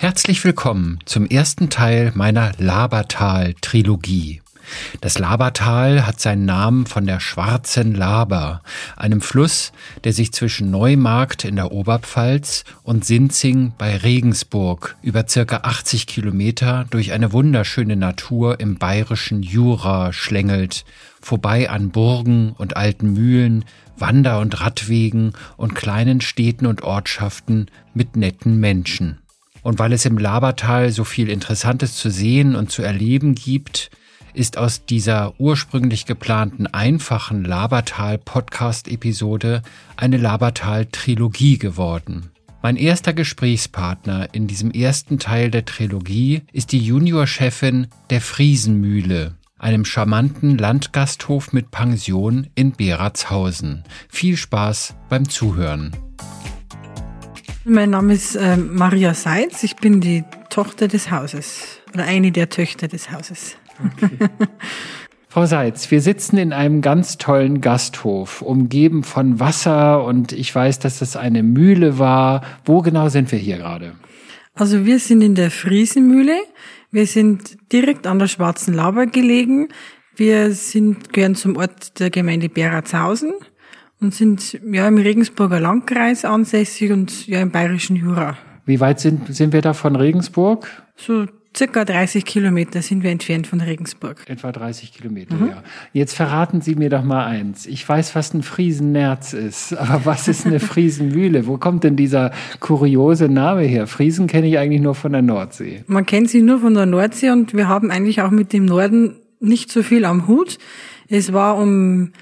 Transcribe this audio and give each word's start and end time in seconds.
Herzlich 0.00 0.42
willkommen 0.44 0.98
zum 1.04 1.26
ersten 1.26 1.68
Teil 1.68 2.12
meiner 2.14 2.52
Labertal-Trilogie. 2.56 4.40
Das 5.02 5.18
Labertal 5.18 6.06
hat 6.06 6.18
seinen 6.18 6.46
Namen 6.46 6.86
von 6.86 7.06
der 7.06 7.20
Schwarzen 7.20 7.94
Laber, 7.94 8.62
einem 8.96 9.20
Fluss, 9.20 9.72
der 10.04 10.14
sich 10.14 10.32
zwischen 10.32 10.70
Neumarkt 10.70 11.44
in 11.44 11.56
der 11.56 11.70
Oberpfalz 11.70 12.64
und 12.82 13.04
Sinzing 13.04 13.74
bei 13.76 13.94
Regensburg 13.94 14.96
über 15.02 15.28
circa 15.28 15.58
80 15.64 16.06
Kilometer 16.06 16.86
durch 16.88 17.12
eine 17.12 17.34
wunderschöne 17.34 17.96
Natur 17.96 18.58
im 18.58 18.78
bayerischen 18.78 19.42
Jura 19.42 20.14
schlängelt, 20.14 20.86
vorbei 21.20 21.68
an 21.68 21.90
Burgen 21.90 22.54
und 22.56 22.74
alten 22.74 23.12
Mühlen, 23.12 23.66
Wander- 23.98 24.40
und 24.40 24.62
Radwegen 24.62 25.34
und 25.58 25.74
kleinen 25.74 26.22
Städten 26.22 26.64
und 26.64 26.84
Ortschaften 26.84 27.66
mit 27.92 28.16
netten 28.16 28.58
Menschen. 28.60 29.18
Und 29.62 29.78
weil 29.78 29.92
es 29.92 30.04
im 30.04 30.18
Labertal 30.18 30.90
so 30.90 31.04
viel 31.04 31.28
Interessantes 31.28 31.94
zu 31.96 32.10
sehen 32.10 32.56
und 32.56 32.70
zu 32.70 32.82
erleben 32.82 33.34
gibt, 33.34 33.90
ist 34.32 34.56
aus 34.58 34.84
dieser 34.84 35.34
ursprünglich 35.38 36.06
geplanten 36.06 36.66
einfachen 36.68 37.44
Labertal-Podcast-Episode 37.44 39.62
eine 39.96 40.16
Labertal-Trilogie 40.16 41.58
geworden. 41.58 42.30
Mein 42.62 42.76
erster 42.76 43.12
Gesprächspartner 43.12 44.28
in 44.32 44.46
diesem 44.46 44.70
ersten 44.70 45.18
Teil 45.18 45.50
der 45.50 45.64
Trilogie 45.64 46.42
ist 46.52 46.70
die 46.72 46.78
Juniorchefin 46.78 47.88
der 48.10 48.20
Friesenmühle, 48.20 49.34
einem 49.58 49.86
charmanten 49.86 50.58
Landgasthof 50.58 51.54
mit 51.54 51.70
Pension 51.70 52.48
in 52.54 52.72
Beratshausen. 52.72 53.84
Viel 54.08 54.36
Spaß 54.36 54.94
beim 55.08 55.26
Zuhören. 55.28 55.92
Mein 57.64 57.90
Name 57.90 58.14
ist 58.14 58.36
äh, 58.36 58.56
Maria 58.56 59.12
Seitz. 59.12 59.62
Ich 59.64 59.76
bin 59.76 60.00
die 60.00 60.24
Tochter 60.48 60.88
des 60.88 61.10
Hauses 61.10 61.80
oder 61.92 62.04
eine 62.04 62.32
der 62.32 62.48
Töchter 62.48 62.88
des 62.88 63.10
Hauses. 63.10 63.56
Okay. 63.78 64.28
Frau 65.28 65.44
Seitz, 65.44 65.90
wir 65.90 66.00
sitzen 66.00 66.38
in 66.38 66.52
einem 66.54 66.80
ganz 66.80 67.18
tollen 67.18 67.60
Gasthof, 67.60 68.40
umgeben 68.40 69.04
von 69.04 69.38
Wasser 69.40 70.04
und 70.04 70.32
ich 70.32 70.52
weiß, 70.54 70.78
dass 70.78 71.00
das 71.00 71.16
eine 71.16 71.42
Mühle 71.42 71.98
war. 71.98 72.42
Wo 72.64 72.80
genau 72.80 73.10
sind 73.10 73.30
wir 73.30 73.38
hier 73.38 73.58
gerade? 73.58 73.92
Also 74.54 74.86
wir 74.86 74.98
sind 74.98 75.20
in 75.20 75.34
der 75.34 75.50
Friesenmühle. 75.50 76.36
Wir 76.90 77.06
sind 77.06 77.58
direkt 77.72 78.06
an 78.06 78.18
der 78.18 78.26
Schwarzen 78.26 78.72
Laber 78.72 79.06
gelegen. 79.06 79.68
Wir 80.16 80.52
sind, 80.52 81.12
gehören 81.12 81.34
zum 81.34 81.56
Ort 81.56 82.00
der 82.00 82.08
Gemeinde 82.10 82.48
Beratshausen 82.48 83.34
und 84.00 84.14
sind 84.14 84.60
ja 84.70 84.88
im 84.88 84.98
Regensburger 84.98 85.60
Landkreis 85.60 86.24
ansässig 86.24 86.92
und 86.92 87.26
ja 87.26 87.40
im 87.40 87.50
bayerischen 87.50 87.96
Jura. 87.96 88.36
Wie 88.66 88.80
weit 88.80 89.00
sind, 89.00 89.34
sind 89.34 89.52
wir 89.52 89.62
da 89.62 89.72
von 89.72 89.96
Regensburg? 89.96 90.68
So 90.96 91.26
circa 91.56 91.84
30 91.84 92.24
Kilometer 92.24 92.82
sind 92.82 93.02
wir 93.02 93.10
entfernt 93.10 93.46
von 93.46 93.60
Regensburg. 93.60 94.22
Etwa 94.28 94.52
30 94.52 94.92
Kilometer, 94.92 95.34
mhm. 95.34 95.48
ja. 95.48 95.62
Jetzt 95.92 96.14
verraten 96.14 96.60
Sie 96.60 96.76
mir 96.76 96.90
doch 96.90 97.02
mal 97.02 97.26
eins. 97.26 97.66
Ich 97.66 97.86
weiß, 97.88 98.14
was 98.14 98.32
ein 98.34 98.42
Friesennerz 98.42 99.32
ist, 99.32 99.72
aber 99.76 100.06
was 100.06 100.28
ist 100.28 100.46
eine 100.46 100.60
Friesenmühle? 100.60 101.46
Wo 101.46 101.58
kommt 101.58 101.84
denn 101.84 101.96
dieser 101.96 102.30
kuriose 102.60 103.28
Name 103.28 103.62
her? 103.62 103.86
Friesen 103.86 104.26
kenne 104.26 104.46
ich 104.46 104.58
eigentlich 104.58 104.80
nur 104.80 104.94
von 104.94 105.12
der 105.12 105.22
Nordsee. 105.22 105.84
Man 105.86 106.06
kennt 106.06 106.30
sie 106.30 106.42
nur 106.42 106.60
von 106.60 106.74
der 106.74 106.86
Nordsee 106.86 107.30
und 107.30 107.54
wir 107.54 107.68
haben 107.68 107.90
eigentlich 107.90 108.22
auch 108.22 108.30
mit 108.30 108.52
dem 108.52 108.64
Norden 108.64 109.16
nicht 109.40 109.72
so 109.72 109.82
viel 109.82 110.04
am 110.04 110.28
Hut. 110.28 110.58
Es 111.08 111.32
war 111.32 111.56
um 111.58 112.12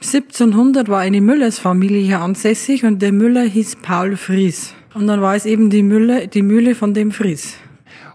1700 0.00 0.88
war 0.88 1.00
eine 1.00 1.20
Müllersfamilie 1.20 2.00
hier 2.00 2.20
ansässig 2.20 2.84
und 2.84 3.02
der 3.02 3.12
Müller 3.12 3.42
hieß 3.42 3.76
Paul 3.82 4.16
Fries. 4.16 4.74
Und 4.94 5.06
dann 5.06 5.20
war 5.20 5.34
es 5.34 5.44
eben 5.44 5.70
die 5.70 5.82
Mühle, 5.82 6.28
die 6.28 6.42
Mühle 6.42 6.74
von 6.74 6.94
dem 6.94 7.10
Fries. 7.10 7.56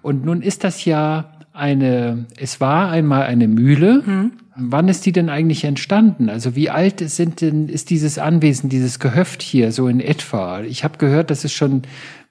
Und 0.01 0.25
nun 0.25 0.41
ist 0.41 0.63
das 0.63 0.85
ja 0.85 1.33
eine, 1.51 2.25
es 2.37 2.61
war 2.61 2.89
einmal 2.89 3.23
eine 3.23 3.47
Mühle. 3.47 4.01
Mhm. 4.05 4.31
Wann 4.55 4.87
ist 4.87 5.05
die 5.05 5.11
denn 5.11 5.29
eigentlich 5.29 5.65
entstanden? 5.65 6.29
Also 6.29 6.55
wie 6.55 6.69
alt 6.69 6.99
sind 7.09 7.41
denn, 7.41 7.69
ist 7.69 7.89
dieses 7.89 8.17
Anwesen, 8.17 8.69
dieses 8.69 8.99
Gehöft 8.99 9.41
hier 9.41 9.71
so 9.71 9.87
in 9.87 9.99
etwa? 9.99 10.61
Ich 10.61 10.83
habe 10.83 10.97
gehört, 10.97 11.31
das 11.31 11.43
ist 11.43 11.53
schon 11.53 11.83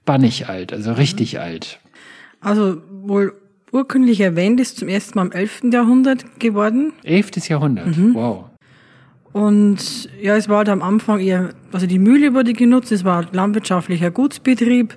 bannig 0.05 0.49
alt, 0.49 0.73
also 0.73 0.93
richtig 0.93 1.35
mhm. 1.35 1.41
alt. 1.41 1.79
Also 2.41 2.79
wohl 2.91 3.35
urkundlich 3.71 4.21
erwähnt 4.21 4.61
ist 4.61 4.79
zum 4.79 4.89
ersten 4.89 5.19
Mal 5.19 5.27
im 5.27 5.33
11. 5.33 5.63
Jahrhundert 5.73 6.41
geworden. 6.41 6.93
11. 7.05 7.49
Jahrhundert, 7.49 7.97
mhm. 7.97 8.15
wow. 8.15 8.52
Und 9.33 10.11
ja, 10.21 10.37
es 10.37 10.49
war 10.49 10.65
da 10.65 10.73
am 10.73 10.83
Anfang 10.83 11.21
eher, 11.21 11.51
also 11.73 11.87
die 11.87 11.99
Mühle 11.99 12.35
wurde 12.35 12.53
genutzt, 12.53 12.93
es 12.93 13.05
war 13.05 13.27
landwirtschaftlicher 13.33 14.11
Gutsbetrieb 14.11 14.95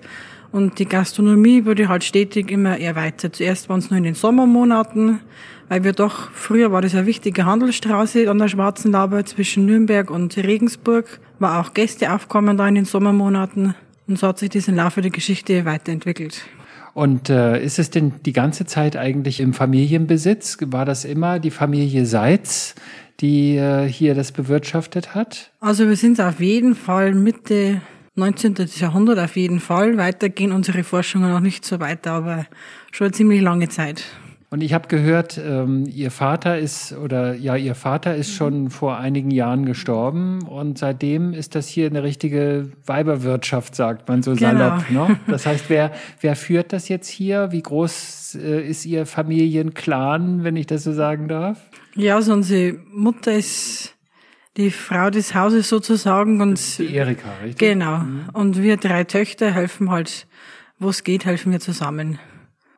und 0.52 0.78
die 0.80 0.86
Gastronomie 0.86 1.66
wurde 1.66 1.88
halt 1.88 2.04
stetig 2.04 2.52
immer 2.52 2.78
erweitert. 2.78 3.38
Zuerst 3.38 3.70
waren 3.70 3.80
es 3.80 3.90
nur 3.90 3.98
in 3.98 4.04
den 4.04 4.16
Sommermonaten, 4.16 5.22
weil 5.70 5.84
wir 5.84 5.94
doch, 5.94 6.32
früher 6.32 6.72
war 6.72 6.82
das 6.82 6.96
eine 6.96 7.06
wichtige 7.06 7.46
Handelsstraße 7.46 8.30
an 8.30 8.40
der 8.40 8.50
Schwarzen 8.50 8.92
Laber 8.92 9.26
zwischen 9.26 9.66
Nürnberg 9.66 10.12
und 10.12 10.36
Regensburg, 10.38 11.20
war 11.40 11.62
auch 11.62 11.74
Gästeaufkommen 11.74 12.58
da 12.58 12.68
in 12.68 12.76
den 12.76 12.86
Sommermonaten. 12.86 13.74
Und 14.08 14.20
so 14.20 14.28
hat 14.28 14.40
sich 14.40 14.50
das 14.50 14.68
im 14.68 14.76
Laufe 14.76 15.02
der 15.02 15.12
Geschichte 15.12 15.66
weiterentwickelt. 15.66 16.42
Und 16.96 17.30
äh, 17.30 17.62
ist 17.62 17.78
es 17.78 17.90
denn 17.90 18.14
die 18.26 18.32
ganze 18.32 18.66
Zeit 18.66 18.96
eigentlich 18.96 19.42
im 19.42 19.54
Familienbesitz? 19.54 20.58
War 20.68 20.86
das 20.86 21.04
immer 21.04 21.40
die 21.40 21.52
Familie 21.52 22.06
Seitz, 22.06 22.74
die 23.20 23.58
äh, 23.58 23.86
hier 23.86 24.16
das 24.16 24.32
bewirtschaftet 24.32 25.14
hat? 25.14 25.52
Also 25.60 25.90
wir 25.90 25.98
sind 25.98 26.22
auf 26.22 26.40
jeden 26.40 26.74
Fall 26.74 27.14
Mitte 27.14 27.82
19. 28.16 28.56
Jahrhundert 28.78 29.20
auf 29.20 29.36
jeden 29.36 29.60
Fall. 29.60 29.98
Weiter 29.98 30.30
gehen 30.30 30.54
unsere 30.54 30.86
Forschungen 30.86 31.30
noch 31.30 31.42
nicht 31.42 31.66
so 31.66 31.82
weiter, 31.82 32.14
aber 32.14 32.46
schon 32.94 33.08
eine 33.08 33.14
ziemlich 33.14 33.42
lange 33.42 33.68
Zeit. 33.68 34.06
Und 34.56 34.62
ich 34.62 34.74
habe 34.74 34.88
gehört, 34.88 35.38
ähm, 35.38 35.84
Ihr 35.94 36.12
Vater 36.12 36.58
ist 36.58 36.94
oder 36.94 37.34
ja, 37.34 37.58
Ihr 37.58 37.76
Vater 37.76 38.16
ist 38.16 38.32
schon 38.32 38.70
vor 38.70 38.96
einigen 38.98 39.30
Jahren 39.30 39.66
gestorben 39.66 40.44
und 40.44 40.78
seitdem 40.78 41.34
ist 41.34 41.56
das 41.56 41.68
hier 41.68 41.88
eine 41.88 42.04
richtige 42.04 42.72
Weiberwirtschaft, 42.86 43.76
sagt 43.76 44.08
man 44.08 44.24
so 44.24 44.34
genau. 44.34 44.52
salopp. 44.52 44.90
Ne? 44.90 45.20
Das 45.28 45.46
heißt, 45.46 45.66
wer, 45.70 45.92
wer 46.22 46.38
führt 46.38 46.72
das 46.72 46.88
jetzt 46.88 47.10
hier? 47.10 47.52
Wie 47.52 47.62
groß 47.62 48.38
äh, 48.42 48.66
ist 48.66 48.86
Ihr 48.86 49.06
Familienclan, 49.06 50.46
wenn 50.46 50.56
ich 50.56 50.68
das 50.68 50.86
so 50.86 50.94
sagen 50.94 51.28
darf? 51.28 51.60
Ja, 51.94 52.16
also 52.16 52.32
unsere 52.32 52.78
Mutter 52.94 53.34
ist 53.34 53.94
die 54.56 54.72
Frau 54.72 55.10
des 55.10 55.36
Hauses 55.36 55.68
sozusagen 55.68 56.40
und 56.40 56.80
die 56.80 56.96
Erika, 56.96 57.28
richtig? 57.44 57.58
Genau. 57.58 57.98
Mhm. 57.98 58.30
Und 58.32 58.64
wir 58.64 58.78
drei 58.78 59.04
Töchter 59.04 59.52
helfen 59.52 59.92
halt, 59.92 60.28
wo 60.80 60.88
es 60.88 61.04
geht, 61.04 61.26
helfen 61.26 61.52
wir 61.52 61.60
zusammen. 61.60 62.20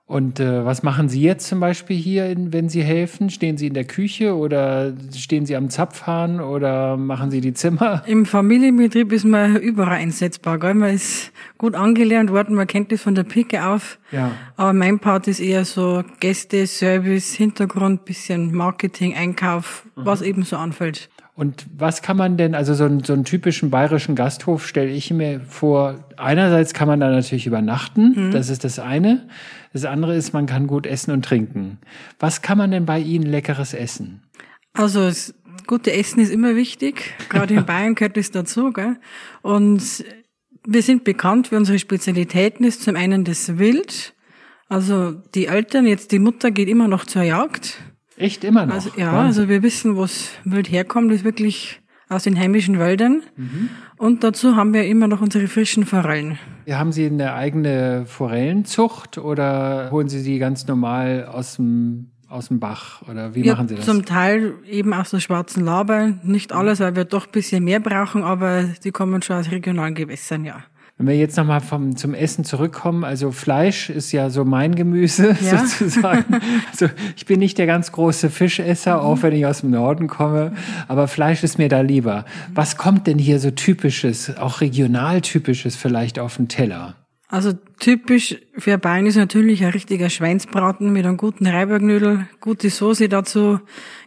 Und 0.07 0.39
äh, 0.39 0.63
was 0.63 0.83
machen 0.83 1.09
Sie 1.09 1.21
jetzt 1.21 1.47
zum 1.47 1.59
Beispiel 1.59 1.97
hier, 1.97 2.33
wenn 2.37 2.69
Sie 2.69 2.81
helfen? 2.81 3.29
Stehen 3.29 3.57
Sie 3.57 3.67
in 3.67 3.73
der 3.73 3.83
Küche 3.83 4.37
oder 4.37 4.93
stehen 5.13 5.45
Sie 5.45 5.53
am 5.53 5.69
Zapfhahn 5.69 6.39
oder 6.39 6.95
machen 6.95 7.29
Sie 7.29 7.41
die 7.41 7.53
Zimmer? 7.53 8.03
Im 8.07 8.25
Familienbetrieb 8.25 9.11
ist 9.11 9.25
man 9.25 9.57
überall 9.57 9.97
einsetzbar. 9.97 10.59
Gell? 10.59 10.75
Man 10.75 10.95
ist 10.95 11.33
gut 11.57 11.75
angelernt 11.75 12.31
worden, 12.31 12.55
man 12.55 12.67
kennt 12.67 12.93
das 12.93 13.01
von 13.01 13.15
der 13.15 13.25
Pike 13.25 13.67
auf. 13.67 13.99
Ja. 14.13 14.31
Aber 14.55 14.71
mein 14.71 14.99
Part 14.99 15.27
ist 15.27 15.41
eher 15.41 15.65
so 15.65 16.05
Gäste, 16.21 16.67
Service, 16.67 17.33
Hintergrund, 17.33 18.05
bisschen 18.05 18.55
Marketing, 18.55 19.13
Einkauf, 19.13 19.85
mhm. 19.97 20.05
was 20.05 20.21
eben 20.21 20.43
so 20.43 20.55
anfällt. 20.55 21.09
Und 21.35 21.67
was 21.77 22.01
kann 22.01 22.17
man 22.17 22.37
denn, 22.37 22.55
also 22.55 22.73
so, 22.73 22.85
einen, 22.85 23.03
so 23.03 23.13
einen 23.13 23.25
typischen 23.25 23.69
bayerischen 23.69 24.15
Gasthof 24.15 24.65
stelle 24.65 24.89
ich 24.89 25.11
mir 25.11 25.41
vor, 25.41 25.99
einerseits 26.15 26.73
kann 26.73 26.87
man 26.87 26.99
da 26.99 27.11
natürlich 27.11 27.45
übernachten, 27.45 28.29
mhm. 28.29 28.31
das 28.31 28.49
ist 28.49 28.63
das 28.63 28.79
eine. 28.79 29.27
Das 29.73 29.85
andere 29.85 30.15
ist, 30.15 30.33
man 30.33 30.45
kann 30.45 30.67
gut 30.67 30.85
essen 30.85 31.11
und 31.11 31.23
trinken. 31.23 31.79
Was 32.19 32.41
kann 32.41 32.57
man 32.57 32.71
denn 32.71 32.85
bei 32.85 32.99
Ihnen 32.99 33.25
leckeres 33.25 33.73
essen? 33.73 34.23
Also 34.73 35.01
das 35.01 35.33
gute 35.65 35.91
Essen 35.93 36.19
ist 36.19 36.31
immer 36.31 36.55
wichtig, 36.55 37.13
gerade 37.29 37.53
in 37.53 37.65
Bayern 37.67 37.95
gehört 37.95 38.17
es 38.17 38.31
dazu. 38.31 38.71
Gell? 38.71 38.97
Und 39.41 40.03
wir 40.65 40.81
sind 40.81 41.03
bekannt 41.03 41.47
für 41.47 41.57
unsere 41.57 41.79
Spezialitäten, 41.79 42.65
ist 42.65 42.83
zum 42.83 42.95
einen 42.95 43.23
das 43.23 43.57
Wild. 43.57 44.13
Also 44.69 45.11
die 45.11 45.45
Eltern, 45.45 45.87
jetzt 45.87 46.11
die 46.11 46.19
Mutter 46.19 46.51
geht 46.51 46.67
immer 46.67 46.87
noch 46.87 47.05
zur 47.05 47.23
Jagd. 47.23 47.79
Echt 48.17 48.43
immer 48.43 48.65
noch? 48.65 48.73
Also, 48.73 48.89
ja, 48.97 49.13
Wahnsinn. 49.13 49.43
also 49.43 49.49
wir 49.49 49.63
wissen, 49.63 49.95
wo 49.95 50.03
es 50.03 50.31
wild 50.43 50.69
herkommt, 50.71 51.11
ist 51.11 51.23
wirklich 51.23 51.81
aus 52.09 52.23
den 52.23 52.37
heimischen 52.37 52.79
Wäldern. 52.79 53.23
Mhm. 53.35 53.69
Und 53.97 54.23
dazu 54.23 54.55
haben 54.55 54.73
wir 54.73 54.85
immer 54.85 55.07
noch 55.07 55.21
unsere 55.21 55.47
frischen 55.47 55.85
Forellen. 55.85 56.37
Haben 56.69 56.91
Sie 56.91 57.05
eine 57.05 57.33
eigene 57.33 58.05
Forellenzucht 58.05 59.17
oder 59.17 59.89
holen 59.91 60.07
Sie 60.07 60.23
die 60.23 60.37
ganz 60.37 60.67
normal 60.67 61.25
aus 61.25 61.55
dem 61.55 62.11
aus 62.29 62.49
dem 62.49 62.59
Bach 62.59 63.01
oder 63.09 63.35
wie 63.35 63.45
ja, 63.45 63.53
machen 63.53 63.69
Sie 63.69 63.75
das? 63.75 63.85
Zum 63.85 64.05
Teil 64.05 64.55
eben 64.69 64.93
aus 64.93 65.11
der 65.11 65.19
schwarzen 65.19 65.63
Laber, 65.63 66.13
nicht 66.23 66.51
alles, 66.51 66.81
weil 66.81 66.95
wir 66.95 67.05
doch 67.05 67.25
ein 67.27 67.31
bisschen 67.31 67.63
mehr 67.63 67.79
brauchen, 67.79 68.23
aber 68.23 68.63
die 68.83 68.91
kommen 68.91 69.21
schon 69.21 69.37
aus 69.37 69.49
regionalen 69.49 69.95
Gewässern, 69.95 70.43
ja. 70.43 70.63
Wenn 70.97 71.07
wir 71.07 71.15
jetzt 71.15 71.37
nochmal 71.37 71.61
vom, 71.61 71.95
zum 71.95 72.15
Essen 72.15 72.43
zurückkommen, 72.43 73.03
also 73.03 73.31
Fleisch 73.31 73.91
ist 73.91 74.11
ja 74.11 74.31
so 74.31 74.45
mein 74.45 74.73
Gemüse 74.73 75.37
ja. 75.41 75.59
sozusagen. 75.59 76.41
Also 76.71 76.87
ich 77.15 77.27
bin 77.27 77.39
nicht 77.39 77.59
der 77.59 77.67
ganz 77.67 77.91
große 77.91 78.31
Fischesser, 78.31 79.03
auch 79.03 79.21
wenn 79.21 79.33
ich 79.33 79.45
aus 79.45 79.61
dem 79.61 79.69
Norden 79.69 80.07
komme, 80.07 80.53
aber 80.87 81.07
Fleisch 81.07 81.43
ist 81.43 81.59
mir 81.59 81.69
da 81.69 81.81
lieber. 81.81 82.25
Was 82.53 82.77
kommt 82.77 83.05
denn 83.05 83.19
hier 83.19 83.39
so 83.39 83.51
typisches, 83.51 84.35
auch 84.37 84.59
regional 84.59 85.21
typisches 85.21 85.75
vielleicht 85.75 86.17
auf 86.17 86.37
den 86.37 86.47
Teller? 86.47 86.95
Also 87.29 87.53
typisch 87.79 88.37
für 88.57 88.77
Bayern 88.77 89.05
ist 89.05 89.17
natürlich 89.17 89.63
ein 89.63 89.71
richtiger 89.71 90.09
Schweinsbraten 90.09 90.91
mit 90.93 91.05
einem 91.05 91.17
guten 91.17 91.45
Reibergnödel, 91.45 92.27
gute 92.39 92.69
Soße 92.69 93.09
dazu. 93.09 93.59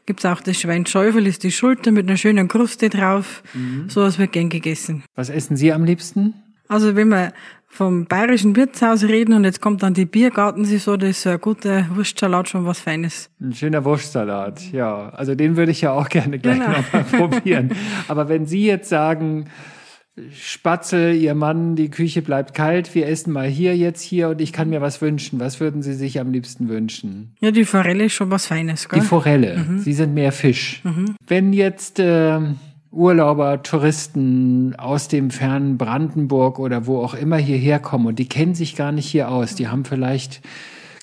Gibt's 0.06 0.24
auch 0.24 0.40
das 0.40 0.58
Schweinschäufel, 0.58 1.26
ist 1.26 1.44
die 1.44 1.52
Schulter 1.52 1.92
mit 1.92 2.08
einer 2.08 2.16
schönen 2.16 2.48
Kruste 2.48 2.88
drauf. 2.88 3.42
Mhm. 3.52 3.90
So 3.90 4.00
was 4.00 4.18
wird 4.18 4.32
gern 4.32 4.48
gegessen. 4.48 5.04
Was 5.14 5.28
essen 5.28 5.56
Sie 5.56 5.70
am 5.72 5.84
liebsten? 5.84 6.34
Also 6.70 6.94
wenn 6.94 7.08
wir 7.08 7.32
vom 7.66 8.06
bayerischen 8.06 8.54
Wirtshaus 8.54 9.02
reden 9.02 9.32
und 9.32 9.42
jetzt 9.44 9.60
kommt 9.60 9.82
dann 9.82 9.92
die 9.92 10.04
Biergartensaison, 10.04 11.00
das 11.00 11.10
ist 11.10 11.26
ein 11.26 11.40
guter 11.40 11.86
Wurstsalat 11.94 12.48
schon 12.48 12.64
was 12.64 12.78
Feines. 12.78 13.28
Ein 13.40 13.52
schöner 13.54 13.84
Wurstsalat, 13.84 14.72
ja. 14.72 15.08
Also 15.10 15.34
den 15.34 15.56
würde 15.56 15.72
ich 15.72 15.80
ja 15.80 15.92
auch 15.92 16.08
gerne 16.08 16.38
gleich 16.38 16.60
genau. 16.60 16.70
nochmal 16.70 17.04
probieren. 17.04 17.72
Aber 18.06 18.28
wenn 18.28 18.46
Sie 18.46 18.64
jetzt 18.64 18.88
sagen, 18.88 19.46
Spatzel, 20.32 21.16
Ihr 21.16 21.34
Mann, 21.34 21.74
die 21.74 21.90
Küche 21.90 22.22
bleibt 22.22 22.54
kalt, 22.54 22.94
wir 22.94 23.08
essen 23.08 23.32
mal 23.32 23.48
hier 23.48 23.76
jetzt 23.76 24.02
hier 24.02 24.28
und 24.28 24.40
ich 24.40 24.52
kann 24.52 24.70
mir 24.70 24.80
was 24.80 25.02
wünschen. 25.02 25.40
Was 25.40 25.58
würden 25.58 25.82
Sie 25.82 25.94
sich 25.94 26.20
am 26.20 26.30
liebsten 26.30 26.68
wünschen? 26.68 27.34
Ja, 27.40 27.50
die 27.50 27.64
Forelle 27.64 28.04
ist 28.04 28.12
schon 28.12 28.30
was 28.30 28.46
Feines, 28.46 28.88
gell? 28.88 29.00
Die 29.00 29.06
Forelle. 29.06 29.58
Mhm. 29.58 29.78
Sie 29.78 29.92
sind 29.92 30.14
mehr 30.14 30.30
Fisch. 30.30 30.82
Mhm. 30.84 31.16
Wenn 31.26 31.52
jetzt 31.52 31.98
äh, 31.98 32.40
Urlauber, 32.92 33.62
Touristen 33.62 34.74
aus 34.76 35.08
dem 35.08 35.30
fernen 35.30 35.78
Brandenburg 35.78 36.58
oder 36.58 36.86
wo 36.86 36.98
auch 36.98 37.14
immer 37.14 37.36
hierher 37.36 37.78
kommen 37.78 38.06
und 38.06 38.18
die 38.18 38.28
kennen 38.28 38.54
sich 38.54 38.74
gar 38.74 38.90
nicht 38.90 39.06
hier 39.06 39.30
aus, 39.30 39.54
die 39.54 39.68
haben 39.68 39.84
vielleicht 39.84 40.40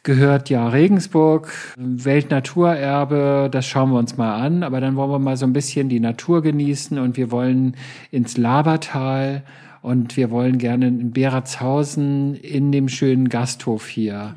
gehört 0.04 0.50
ja 0.50 0.68
Regensburg, 0.70 1.52
Weltnaturerbe, 1.78 3.50
das 3.52 3.66
schauen 3.66 3.92
wir 3.92 4.00
uns 4.00 4.16
mal 4.16 4.36
an, 4.36 4.64
aber 4.64 4.80
dann 4.80 4.96
wollen 4.96 5.12
wir 5.12 5.20
mal 5.20 5.36
so 5.36 5.46
ein 5.46 5.52
bisschen 5.52 5.90
die 5.90 6.00
Natur 6.00 6.42
genießen 6.42 6.98
und 6.98 7.18
wir 7.18 7.30
wollen 7.30 7.76
ins 8.10 8.38
Labertal 8.38 9.44
und 9.82 10.16
wir 10.16 10.32
wollen 10.32 10.58
gerne 10.60 10.88
in 10.88 11.12
Beratshausen 11.12 12.36
in 12.36 12.72
dem 12.72 12.88
schönen 12.88 13.28
Gasthof 13.28 13.88
hier, 13.88 14.36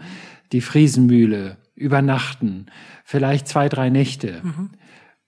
die 0.50 0.61
Friesenmühle, 0.61 1.56
übernachten, 1.76 2.67
vielleicht 3.05 3.47
zwei, 3.47 3.69
drei 3.69 3.91
Nächte. 3.91 4.41
Mhm. 4.43 4.70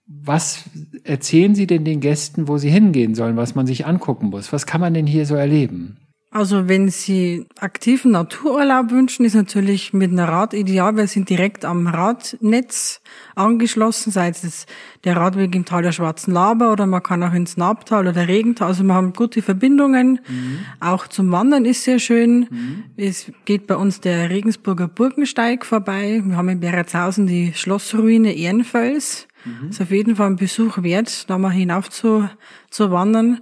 Was 0.05 0.65
erzählen 1.03 1.55
Sie 1.55 1.67
denn 1.67 1.85
den 1.85 2.01
Gästen, 2.01 2.47
wo 2.47 2.57
sie 2.57 2.69
hingehen 2.69 3.15
sollen, 3.15 3.37
was 3.37 3.55
man 3.55 3.67
sich 3.67 3.85
angucken 3.85 4.27
muss? 4.27 4.51
Was 4.51 4.65
kann 4.65 4.81
man 4.81 4.93
denn 4.93 5.07
hier 5.07 5.25
so 5.25 5.35
erleben? 5.35 5.97
Also 6.33 6.67
wenn 6.67 6.89
Sie 6.89 7.45
aktiven 7.59 8.09
Natururlaub 8.09 8.89
wünschen, 8.89 9.23
ist 9.23 9.35
natürlich 9.35 9.93
mit 9.93 10.11
einer 10.11 10.27
Rad 10.27 10.55
ideal. 10.55 10.95
Wir 10.95 11.05
sind 11.05 11.29
direkt 11.29 11.63
am 11.63 11.85
Radnetz 11.85 13.01
angeschlossen, 13.35 14.11
sei 14.11 14.29
es 14.29 14.65
der 15.03 15.15
Radweg 15.15 15.53
im 15.53 15.63
Tal 15.63 15.83
der 15.83 15.91
Schwarzen 15.91 16.33
Laber 16.33 16.71
oder 16.71 16.87
man 16.87 17.03
kann 17.03 17.21
auch 17.21 17.35
ins 17.35 17.55
Nabtal 17.55 18.07
oder 18.07 18.27
Regental. 18.27 18.69
Also 18.69 18.83
wir 18.83 18.95
haben 18.95 19.13
gute 19.13 19.43
Verbindungen. 19.43 20.21
Mhm. 20.27 20.59
Auch 20.79 21.07
zum 21.07 21.31
Wandern 21.31 21.65
ist 21.65 21.83
sehr 21.83 21.99
schön. 21.99 22.47
Mhm. 22.49 22.83
Es 22.97 23.31
geht 23.45 23.67
bei 23.67 23.75
uns 23.75 24.01
der 24.01 24.31
Regensburger 24.31 24.87
Burgensteig 24.87 25.63
vorbei. 25.63 26.23
Wir 26.25 26.35
haben 26.35 26.49
in 26.49 26.59
Beretshausen 26.59 27.27
die 27.27 27.53
Schlossruine 27.53 28.33
Ehrenfels. 28.33 29.27
Mhm. 29.45 29.69
Ist 29.69 29.81
auf 29.81 29.91
jeden 29.91 30.15
Fall 30.15 30.27
ein 30.27 30.35
Besuch 30.35 30.83
wert, 30.83 31.29
da 31.29 31.37
mal 31.37 31.51
hinauf 31.51 31.89
zu, 31.89 32.29
zu 32.69 32.91
wandern 32.91 33.41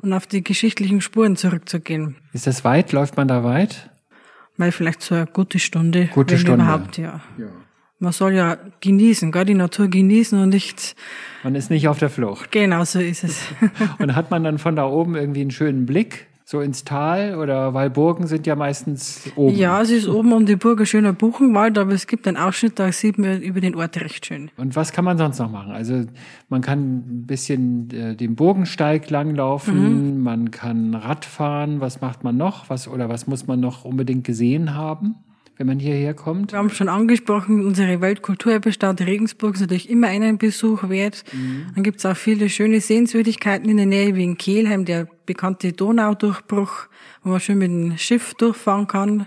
und 0.00 0.12
auf 0.12 0.26
die 0.26 0.42
geschichtlichen 0.42 1.00
Spuren 1.00 1.36
zurückzugehen. 1.36 2.16
Ist 2.32 2.46
das 2.46 2.64
weit? 2.64 2.92
Läuft 2.92 3.16
man 3.16 3.28
da 3.28 3.44
weit? 3.44 3.90
Weil 4.56 4.72
vielleicht 4.72 5.02
so 5.02 5.14
eine 5.14 5.26
gute 5.26 5.58
Stunde, 5.58 6.08
gute 6.12 6.34
wenn 6.34 6.40
Stunde. 6.40 6.64
überhaupt, 6.64 6.98
ja. 6.98 7.20
ja. 7.38 7.46
Man 7.98 8.12
soll 8.12 8.32
ja 8.32 8.56
genießen, 8.80 9.30
gar 9.30 9.44
die 9.44 9.54
Natur 9.54 9.88
genießen 9.88 10.40
und 10.40 10.48
nicht. 10.48 10.96
Man 11.42 11.54
ist 11.54 11.70
nicht 11.70 11.86
auf 11.86 11.98
der 11.98 12.08
Flucht. 12.08 12.50
Genau, 12.50 12.82
so 12.84 12.98
ist 12.98 13.24
es. 13.24 13.42
und 13.98 14.14
hat 14.14 14.30
man 14.30 14.42
dann 14.42 14.58
von 14.58 14.74
da 14.74 14.86
oben 14.86 15.16
irgendwie 15.16 15.42
einen 15.42 15.50
schönen 15.50 15.84
Blick? 15.84 16.29
So 16.50 16.60
ins 16.60 16.82
Tal 16.82 17.36
oder 17.36 17.74
weil 17.74 17.90
Burgen 17.90 18.26
sind 18.26 18.44
ja 18.44 18.56
meistens 18.56 19.30
oben. 19.36 19.54
Ja, 19.54 19.80
es 19.82 19.90
ist 19.90 20.08
oben 20.08 20.32
um 20.32 20.46
die 20.46 20.56
Burg 20.56 20.80
ein 20.80 20.86
schöner 20.86 21.12
Buchenwald, 21.12 21.78
aber 21.78 21.92
es 21.92 22.08
gibt 22.08 22.26
einen 22.26 22.36
Ausschnitt, 22.36 22.76
da 22.80 22.90
sieht 22.90 23.18
man 23.18 23.40
über 23.40 23.60
den 23.60 23.76
Ort 23.76 24.00
recht 24.00 24.26
schön. 24.26 24.50
Und 24.56 24.74
was 24.74 24.90
kann 24.90 25.04
man 25.04 25.16
sonst 25.16 25.38
noch 25.38 25.48
machen? 25.48 25.70
Also 25.70 26.06
man 26.48 26.60
kann 26.60 26.80
ein 26.80 27.26
bisschen 27.28 27.88
äh, 27.92 28.16
den 28.16 28.34
Burgensteig 28.34 29.08
langlaufen, 29.10 30.16
mhm. 30.16 30.22
man 30.24 30.50
kann 30.50 30.96
Rad 30.96 31.24
fahren, 31.24 31.80
was 31.80 32.00
macht 32.00 32.24
man 32.24 32.36
noch? 32.36 32.68
Was 32.68 32.88
oder 32.88 33.08
was 33.08 33.28
muss 33.28 33.46
man 33.46 33.60
noch 33.60 33.84
unbedingt 33.84 34.24
gesehen 34.24 34.74
haben? 34.74 35.14
wenn 35.60 35.66
man 35.66 35.78
hierher 35.78 36.14
kommt? 36.14 36.52
Wir 36.52 36.58
haben 36.58 36.70
schon 36.70 36.88
angesprochen, 36.88 37.66
unsere 37.66 38.00
Weltkulturerbestadt 38.00 39.02
Regensburg 39.02 39.56
ist 39.56 39.60
natürlich 39.60 39.90
immer 39.90 40.06
einen 40.06 40.38
Besuch 40.38 40.88
wert. 40.88 41.22
Mhm. 41.34 41.66
Dann 41.74 41.84
gibt 41.84 41.98
es 41.98 42.06
auch 42.06 42.16
viele 42.16 42.48
schöne 42.48 42.80
Sehenswürdigkeiten 42.80 43.68
in 43.68 43.76
der 43.76 43.84
Nähe, 43.84 44.14
wie 44.14 44.24
in 44.24 44.38
Kelheim, 44.38 44.86
der 44.86 45.06
bekannte 45.30 45.72
Donaudurchbruch, 45.72 46.88
wo 47.22 47.30
man 47.30 47.38
schön 47.38 47.58
mit 47.58 47.70
dem 47.70 47.96
Schiff 47.98 48.34
durchfahren 48.34 48.88
kann. 48.88 49.26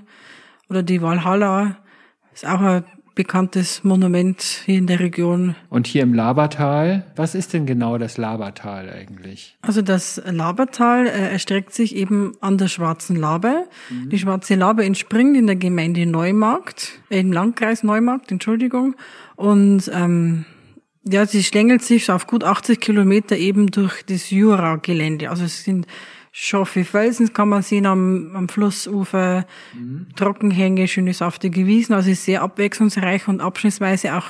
Oder 0.70 0.84
die 0.84 1.02
Walhalla, 1.02 1.78
ist 2.34 2.46
auch 2.46 2.60
ein 2.60 2.84
bekanntes 3.16 3.86
Monument 3.86 4.42
hier 4.66 4.80
in 4.80 4.88
der 4.88 5.00
Region. 5.00 5.56
Und 5.70 5.88
hier 5.88 6.04
im 6.04 6.14
Labertal, 6.14 7.06
was 7.16 7.36
ist 7.36 7.54
denn 7.54 7.66
genau 7.66 7.98
das 7.98 8.18
Labertal 8.18 8.90
eigentlich? 8.90 9.58
Also 9.62 9.82
das 9.82 10.22
Labertal 10.26 11.08
äh, 11.08 11.32
erstreckt 11.32 11.74
sich 11.74 11.96
eben 11.96 12.34
an 12.42 12.58
der 12.58 12.68
Schwarzen 12.68 13.16
Laber. 13.16 13.64
Mhm. 13.90 14.10
Die 14.10 14.20
Schwarze 14.20 14.56
Laber 14.56 14.84
entspringt 14.84 15.38
in 15.38 15.48
der 15.48 15.56
Gemeinde 15.56 16.06
Neumarkt, 16.06 17.00
äh, 17.10 17.22
im 17.22 17.32
Landkreis 17.32 17.84
Neumarkt, 17.84 18.30
Entschuldigung. 18.30 18.96
Und 19.38 19.90
ähm, 19.94 20.44
ja, 21.06 21.26
sie 21.26 21.44
schlängelt 21.44 21.84
sich 21.84 22.10
auf 22.10 22.28
gut 22.28 22.44
80 22.44 22.80
Kilometer 22.80 23.38
eben 23.38 23.68
durch 23.68 24.04
das 24.06 24.30
Jura-Gelände. 24.30 25.30
Also 25.30 25.46
es 25.46 25.64
sind 25.64 25.88
scharfe 26.36 26.84
Felsen 26.84 27.32
kann 27.32 27.48
man 27.48 27.62
sehen 27.62 27.86
am, 27.86 28.36
am 28.36 28.50
Flussufer, 28.50 29.46
mhm. 29.76 30.08
Trockenhänge, 30.16 30.88
schöne 30.88 31.14
saftige 31.14 31.68
Wiesen. 31.68 31.94
Also 31.94 32.10
ist 32.10 32.26
sehr 32.26 32.42
abwechslungsreich 32.42 33.28
und 33.28 33.40
abschnittsweise 33.40 34.16
auch 34.16 34.26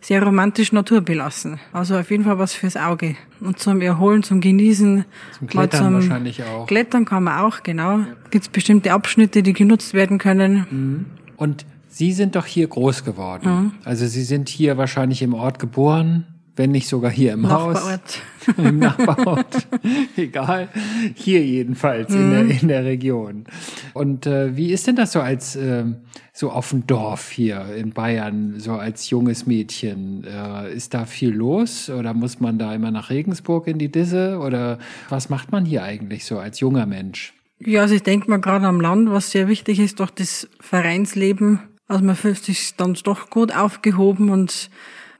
sehr 0.00 0.20
romantisch 0.22 0.72
naturbelassen. 0.72 1.60
Also 1.72 1.96
auf 1.96 2.10
jeden 2.10 2.24
Fall 2.24 2.38
was 2.40 2.54
fürs 2.54 2.76
Auge. 2.76 3.14
Und 3.40 3.60
zum 3.60 3.80
Erholen, 3.80 4.24
zum 4.24 4.40
Genießen. 4.40 5.04
Zum 5.38 5.46
Klettern 5.46 5.84
zum 5.84 5.94
wahrscheinlich 5.94 6.42
auch. 6.42 6.66
Klettern 6.66 7.04
kann 7.04 7.22
man 7.22 7.38
auch, 7.38 7.62
genau. 7.62 7.98
Ja. 7.98 8.16
Gibt 8.30 8.46
es 8.46 8.48
bestimmte 8.48 8.92
Abschnitte, 8.92 9.44
die 9.44 9.52
genutzt 9.52 9.94
werden 9.94 10.18
können. 10.18 10.66
Mhm. 10.70 11.06
Und 11.36 11.64
Sie 11.94 12.10
sind 12.10 12.34
doch 12.34 12.44
hier 12.46 12.66
groß 12.66 13.04
geworden. 13.04 13.48
Mhm. 13.48 13.72
Also 13.84 14.08
Sie 14.08 14.24
sind 14.24 14.48
hier 14.48 14.76
wahrscheinlich 14.76 15.22
im 15.22 15.32
Ort 15.32 15.60
geboren, 15.60 16.26
wenn 16.56 16.72
nicht 16.72 16.88
sogar 16.88 17.12
hier 17.12 17.34
im 17.34 17.42
Nachbarort. 17.42 17.84
Haus. 17.84 18.54
Im 18.58 18.80
Nachbarort. 18.80 19.68
Egal. 20.16 20.70
Hier 21.14 21.44
jedenfalls 21.44 22.10
mhm. 22.10 22.16
in, 22.16 22.30
der, 22.30 22.42
mhm. 22.42 22.50
in 22.50 22.68
der 22.68 22.84
Region. 22.84 23.44
Und 23.92 24.26
äh, 24.26 24.56
wie 24.56 24.72
ist 24.72 24.88
denn 24.88 24.96
das 24.96 25.12
so 25.12 25.20
als 25.20 25.54
äh, 25.54 25.84
so 26.32 26.50
auf 26.50 26.70
dem 26.70 26.84
Dorf 26.84 27.30
hier 27.30 27.64
in 27.76 27.92
Bayern, 27.92 28.54
so 28.58 28.72
als 28.72 29.08
junges 29.10 29.46
Mädchen? 29.46 30.24
Äh, 30.24 30.74
ist 30.74 30.94
da 30.94 31.06
viel 31.06 31.30
los 31.30 31.90
oder 31.90 32.12
muss 32.12 32.40
man 32.40 32.58
da 32.58 32.74
immer 32.74 32.90
nach 32.90 33.10
Regensburg 33.10 33.68
in 33.68 33.78
die 33.78 33.92
Disse? 33.92 34.40
Oder 34.40 34.80
was 35.10 35.28
macht 35.28 35.52
man 35.52 35.64
hier 35.64 35.84
eigentlich 35.84 36.24
so 36.24 36.40
als 36.40 36.58
junger 36.58 36.86
Mensch? 36.86 37.34
Ja, 37.60 37.82
also 37.82 37.94
ich 37.94 38.02
denke 38.02 38.28
mal 38.28 38.40
gerade 38.40 38.66
am 38.66 38.80
Land, 38.80 39.10
was 39.10 39.30
sehr 39.30 39.46
wichtig 39.46 39.78
ist, 39.78 40.00
doch 40.00 40.10
das 40.10 40.48
Vereinsleben. 40.58 41.60
Also 41.86 42.04
man 42.04 42.16
fühlt 42.16 42.42
sich 42.42 42.76
dann 42.76 42.94
doch 42.94 43.30
gut 43.30 43.54
aufgehoben 43.54 44.30
und 44.30 44.70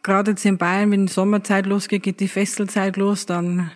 gerade 0.03 0.33
jetzt 0.33 0.45
in 0.45 0.59
Bayern, 0.59 0.91
wenn 0.91 1.07
die 1.07 1.13
Sommerzeit 1.13 1.67
losgeht, 1.67 2.03
geht 2.03 2.21
die 2.21 2.29
Festelzeit 2.29 2.97
los, 2.97 3.27
dann 3.27 3.71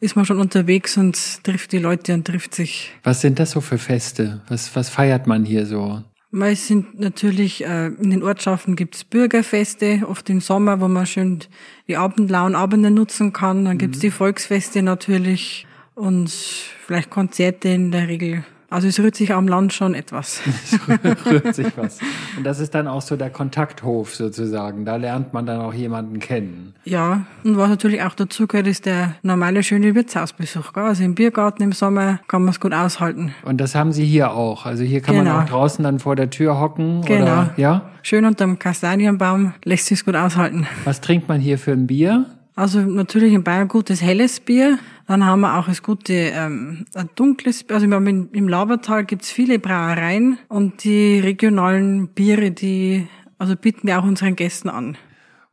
ist 0.00 0.16
man 0.16 0.26
schon 0.26 0.38
unterwegs 0.38 0.96
und 0.96 1.44
trifft 1.44 1.72
die 1.72 1.78
Leute 1.78 2.12
und 2.12 2.26
trifft 2.26 2.54
sich. 2.54 2.92
Was 3.02 3.22
sind 3.22 3.38
das 3.38 3.52
so 3.52 3.60
für 3.60 3.78
Feste? 3.78 4.42
Was, 4.48 4.74
was 4.76 4.90
feiert 4.90 5.26
man 5.26 5.44
hier 5.44 5.64
so? 5.64 6.02
Es 6.42 6.66
sind 6.66 6.98
natürlich, 6.98 7.64
äh, 7.64 7.86
in 7.86 8.10
den 8.10 8.22
Ortschaften 8.24 8.74
gibt's 8.74 9.04
Bürgerfeste, 9.04 10.02
oft 10.08 10.28
im 10.28 10.40
Sommer, 10.40 10.80
wo 10.80 10.88
man 10.88 11.06
schön 11.06 11.38
die 11.86 11.96
abendlauen 11.96 12.56
Abende 12.56 12.90
nutzen 12.90 13.32
kann. 13.32 13.64
Dann 13.64 13.78
gibt's 13.78 13.98
mhm. 13.98 14.02
die 14.02 14.10
Volksfeste 14.10 14.82
natürlich 14.82 15.66
und 15.94 16.30
vielleicht 16.30 17.10
Konzerte 17.10 17.68
in 17.68 17.92
der 17.92 18.08
Regel 18.08 18.44
also 18.74 18.88
es 18.88 18.98
rührt 18.98 19.14
sich 19.14 19.32
am 19.32 19.46
Land 19.48 19.72
schon 19.72 19.94
etwas. 19.94 20.40
es 21.02 21.26
rührt 21.26 21.54
sich 21.54 21.68
was. 21.76 22.00
Und 22.36 22.44
das 22.44 22.58
ist 22.58 22.74
dann 22.74 22.88
auch 22.88 23.02
so 23.02 23.16
der 23.16 23.30
Kontakthof 23.30 24.14
sozusagen. 24.14 24.84
Da 24.84 24.96
lernt 24.96 25.32
man 25.32 25.46
dann 25.46 25.60
auch 25.60 25.72
jemanden 25.72 26.18
kennen. 26.18 26.74
Ja, 26.84 27.26
und 27.44 27.56
was 27.56 27.70
natürlich 27.70 28.02
auch 28.02 28.14
dazu 28.14 28.46
gehört, 28.46 28.66
ist 28.66 28.86
der 28.86 29.14
normale 29.22 29.62
schöne 29.62 29.94
Wirtshausbesuch. 29.94 30.74
Also 30.74 31.04
im 31.04 31.14
Biergarten 31.14 31.62
im 31.62 31.72
Sommer 31.72 32.20
kann 32.28 32.42
man 32.42 32.50
es 32.50 32.60
gut 32.60 32.74
aushalten. 32.74 33.34
Und 33.44 33.60
das 33.60 33.74
haben 33.74 33.92
Sie 33.92 34.04
hier 34.04 34.32
auch. 34.32 34.66
Also 34.66 34.82
hier 34.82 35.00
kann 35.00 35.14
genau. 35.14 35.34
man 35.34 35.44
auch 35.44 35.48
draußen 35.48 35.82
dann 35.84 36.00
vor 36.00 36.16
der 36.16 36.30
Tür 36.30 36.60
hocken. 36.60 37.02
Genau. 37.02 37.22
Oder, 37.22 37.54
ja? 37.56 37.90
Schön 38.02 38.24
unterm 38.24 38.58
Kastanienbaum 38.58 39.54
lässt 39.64 39.86
sich 39.86 40.04
gut 40.04 40.16
aushalten. 40.16 40.66
Was 40.84 41.00
trinkt 41.00 41.28
man 41.28 41.40
hier 41.40 41.58
für 41.58 41.72
ein 41.72 41.86
Bier? 41.86 42.26
Also 42.56 42.80
natürlich 42.80 43.32
in 43.32 43.42
Bayern 43.42 43.68
gutes 43.68 44.00
helles 44.00 44.38
Bier. 44.38 44.78
Dann 45.08 45.24
haben 45.24 45.40
wir 45.40 45.58
auch 45.58 45.66
das 45.66 45.82
gute 45.82 46.12
ähm, 46.12 46.86
ein 46.94 47.10
dunkles 47.16 47.64
Bier. 47.64 47.76
Also 47.76 47.90
haben 47.90 48.30
im 48.32 48.48
Labertal 48.48 49.04
gibt's 49.04 49.30
viele 49.30 49.58
Brauereien 49.58 50.38
und 50.48 50.84
die 50.84 51.18
regionalen 51.18 52.08
Biere, 52.08 52.52
die 52.52 53.08
also 53.38 53.56
bieten 53.56 53.88
wir 53.88 53.98
auch 53.98 54.04
unseren 54.04 54.36
Gästen 54.36 54.68
an. 54.68 54.96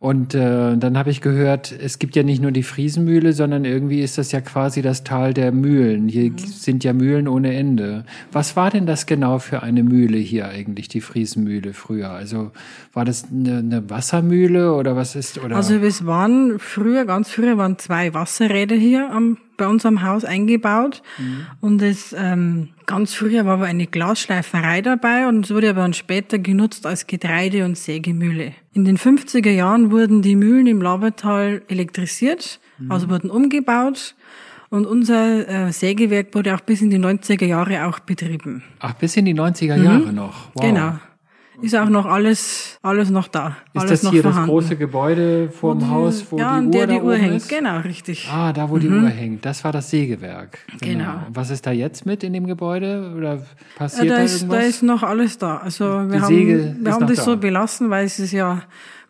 Und 0.02 0.34
äh, 0.34 0.78
dann 0.78 0.98
habe 0.98 1.12
ich 1.12 1.22
gehört, 1.22 1.72
es 1.72 2.00
gibt 2.00 2.16
ja 2.16 2.24
nicht 2.24 2.42
nur 2.42 2.52
die 2.52 2.64
Friesenmühle, 2.64 3.34
sondern 3.34 3.66
irgendwie 3.66 4.02
ist 4.02 4.18
das 4.18 4.32
ja 4.32 4.42
quasi 4.42 4.82
das 4.82 5.04
Tal 5.04 5.32
der 5.32 5.52
Mühlen. 5.52 6.08
Hier 6.08 6.32
mhm. 6.32 6.40
sind 6.40 6.84
ja 6.84 6.92
Mühlen 6.92 7.28
ohne 7.28 7.54
Ende. 7.54 8.04
Was 8.32 8.56
war 8.56 8.72
denn 8.72 8.88
das 8.88 9.06
genau 9.06 9.38
für 9.38 9.62
eine 9.62 9.84
Mühle 9.84 10.18
hier 10.18 10.48
eigentlich, 10.48 10.88
die 10.88 11.02
Friesenmühle 11.02 11.74
früher? 11.74 12.10
Also 12.10 12.50
war 12.94 13.06
das 13.06 13.26
eine, 13.32 13.60
eine 13.60 13.92
Wassermühle 13.92 14.74
oder 14.74 14.96
was 14.96 15.16
ist? 15.16 15.38
Oder? 15.38 15.56
Also 15.56 15.76
es 15.76 16.04
waren 16.04 16.58
früher, 16.58 17.06
ganz 17.06 17.30
früher 17.30 17.60
waren 17.60 17.78
zwei 17.78 18.16
Wasserräder 18.16 18.76
hier 18.76 19.12
am 19.12 19.38
bei 19.62 19.68
uns 19.68 19.86
am 19.86 20.02
Haus 20.02 20.26
eingebaut. 20.26 21.04
Mhm. 21.20 21.46
Und 21.62 21.82
es 21.84 22.16
ähm, 22.18 22.70
ganz 22.88 23.14
früher 23.14 23.46
war 23.46 23.54
aber 23.54 23.66
eine 23.66 23.86
Glasschleiferei 23.86 24.82
dabei 24.82 25.28
und 25.28 25.46
es 25.46 25.54
wurde 25.54 25.70
aber 25.70 25.82
dann 25.82 25.94
später 25.94 26.40
genutzt 26.40 26.88
als 26.88 27.06
Getreide- 27.06 27.64
und 27.64 27.78
Sägemühle. 27.78 28.54
In 28.74 28.86
den 28.86 28.98
50er 28.98 29.52
Jahren 29.52 29.92
wurden 29.92 30.24
die 30.24 30.36
Mühlen 30.36 30.66
im 30.66 30.82
Labertal 30.82 31.62
elektrisiert, 31.68 32.60
mhm. 32.80 32.92
also 32.92 33.08
wurden 33.08 33.30
umgebaut. 33.30 34.16
Und 34.72 34.88
unser 34.88 35.68
äh, 35.68 35.72
Sägewerk 35.72 36.34
wurde 36.34 36.56
auch 36.56 36.62
bis 36.62 36.82
in 36.82 36.90
die 36.90 36.98
90er 36.98 37.46
Jahre 37.46 37.86
auch 37.86 38.00
betrieben. 38.00 38.64
Ach, 38.80 38.94
bis 38.94 39.16
in 39.16 39.26
die 39.26 39.36
90er 39.36 39.76
Jahre 39.76 40.08
mhm. 40.08 40.16
noch? 40.16 40.50
Wow. 40.56 40.66
Genau 40.66 40.94
ist 41.62 41.76
auch 41.76 41.90
noch 41.90 42.06
alles, 42.06 42.80
alles 42.82 43.10
noch 43.10 43.28
da. 43.28 43.58
Ist 43.74 43.82
alles 43.82 44.02
das 44.02 44.12
hier 44.12 44.22
vorhanden. 44.22 44.48
das 44.48 44.50
große 44.50 44.76
Gebäude 44.78 45.50
vor 45.50 45.76
dem 45.76 45.90
Haus, 45.90 46.26
wo 46.30 46.38
ja, 46.38 46.60
die 46.60 46.66
Uhr, 46.66 46.72
der 46.72 46.88
die 46.88 47.02
Uhr 47.02 47.16
hängt? 47.16 47.36
Ist? 47.36 47.50
Genau, 47.50 47.80
richtig. 47.80 48.30
Ah, 48.32 48.54
da 48.54 48.70
wo 48.70 48.76
mhm. 48.76 48.80
die 48.80 48.90
Uhr 48.90 49.10
hängt. 49.10 49.46
Das 49.46 49.64
war 49.64 49.72
das 49.72 49.90
Sägewerk. 49.90 50.60
Genau. 50.80 51.12
genau. 51.12 51.20
Was 51.34 51.50
ist 51.50 51.66
da 51.68 51.72
jetzt 51.72 52.06
mit 52.06 52.24
in 52.24 52.34
dem 52.34 52.48
Gebäude? 52.48 53.14
Oder 53.18 53.46
passiert 53.76 54.06
ja, 54.06 54.12
da, 54.12 54.18
da 54.18 54.24
ist, 54.24 54.42
irgendwas? 54.42 54.60
Da 54.60 54.66
ist 54.66 54.84
noch 54.84 55.04
alles 55.04 55.38
da. 55.38 55.58
Also 55.58 55.86
wir 55.86 56.08
die 56.08 56.22
haben, 56.22 56.36
Säge 56.36 56.76
wir 56.80 56.92
haben 56.94 57.08
das 57.08 57.18
da. 57.18 57.24
so 57.24 57.38
belassen, 57.38 57.90
weil 57.90 58.06
es 58.06 58.20
ist 58.20 58.32
ja 58.32 58.62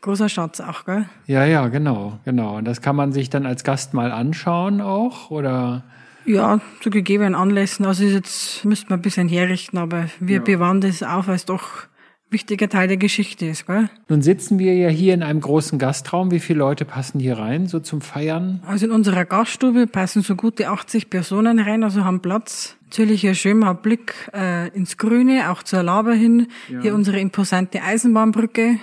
großer 0.02 0.30
Schatz 0.30 0.60
auch, 0.60 0.86
gell? 0.86 1.06
Ja, 1.28 1.46
ja, 1.46 1.68
genau, 1.68 2.20
genau. 2.26 2.58
Und 2.58 2.66
das 2.66 2.82
kann 2.82 2.96
man 2.96 3.14
sich 3.14 3.30
dann 3.30 3.46
als 3.46 3.64
Gast 3.64 3.94
mal 3.94 4.12
anschauen 4.12 4.82
auch, 4.82 5.30
oder? 5.30 5.84
Ja, 6.26 6.60
zu 6.82 6.90
gegebenen 6.90 7.36
Anlässen. 7.36 7.86
Also 7.86 8.04
jetzt 8.04 8.66
müsste 8.66 8.90
man 8.90 9.00
ein 9.00 9.02
bisschen 9.02 9.28
herrichten, 9.28 9.78
aber 9.78 10.06
wir 10.20 10.38
ja. 10.38 10.42
bewahren 10.42 10.82
das 10.82 11.02
auf 11.04 11.28
als 11.30 11.46
doch 11.46 11.88
wichtiger 12.32 12.70
Teil 12.70 12.88
der 12.88 12.98
Geschichte 12.98 13.46
ist. 13.46 13.68
Gell? 13.68 13.90
Nun 14.08 14.22
sitzen 14.22 14.58
wir 14.58 14.74
ja 14.76 14.90
hier 14.90 15.14
in 15.14 15.24
einem 15.24 15.42
großen 15.42 15.78
Gastraum. 15.78 16.32
Wie 16.32 16.40
viele 16.40 16.60
Leute 16.60 16.86
passen 16.86 17.20
hier 17.20 17.38
rein, 17.38 17.68
so 17.68 17.80
zum 17.80 18.02
Feiern? 18.02 18.62
Also 18.66 18.86
in 18.86 18.92
unserer 18.92 19.26
Gaststube 19.26 19.88
passen 19.88 20.22
so 20.22 20.36
gute 20.36 20.70
80 20.70 21.10
Personen 21.10 21.60
rein, 21.60 21.84
also 21.84 22.06
haben 22.06 22.22
Platz. 22.22 22.78
Natürlich 22.86 23.22
hier 23.22 23.36
schön 23.36 23.60
mal 23.60 23.74
Blick 23.74 24.14
äh, 24.34 24.70
ins 24.70 24.98
Grüne, 24.98 25.50
auch 25.52 25.64
zur 25.64 25.84
Laber 25.84 26.14
hin. 26.14 26.48
Ja. 26.70 26.82
Hier 26.82 26.96
unsere 26.96 27.20
imposante 27.20 27.82
Eisenbahnbrücke, 27.82 28.78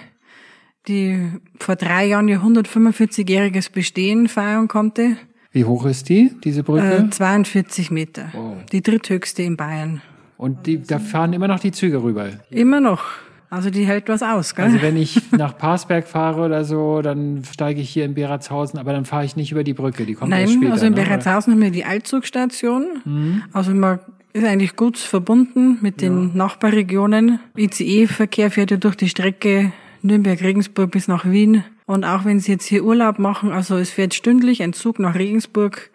die 0.86 1.28
vor 1.58 1.76
drei 1.76 2.06
Jahren 2.06 2.28
ihr 2.28 2.40
145-jähriges 2.40 3.70
Bestehen 3.72 4.28
feiern 4.28 4.68
konnte. 4.68 5.16
Wie 5.52 5.64
hoch 5.64 5.86
ist 5.86 6.08
die, 6.08 6.32
diese 6.44 6.62
Brücke? 6.62 7.06
Äh, 7.06 7.10
42 7.10 7.90
Meter. 7.90 8.28
Wow. 8.32 8.56
Die 8.70 8.82
dritthöchste 8.82 9.42
in 9.42 9.56
Bayern. 9.56 10.02
Und 10.36 10.66
die, 10.66 10.80
da 10.82 10.98
fahren 10.98 11.32
immer 11.32 11.48
noch 11.48 11.58
die 11.58 11.72
Züge 11.72 12.02
rüber? 12.02 12.28
Immer 12.50 12.80
noch. 12.80 13.04
Also 13.50 13.70
die 13.70 13.86
hält 13.86 14.08
was 14.08 14.22
aus, 14.22 14.54
gell? 14.54 14.66
Also 14.66 14.82
wenn 14.82 14.96
ich 14.96 15.32
nach 15.32 15.56
Parsberg 15.56 16.06
fahre 16.06 16.44
oder 16.44 16.64
so, 16.64 17.00
dann 17.00 17.42
steige 17.50 17.80
ich 17.80 17.90
hier 17.90 18.04
in 18.04 18.14
Beratshausen, 18.14 18.78
aber 18.78 18.92
dann 18.92 19.04
fahre 19.04 19.24
ich 19.24 19.36
nicht 19.36 19.52
über 19.52 19.64
die 19.64 19.74
Brücke, 19.74 20.04
die 20.04 20.14
kommt 20.14 20.30
Nein, 20.30 20.42
erst 20.42 20.54
später. 20.54 20.72
also 20.72 20.86
in 20.86 20.94
ne? 20.94 21.02
Beratshausen 21.02 21.54
haben 21.54 21.62
wir 21.62 21.70
die 21.70 21.84
Altzugstation. 21.84 22.86
Mhm. 23.04 23.42
Also 23.52 23.72
man 23.72 24.00
ist 24.32 24.44
eigentlich 24.44 24.76
gut 24.76 24.98
verbunden 24.98 25.78
mit 25.80 26.00
den 26.02 26.28
ja. 26.28 26.34
Nachbarregionen. 26.34 27.40
ICE-Verkehr 27.56 28.50
fährt 28.50 28.70
ja 28.70 28.76
durch 28.76 28.96
die 28.96 29.08
Strecke 29.08 29.72
Nürnberg-Regensburg 30.02 30.90
bis 30.90 31.08
nach 31.08 31.24
Wien. 31.24 31.64
Und 31.86 32.04
auch 32.04 32.26
wenn 32.26 32.38
Sie 32.38 32.52
jetzt 32.52 32.66
hier 32.66 32.84
Urlaub 32.84 33.18
machen, 33.18 33.50
also 33.50 33.78
es 33.78 33.90
fährt 33.90 34.12
stündlich 34.12 34.62
ein 34.62 34.74
Zug 34.74 34.98
nach 34.98 35.14
Regensburg 35.14 35.90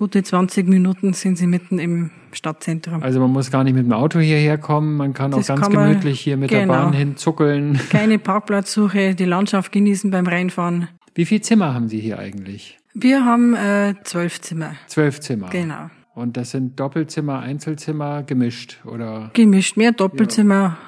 gute 0.00 0.22
20 0.22 0.66
Minuten 0.66 1.12
sind 1.12 1.36
sie 1.36 1.46
mitten 1.46 1.78
im 1.78 2.10
Stadtzentrum. 2.32 3.02
Also 3.02 3.20
man 3.20 3.30
muss 3.30 3.50
gar 3.50 3.64
nicht 3.64 3.74
mit 3.74 3.84
dem 3.84 3.92
Auto 3.92 4.18
hierher 4.18 4.58
kommen, 4.58 4.96
man 4.96 5.12
kann 5.12 5.30
das 5.30 5.50
auch 5.50 5.56
ganz 5.56 5.68
kann 5.68 5.72
gemütlich 5.72 6.20
hier 6.20 6.36
mit 6.36 6.50
genau. 6.50 6.74
der 6.74 6.82
Bahn 6.82 6.92
hinzuckeln. 6.92 7.80
Keine 7.90 8.18
Parkplatzsuche, 8.20 9.14
die 9.14 9.24
Landschaft 9.24 9.72
genießen 9.72 10.10
beim 10.10 10.26
Reinfahren. 10.26 10.88
Wie 11.14 11.24
viele 11.24 11.40
Zimmer 11.40 11.74
haben 11.74 11.88
Sie 11.88 12.00
hier 12.00 12.18
eigentlich? 12.18 12.78
Wir 12.94 13.24
haben 13.24 13.54
äh, 13.54 13.94
zwölf 14.04 14.40
Zimmer. 14.40 14.74
Zwölf 14.86 15.20
Zimmer. 15.20 15.48
Genau. 15.50 15.90
Und 16.14 16.36
das 16.36 16.50
sind 16.50 16.78
Doppelzimmer, 16.78 17.40
Einzelzimmer, 17.40 18.22
gemischt, 18.22 18.80
oder? 18.84 19.30
Gemischt, 19.32 19.76
mehr 19.76 19.92
Doppelzimmer, 19.92 20.54
ja. 20.54 20.78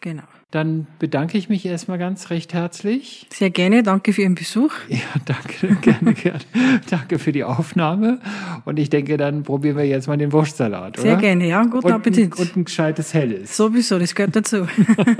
genau. 0.00 0.24
Dann 0.52 0.86
bedanke 1.00 1.36
ich 1.38 1.48
mich 1.48 1.66
erstmal 1.66 1.98
ganz 1.98 2.30
recht 2.30 2.54
herzlich. 2.54 3.26
Sehr 3.32 3.50
gerne, 3.50 3.82
danke 3.82 4.12
für 4.12 4.22
Ihren 4.22 4.36
Besuch. 4.36 4.72
Ja, 4.88 4.98
danke, 5.24 5.74
gerne, 5.80 6.14
gerne. 6.14 6.40
danke 6.88 7.18
für 7.18 7.32
die 7.32 7.42
Aufnahme. 7.42 8.20
Und 8.64 8.78
ich 8.78 8.88
denke, 8.88 9.16
dann 9.16 9.42
probieren 9.42 9.76
wir 9.76 9.84
jetzt 9.84 10.06
mal 10.06 10.16
den 10.16 10.32
Wurstsalat, 10.32 10.98
Sehr 10.98 11.16
gerne, 11.16 11.48
ja, 11.48 11.64
guten 11.64 11.88
und, 11.88 11.92
Appetit. 11.92 12.38
Und 12.38 12.56
ein 12.56 12.64
gescheites 12.64 13.12
Helles. 13.12 13.56
Sowieso, 13.56 13.98
das 13.98 14.14
gehört 14.14 14.36
dazu. 14.36 14.66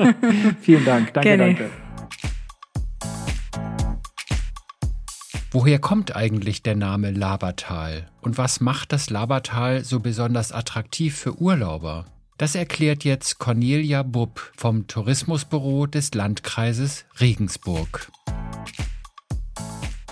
Vielen 0.60 0.84
Dank, 0.84 1.12
danke, 1.12 1.28
gerne. 1.28 1.54
danke. 1.54 1.70
Woher 5.50 5.80
kommt 5.80 6.14
eigentlich 6.14 6.62
der 6.62 6.76
Name 6.76 7.10
Labertal? 7.10 8.06
Und 8.20 8.38
was 8.38 8.60
macht 8.60 8.92
das 8.92 9.10
Labertal 9.10 9.82
so 9.82 9.98
besonders 9.98 10.52
attraktiv 10.52 11.16
für 11.16 11.40
Urlauber? 11.40 12.04
Das 12.38 12.54
erklärt 12.54 13.04
jetzt 13.04 13.38
Cornelia 13.38 14.02
Bubb 14.02 14.52
vom 14.54 14.86
Tourismusbüro 14.86 15.86
des 15.86 16.12
Landkreises 16.12 17.06
Regensburg. 17.18 18.10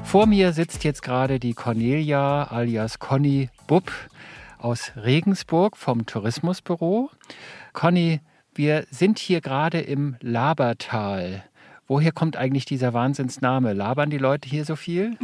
Vor 0.04 0.24
mir 0.26 0.54
sitzt 0.54 0.84
jetzt 0.84 1.02
gerade 1.02 1.38
die 1.38 1.52
Cornelia 1.52 2.44
alias 2.44 2.98
Conny 2.98 3.50
Bubb 3.66 3.92
aus 4.58 4.92
Regensburg 4.96 5.76
vom 5.76 6.06
Tourismusbüro. 6.06 7.10
Conny, 7.74 8.20
wir 8.54 8.86
sind 8.90 9.18
hier 9.18 9.42
gerade 9.42 9.80
im 9.80 10.16
Labertal. 10.20 11.44
Woher 11.86 12.12
kommt 12.12 12.38
eigentlich 12.38 12.64
dieser 12.64 12.94
Wahnsinnsname? 12.94 13.74
Labern 13.74 14.08
die 14.08 14.18
Leute 14.18 14.48
hier 14.48 14.64
so 14.64 14.74
viel? 14.74 15.18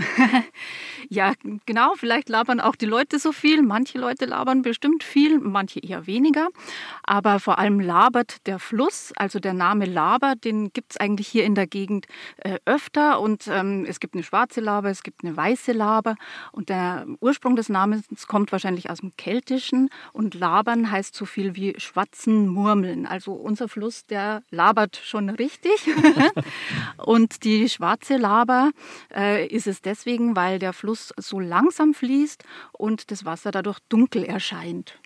ja, 1.09 1.33
genau, 1.65 1.95
vielleicht 1.97 2.29
labern 2.29 2.61
auch 2.61 2.77
die 2.77 2.87
Leute 2.87 3.19
so 3.19 3.33
viel. 3.33 3.63
Manche 3.63 3.99
Leute 3.99 4.27
labern 4.27 4.61
bestimmt 4.61 5.03
viel, 5.03 5.39
manche 5.39 5.81
eher 5.81 6.07
weniger. 6.07 6.49
Aber 7.03 7.41
vor 7.41 7.59
allem 7.59 7.81
labert 7.81 8.47
der 8.47 8.59
Fluss, 8.59 9.13
also 9.17 9.41
der 9.41 9.55
Name 9.55 9.87
Laber, 9.87 10.35
den 10.37 10.71
gibt 10.75 10.93
es 10.93 10.97
eigentlich 10.99 11.29
hier 11.29 11.45
in 11.45 11.55
der 11.55 11.67
Gegend 11.67 12.07
äh, 12.37 12.59
öfter. 12.67 13.21
Und 13.21 13.49
ähm, 13.49 13.87
es 13.89 13.99
gibt 13.99 14.13
eine 14.13 14.23
schwarze 14.23 14.61
Laber, 14.61 14.91
es 14.91 15.03
gibt 15.03 15.25
eine 15.25 15.35
weiße 15.35 15.73
Laber. 15.73 16.17
Und 16.53 16.69
der 16.69 17.07
Ursprung 17.21 17.57
des 17.57 17.71
Namens 17.71 18.27
kommt 18.27 18.53
wahrscheinlich 18.53 18.91
aus 18.91 18.99
dem 18.99 19.17
Keltischen. 19.17 19.89
Und 20.13 20.35
labern 20.35 20.91
heißt 20.91 21.15
so 21.15 21.25
viel 21.25 21.57
wie 21.57 21.75
schwatzen, 21.79 22.49
murmeln. 22.49 23.07
Also 23.07 23.33
unser 23.33 23.67
Fluss, 23.67 24.05
der 24.05 24.43
labert 24.51 25.01
schon 25.03 25.31
richtig. 25.31 25.89
Und 26.97 27.45
die 27.45 27.69
schwarze 27.69 28.17
Laber 28.17 28.71
äh, 29.15 29.47
ist 29.47 29.67
es 29.67 29.83
deswegen, 29.83 30.37
weil 30.37 30.59
der 30.59 30.73
Fluss 30.73 31.13
so 31.17 31.41
langsam 31.41 31.95
fließt 31.95 32.45
und 32.73 33.11
das 33.11 33.25
Wasser 33.25 33.51
dadurch 33.51 33.79
dunkel 33.89 34.25
erscheint. 34.25 34.99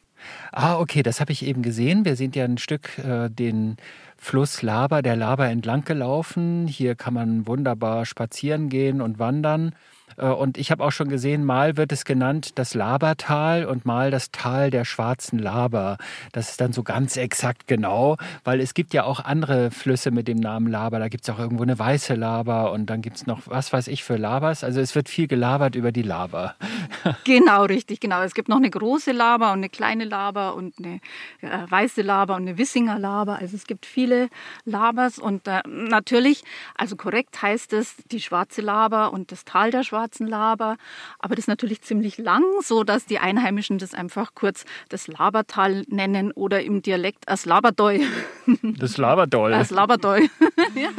Ah, 0.52 0.78
okay, 0.78 1.02
das 1.02 1.20
habe 1.20 1.32
ich 1.32 1.44
eben 1.44 1.62
gesehen. 1.62 2.04
Wir 2.04 2.16
sind 2.16 2.36
ja 2.36 2.44
ein 2.44 2.58
Stück 2.58 2.98
äh, 2.98 3.28
den 3.28 3.76
Fluss 4.16 4.62
Laber, 4.62 5.02
der 5.02 5.16
Laber 5.16 5.48
entlang 5.48 5.84
gelaufen. 5.84 6.66
Hier 6.66 6.94
kann 6.94 7.14
man 7.14 7.46
wunderbar 7.46 8.06
spazieren 8.06 8.68
gehen 8.68 9.00
und 9.02 9.18
wandern. 9.18 9.74
Äh, 10.16 10.26
und 10.26 10.58
ich 10.58 10.70
habe 10.70 10.84
auch 10.84 10.92
schon 10.92 11.08
gesehen, 11.08 11.44
mal 11.44 11.76
wird 11.76 11.92
es 11.92 12.04
genannt 12.04 12.52
das 12.56 12.74
Labertal 12.74 13.66
und 13.66 13.84
mal 13.84 14.10
das 14.10 14.30
Tal 14.30 14.70
der 14.70 14.84
schwarzen 14.84 15.38
Laber. 15.38 15.98
Das 16.32 16.50
ist 16.50 16.60
dann 16.60 16.72
so 16.72 16.82
ganz 16.82 17.16
exakt 17.16 17.66
genau, 17.66 18.16
weil 18.44 18.60
es 18.60 18.74
gibt 18.74 18.94
ja 18.94 19.04
auch 19.04 19.20
andere 19.20 19.70
Flüsse 19.70 20.10
mit 20.10 20.28
dem 20.28 20.38
Namen 20.38 20.68
Laber. 20.68 20.98
Da 20.98 21.08
gibt 21.08 21.24
es 21.24 21.30
auch 21.30 21.38
irgendwo 21.38 21.62
eine 21.62 21.78
weiße 21.78 22.14
Laber 22.14 22.72
und 22.72 22.86
dann 22.86 23.02
gibt 23.02 23.16
es 23.16 23.26
noch, 23.26 23.42
was 23.46 23.72
weiß 23.72 23.88
ich, 23.88 24.04
für 24.04 24.16
Labers. 24.16 24.64
Also 24.64 24.80
es 24.80 24.94
wird 24.94 25.08
viel 25.08 25.26
gelabert 25.26 25.74
über 25.74 25.92
die 25.92 26.02
Laber. 26.02 26.54
Genau, 27.24 27.64
richtig, 27.64 28.00
genau. 28.00 28.22
Es 28.22 28.34
gibt 28.34 28.48
noch 28.48 28.56
eine 28.56 28.70
große 28.70 29.12
Laber 29.12 29.52
und 29.52 29.58
eine 29.58 29.68
kleine 29.68 30.04
Laber 30.04 30.54
und 30.54 30.74
eine 30.78 31.00
äh, 31.40 31.70
weiße 31.70 32.02
Laber 32.02 32.34
und 32.34 32.42
eine 32.42 32.58
Wissinger 32.58 32.98
Laber. 32.98 33.38
Also 33.38 33.56
es 33.56 33.66
gibt 33.66 33.86
viele 33.86 34.28
Labers 34.64 35.18
und 35.18 35.46
äh, 35.46 35.62
natürlich, 35.66 36.44
also 36.76 36.96
korrekt 36.96 37.40
heißt 37.40 37.72
es 37.72 37.96
die 38.10 38.20
schwarze 38.20 38.62
Laber 38.62 39.12
und 39.12 39.32
das 39.32 39.44
Tal 39.44 39.70
der 39.70 39.84
schwarzen 39.84 39.93
Schwarzen 39.94 40.26
Laber. 40.26 40.76
Aber 41.20 41.36
das 41.36 41.44
ist 41.44 41.48
natürlich 41.48 41.82
ziemlich 41.82 42.18
lang, 42.18 42.42
so 42.62 42.82
dass 42.82 43.06
die 43.06 43.20
Einheimischen 43.20 43.78
das 43.78 43.94
einfach 43.94 44.34
kurz 44.34 44.64
das 44.88 45.06
Labertal 45.06 45.84
nennen 45.86 46.32
oder 46.32 46.64
im 46.64 46.82
Dialekt 46.82 47.28
as 47.28 47.44
Laberdoi. 47.44 48.00
Das 48.78 48.98
Laberdoi. 48.98 49.54
As 49.54 49.70
Laberdoi. 49.70 50.28
ja. 50.74 50.90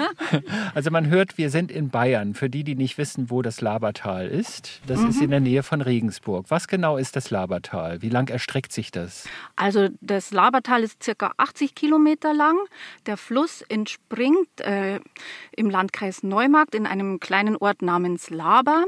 Also 0.74 0.90
man 0.90 1.08
hört, 1.10 1.38
wir 1.38 1.50
sind 1.50 1.72
in 1.72 1.90
Bayern. 1.90 2.34
Für 2.34 2.50
die, 2.50 2.64
die 2.64 2.76
nicht 2.76 2.98
wissen, 2.98 3.30
wo 3.30 3.42
das 3.42 3.62
Labertal 3.62 4.28
ist, 4.28 4.82
das 4.88 5.00
mhm. 5.00 5.10
ist 5.10 5.22
in 5.22 5.30
der 5.30 5.40
Nähe 5.42 5.62
von 5.62 5.82
Regensburg. 5.82 6.46
Was 6.50 6.68
genau 6.68 6.98
ist 6.98 7.16
das 7.16 7.30
Labertal? 7.30 8.02
Wie 8.02 8.10
lang 8.10 8.30
erstreckt 8.30 8.72
sich 8.72 8.92
das? 8.92 9.28
Also 9.56 9.90
das 10.02 10.32
Labertal 10.32 10.84
ist 10.84 11.04
circa 11.04 11.34
80 11.38 11.76
Kilometer 11.76 12.34
lang. 12.34 12.58
Der 13.06 13.18
Fluss 13.18 13.62
entspringt 13.62 14.62
äh, 14.62 15.00
im 15.56 15.70
Landkreis 15.70 16.24
Neumarkt 16.24 16.74
in 16.74 16.88
einem 16.88 17.20
kleinen 17.20 17.56
Ort 17.58 17.82
namens 17.82 18.30
Laber 18.30 18.85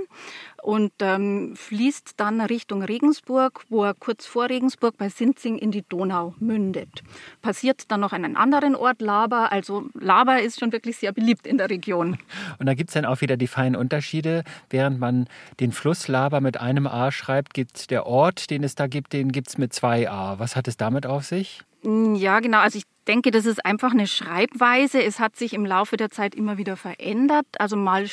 und 0.63 0.91
ähm, 0.99 1.55
fließt 1.55 2.15
dann 2.17 2.41
Richtung 2.41 2.81
Regensburg, 2.81 3.63
wo 3.69 3.83
er 3.83 3.93
kurz 3.93 4.25
vor 4.25 4.49
Regensburg 4.49 4.97
bei 4.97 5.09
Sinzing 5.09 5.57
in 5.57 5.71
die 5.71 5.83
Donau 5.87 6.33
mündet. 6.39 7.03
Passiert 7.41 7.89
dann 7.91 8.01
noch 8.01 8.11
an 8.11 8.25
einen 8.25 8.35
anderen 8.35 8.75
Ort, 8.75 9.01
Laber. 9.01 9.51
Also 9.51 9.85
Laber 9.93 10.41
ist 10.41 10.59
schon 10.59 10.71
wirklich 10.71 10.97
sehr 10.97 11.11
beliebt 11.11 11.47
in 11.47 11.57
der 11.57 11.69
Region. 11.69 12.17
Und 12.59 12.65
da 12.65 12.73
gibt 12.73 12.89
es 12.89 12.95
dann 12.95 13.05
auch 13.05 13.21
wieder 13.21 13.37
die 13.37 13.47
feinen 13.47 13.75
Unterschiede. 13.75 14.43
Während 14.69 14.99
man 14.99 15.27
den 15.59 15.71
Fluss 15.71 16.07
Laber 16.07 16.41
mit 16.41 16.59
einem 16.59 16.87
A 16.87 17.11
schreibt, 17.11 17.53
gibt 17.53 17.77
es 17.77 17.87
der 17.87 18.05
Ort, 18.05 18.49
den 18.49 18.63
es 18.63 18.75
da 18.75 18.87
gibt, 18.87 19.13
den 19.13 19.31
gibt 19.31 19.49
es 19.49 19.57
mit 19.57 19.73
zwei 19.73 20.09
A. 20.09 20.39
Was 20.39 20.55
hat 20.55 20.67
es 20.67 20.77
damit 20.77 21.05
auf 21.05 21.25
sich? 21.25 21.61
Ja, 21.83 22.39
genau. 22.39 22.59
Also 22.59 22.79
ich 22.79 22.85
denke, 23.07 23.31
das 23.31 23.45
ist 23.45 23.65
einfach 23.65 23.91
eine 23.91 24.07
Schreibweise. 24.07 25.01
Es 25.01 25.19
hat 25.19 25.35
sich 25.35 25.53
im 25.53 25.65
Laufe 25.65 25.97
der 25.97 26.11
Zeit 26.11 26.35
immer 26.35 26.57
wieder 26.57 26.75
verändert. 26.75 27.45
Also 27.57 27.75
mal, 27.75 28.03
äh, 28.03 28.07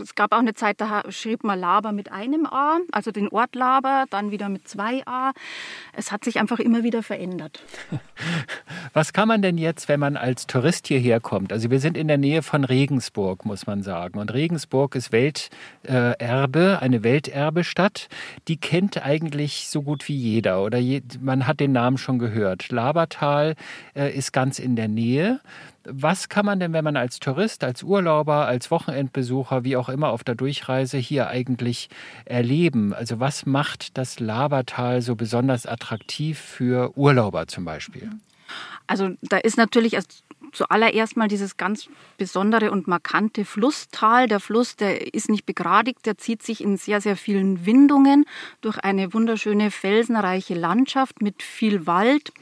es 0.00 0.14
gab 0.14 0.32
auch 0.32 0.38
eine 0.38 0.54
Zeit, 0.54 0.80
da 0.80 1.02
schrieb 1.10 1.44
man 1.44 1.58
Laber 1.58 1.92
mit 1.92 2.10
einem 2.10 2.46
A, 2.46 2.78
also 2.92 3.10
den 3.10 3.28
Ort 3.28 3.54
Laber, 3.54 4.06
dann 4.10 4.30
wieder 4.30 4.48
mit 4.48 4.68
zwei 4.68 5.02
A. 5.06 5.32
Es 5.92 6.12
hat 6.12 6.24
sich 6.24 6.40
einfach 6.40 6.58
immer 6.58 6.82
wieder 6.82 7.02
verändert. 7.02 7.62
Was 8.92 9.12
kann 9.12 9.28
man 9.28 9.42
denn 9.42 9.58
jetzt, 9.58 9.88
wenn 9.88 10.00
man 10.00 10.16
als 10.16 10.46
Tourist 10.46 10.86
hierher 10.86 11.20
kommt? 11.20 11.52
Also 11.52 11.70
wir 11.70 11.80
sind 11.80 11.96
in 11.96 12.08
der 12.08 12.18
Nähe 12.18 12.42
von 12.42 12.64
Regensburg, 12.64 13.44
muss 13.44 13.66
man 13.66 13.82
sagen. 13.82 14.18
Und 14.18 14.32
Regensburg 14.32 14.94
ist 14.94 15.12
Welterbe, 15.12 16.78
eine 16.80 17.02
Welterbestadt. 17.04 18.08
Die 18.48 18.56
kennt 18.56 19.04
eigentlich 19.04 19.68
so 19.68 19.82
gut 19.82 20.08
wie 20.08 20.16
jeder 20.16 20.62
oder 20.62 20.80
man 21.20 21.46
hat 21.46 21.60
den 21.60 21.72
Namen 21.72 21.98
schon 21.98 22.18
gehört. 22.18 22.70
Labertal 22.70 23.54
äh, 23.94 24.10
ist 24.30 24.32
ganz 24.32 24.60
in 24.60 24.76
der 24.76 24.86
Nähe. 24.86 25.40
Was 25.84 26.28
kann 26.28 26.46
man 26.46 26.60
denn, 26.60 26.72
wenn 26.72 26.84
man 26.84 26.96
als 26.96 27.18
Tourist, 27.18 27.64
als 27.64 27.82
Urlauber, 27.82 28.46
als 28.46 28.70
Wochenendbesucher, 28.70 29.64
wie 29.64 29.76
auch 29.76 29.88
immer 29.88 30.10
auf 30.10 30.22
der 30.22 30.36
Durchreise 30.36 30.98
hier 30.98 31.28
eigentlich 31.28 31.88
erleben? 32.26 32.94
Also 32.94 33.18
was 33.18 33.44
macht 33.44 33.98
das 33.98 34.20
Labertal 34.20 35.02
so 35.02 35.16
besonders 35.16 35.66
attraktiv 35.66 36.38
für 36.38 36.96
Urlauber 36.96 37.48
zum 37.48 37.64
Beispiel? 37.64 38.08
Also 38.86 39.10
da 39.22 39.38
ist 39.38 39.56
natürlich 39.56 39.98
zuallererst 40.52 41.16
mal 41.16 41.28
dieses 41.28 41.56
ganz 41.56 41.88
besondere 42.16 42.70
und 42.70 42.86
markante 42.86 43.44
Flusstal. 43.44 44.28
Der 44.28 44.38
Fluss, 44.38 44.76
der 44.76 45.12
ist 45.12 45.28
nicht 45.28 45.46
begradigt, 45.46 46.06
der 46.06 46.18
zieht 46.18 46.42
sich 46.42 46.60
in 46.60 46.76
sehr, 46.76 47.00
sehr 47.00 47.16
vielen 47.16 47.66
Windungen 47.66 48.26
durch 48.60 48.78
eine 48.78 49.12
wunderschöne 49.12 49.72
felsenreiche 49.72 50.54
Landschaft 50.54 51.20
mit 51.20 51.42
viel 51.42 51.86
Wald. 51.86 52.32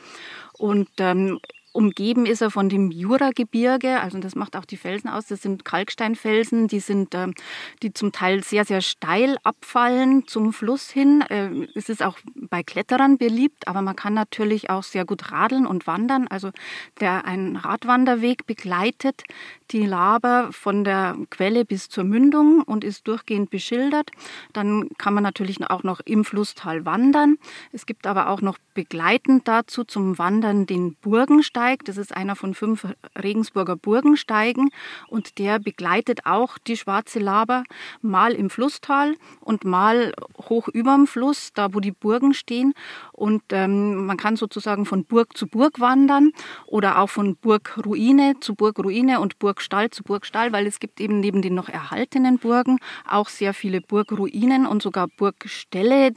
Und 0.59 0.89
ähm, 0.99 1.39
Umgeben 1.79 2.27
ist 2.27 2.41
er 2.41 2.51
von 2.51 2.69
dem 2.69 2.91
Juragebirge, 2.91 4.01
also 4.01 4.19
das 4.19 4.35
macht 4.35 4.57
auch 4.57 4.65
die 4.65 4.77
Felsen 4.77 5.09
aus. 5.09 5.27
Das 5.27 5.43
sind 5.43 5.65
Kalksteinfelsen, 5.65 6.67
die 6.67 6.81
sind, 6.81 7.15
äh, 7.15 7.29
die 7.85 7.93
zum 7.93 8.11
Teil 8.11 8.43
sehr, 8.43 8.65
sehr 8.65 8.81
steil 8.81 9.37
abfallen 9.45 10.27
zum 10.27 10.53
Fluss 10.53 10.91
hin. 10.91 11.23
Äh, 11.29 11.69
es 11.77 11.89
ist 11.89 12.03
auch 12.03 12.19
bei 12.35 12.65
Kletterern 12.65 13.17
beliebt, 13.17 13.69
aber 13.69 13.81
man 13.81 13.95
kann 13.95 14.13
natürlich 14.13 14.71
auch 14.71 14.83
sehr 14.83 15.05
gut 15.05 15.31
radeln 15.31 15.67
und 15.67 15.87
wandern. 15.87 16.27
Also 16.27 16.51
der 16.99 17.27
ein 17.27 17.55
Radwanderweg 17.55 18.45
begleitet 18.45 19.23
die 19.71 19.87
Laber 19.87 20.49
von 20.51 20.83
der 20.83 21.17
Quelle 21.31 21.65
bis 21.65 21.89
zur 21.89 22.03
Mündung 22.03 22.63
und 22.63 22.83
ist 22.83 23.07
durchgehend 23.07 23.51
beschildert. 23.51 24.11
Dann 24.53 24.89
kann 24.99 25.15
man 25.15 25.23
natürlich 25.23 25.59
auch 25.71 25.85
noch 25.85 26.01
im 26.01 26.25
Flusstal 26.25 26.85
wandern. 26.85 27.37
Es 27.71 27.87
gibt 27.87 28.09
aber 28.09 28.31
auch 28.31 28.41
noch 28.41 28.59
begleitend 28.75 29.47
dazu 29.47 29.85
zum 29.85 30.19
Wandern 30.19 30.67
den 30.67 30.95
Burgensteig 30.95 31.68
Burgensteig. 31.69 31.85
Das 31.85 31.97
ist 31.97 32.17
einer 32.17 32.37
von 32.37 32.55
fünf 32.55 32.87
Regensburger 33.21 33.77
Burgensteigen 33.77 34.71
und 35.09 35.39
der 35.39 35.59
begleitet 35.59 36.21
auch 36.25 36.59
die 36.59 36.77
Schwarze 36.77 37.19
Laber 37.19 37.65
mal 38.01 38.33
im 38.33 38.51
Flusstal 38.51 39.15
und 39.41 39.65
mal 39.65 40.13
hoch 40.49 40.69
überm 40.69 41.07
Fluss, 41.07 41.51
da 41.55 41.75
wo 41.75 41.81
die 41.81 41.93
Burgen 41.93 42.35
stehen. 42.35 42.73
Und 43.13 43.43
ähm, 43.51 44.07
man 44.07 44.17
kann 44.17 44.37
sozusagen 44.37 44.87
von 44.87 45.05
Burg 45.05 45.37
zu 45.37 45.47
Burg 45.47 45.81
wandern 45.81 46.33
oder 46.67 46.99
auch 46.99 47.11
von 47.11 47.37
Burgruine 47.37 48.35
zu 48.41 48.55
Burgruine 48.55 49.21
und 49.21 49.39
Burgstall 49.39 49.91
zu 49.91 50.03
Burgstall, 50.03 50.53
weil 50.53 50.67
es 50.67 50.81
gibt 50.81 51.01
eben 51.01 51.21
neben 51.21 51.43
den 51.43 51.55
noch 51.55 51.69
erhaltenen 51.69 52.39
Burgen 52.39 52.79
auch 53.09 53.29
sehr 53.29 53.55
viele 53.55 53.81
Burgruinen 53.81 54.67
und 54.67 54.83
sogar 54.83 55.09
Burgställe, 55.09 56.13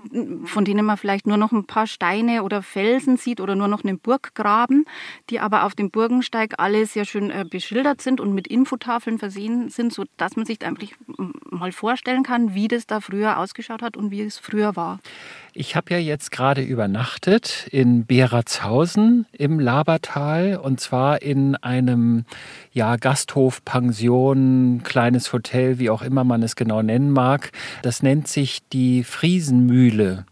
von 0.46 0.66
denen 0.66 0.86
man 0.86 0.98
vielleicht 0.98 1.28
nur 1.28 1.38
noch 1.38 1.52
ein 1.52 1.66
paar 1.66 1.88
Steine 1.88 2.44
oder 2.44 2.62
Felsen 2.62 3.18
sieht 3.18 3.42
oder 3.42 3.56
nur 3.56 3.68
noch 3.68 3.84
einen 3.84 4.00
Burggraben, 4.00 4.86
die 5.30 5.41
aber 5.42 5.66
auf 5.66 5.76
dem 5.76 5.92
Burgensteig 5.92 6.56
alle 6.58 6.86
sehr 6.86 7.06
schön 7.06 7.32
äh, 7.32 7.46
beschildert 7.50 8.02
sind 8.02 8.20
und 8.20 8.34
mit 8.34 8.48
Infotafeln 8.48 9.20
versehen 9.20 9.70
sind, 9.70 9.94
sodass 9.94 10.36
man 10.36 10.46
sich 10.46 10.64
eigentlich 10.66 10.96
mal 11.50 11.72
vorstellen 11.72 12.24
kann, 12.24 12.54
wie 12.54 12.68
das 12.68 12.88
da 12.88 13.02
früher 13.02 13.38
ausgeschaut 13.38 13.82
hat 13.82 13.98
und 13.98 14.12
wie 14.12 14.22
es 14.22 14.38
früher 14.38 14.76
war. 14.76 15.00
Ich 15.54 15.76
habe 15.76 15.94
ja 15.94 16.00
jetzt 16.00 16.32
gerade 16.32 16.62
übernachtet 16.62 17.68
in 17.72 18.06
Beratshausen 18.06 19.26
im 19.34 19.60
Labertal 19.60 20.56
und 20.56 20.80
zwar 20.80 21.22
in 21.22 21.58
einem 21.58 22.24
ja, 22.72 22.96
Gasthof, 22.96 23.66
Pension, 23.66 24.82
kleines 24.84 25.34
Hotel, 25.34 25.78
wie 25.78 25.90
auch 25.90 26.04
immer 26.04 26.24
man 26.24 26.42
es 26.42 26.56
genau 26.56 26.82
nennen 26.82 27.12
mag. 27.12 27.52
Das 27.82 28.02
nennt 28.02 28.30
sich 28.30 28.62
die 28.72 29.04
Friesenmühle. 29.04 30.26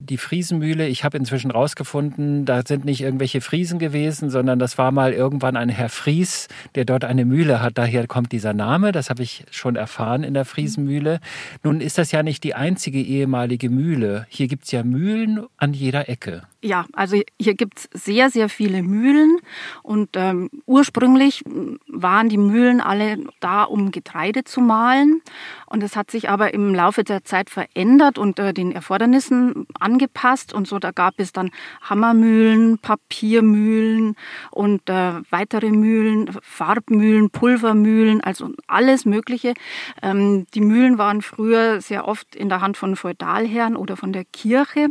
Die 0.00 0.16
Friesenmühle, 0.16 0.86
ich 0.86 1.02
habe 1.02 1.18
inzwischen 1.18 1.50
rausgefunden, 1.50 2.44
da 2.44 2.62
sind 2.64 2.84
nicht 2.84 3.00
irgendwelche 3.00 3.40
Friesen 3.40 3.80
gewesen, 3.80 4.30
sondern 4.30 4.60
das 4.60 4.78
war 4.78 4.92
mal 4.92 5.12
irgendwann 5.12 5.56
ein 5.56 5.68
Herr 5.68 5.88
Fries, 5.88 6.46
der 6.76 6.84
dort 6.84 7.04
eine 7.04 7.24
Mühle 7.24 7.60
hat. 7.60 7.78
Daher 7.78 8.06
kommt 8.06 8.30
dieser 8.30 8.54
Name, 8.54 8.92
das 8.92 9.10
habe 9.10 9.24
ich 9.24 9.44
schon 9.50 9.74
erfahren 9.74 10.22
in 10.22 10.34
der 10.34 10.44
Friesenmühle. 10.44 11.18
Nun 11.64 11.80
ist 11.80 11.98
das 11.98 12.12
ja 12.12 12.22
nicht 12.22 12.44
die 12.44 12.54
einzige 12.54 13.02
ehemalige 13.02 13.70
Mühle. 13.70 14.24
Hier 14.28 14.46
gibt 14.46 14.66
es 14.66 14.70
ja 14.70 14.84
Mühlen 14.84 15.46
an 15.56 15.72
jeder 15.72 16.08
Ecke. 16.08 16.42
Ja, 16.60 16.86
also 16.92 17.20
hier 17.40 17.54
gibt 17.54 17.78
es 17.78 18.04
sehr, 18.04 18.30
sehr 18.30 18.48
viele 18.48 18.82
Mühlen 18.82 19.38
und 19.84 20.10
ähm, 20.14 20.50
ursprünglich 20.66 21.44
waren 21.86 22.28
die 22.28 22.36
Mühlen 22.36 22.80
alle 22.80 23.18
da, 23.38 23.62
um 23.62 23.92
Getreide 23.92 24.42
zu 24.42 24.60
mahlen. 24.60 25.22
Und 25.66 25.84
es 25.84 25.94
hat 25.94 26.10
sich 26.10 26.28
aber 26.28 26.54
im 26.54 26.74
Laufe 26.74 27.04
der 27.04 27.22
Zeit 27.22 27.48
verändert 27.48 28.18
und 28.18 28.40
äh, 28.40 28.52
den 28.52 28.72
Erfordernissen 28.72 29.66
angepasst. 29.88 30.52
Und 30.52 30.68
so, 30.68 30.78
da 30.78 30.90
gab 30.90 31.14
es 31.16 31.32
dann 31.32 31.50
Hammermühlen, 31.82 32.78
Papiermühlen 32.78 34.16
und 34.50 34.88
äh, 34.88 35.20
weitere 35.30 35.70
Mühlen, 35.70 36.30
Farbmühlen, 36.42 37.30
Pulvermühlen, 37.30 38.20
also 38.20 38.50
alles 38.66 39.04
Mögliche. 39.04 39.54
Ähm, 40.02 40.46
die 40.54 40.60
Mühlen 40.60 40.98
waren 40.98 41.22
früher 41.22 41.80
sehr 41.80 42.06
oft 42.06 42.36
in 42.36 42.48
der 42.48 42.60
Hand 42.60 42.76
von 42.76 42.96
Feudalherren 42.96 43.76
oder 43.76 43.96
von 43.96 44.12
der 44.12 44.24
Kirche. 44.24 44.88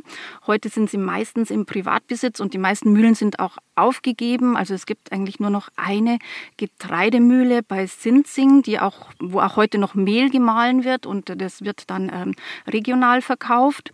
Heute 0.48 0.70
sind 0.70 0.90
sie 0.90 0.98
meistens 0.98 1.52
im 1.52 1.66
Privatbesitz 1.66 2.40
und 2.40 2.54
die 2.54 2.58
meisten 2.58 2.92
Mühlen 2.92 3.16
sind 3.16 3.40
auch 3.40 3.58
aufgegeben. 3.76 4.58
Also 4.58 4.74
es 4.74 4.86
gibt 4.86 5.12
eigentlich 5.12 5.40
nur 5.40 5.52
noch 5.52 5.70
eine 5.76 6.18
Getreidemühle 6.58 7.62
bei 7.62 7.86
Sinzing, 7.86 8.64
die 8.64 8.80
auch, 8.80 9.12
wo 9.20 9.40
auch 9.40 9.56
heute 9.56 9.78
noch 9.78 9.94
Mehl 9.94 10.30
gemahlen 10.30 10.84
wird 10.84 11.06
und 11.06 11.32
das 11.40 11.64
wird 11.64 11.90
dann 11.90 12.10
ähm, 12.12 12.34
regional 12.68 13.22
verkauft. 13.22 13.92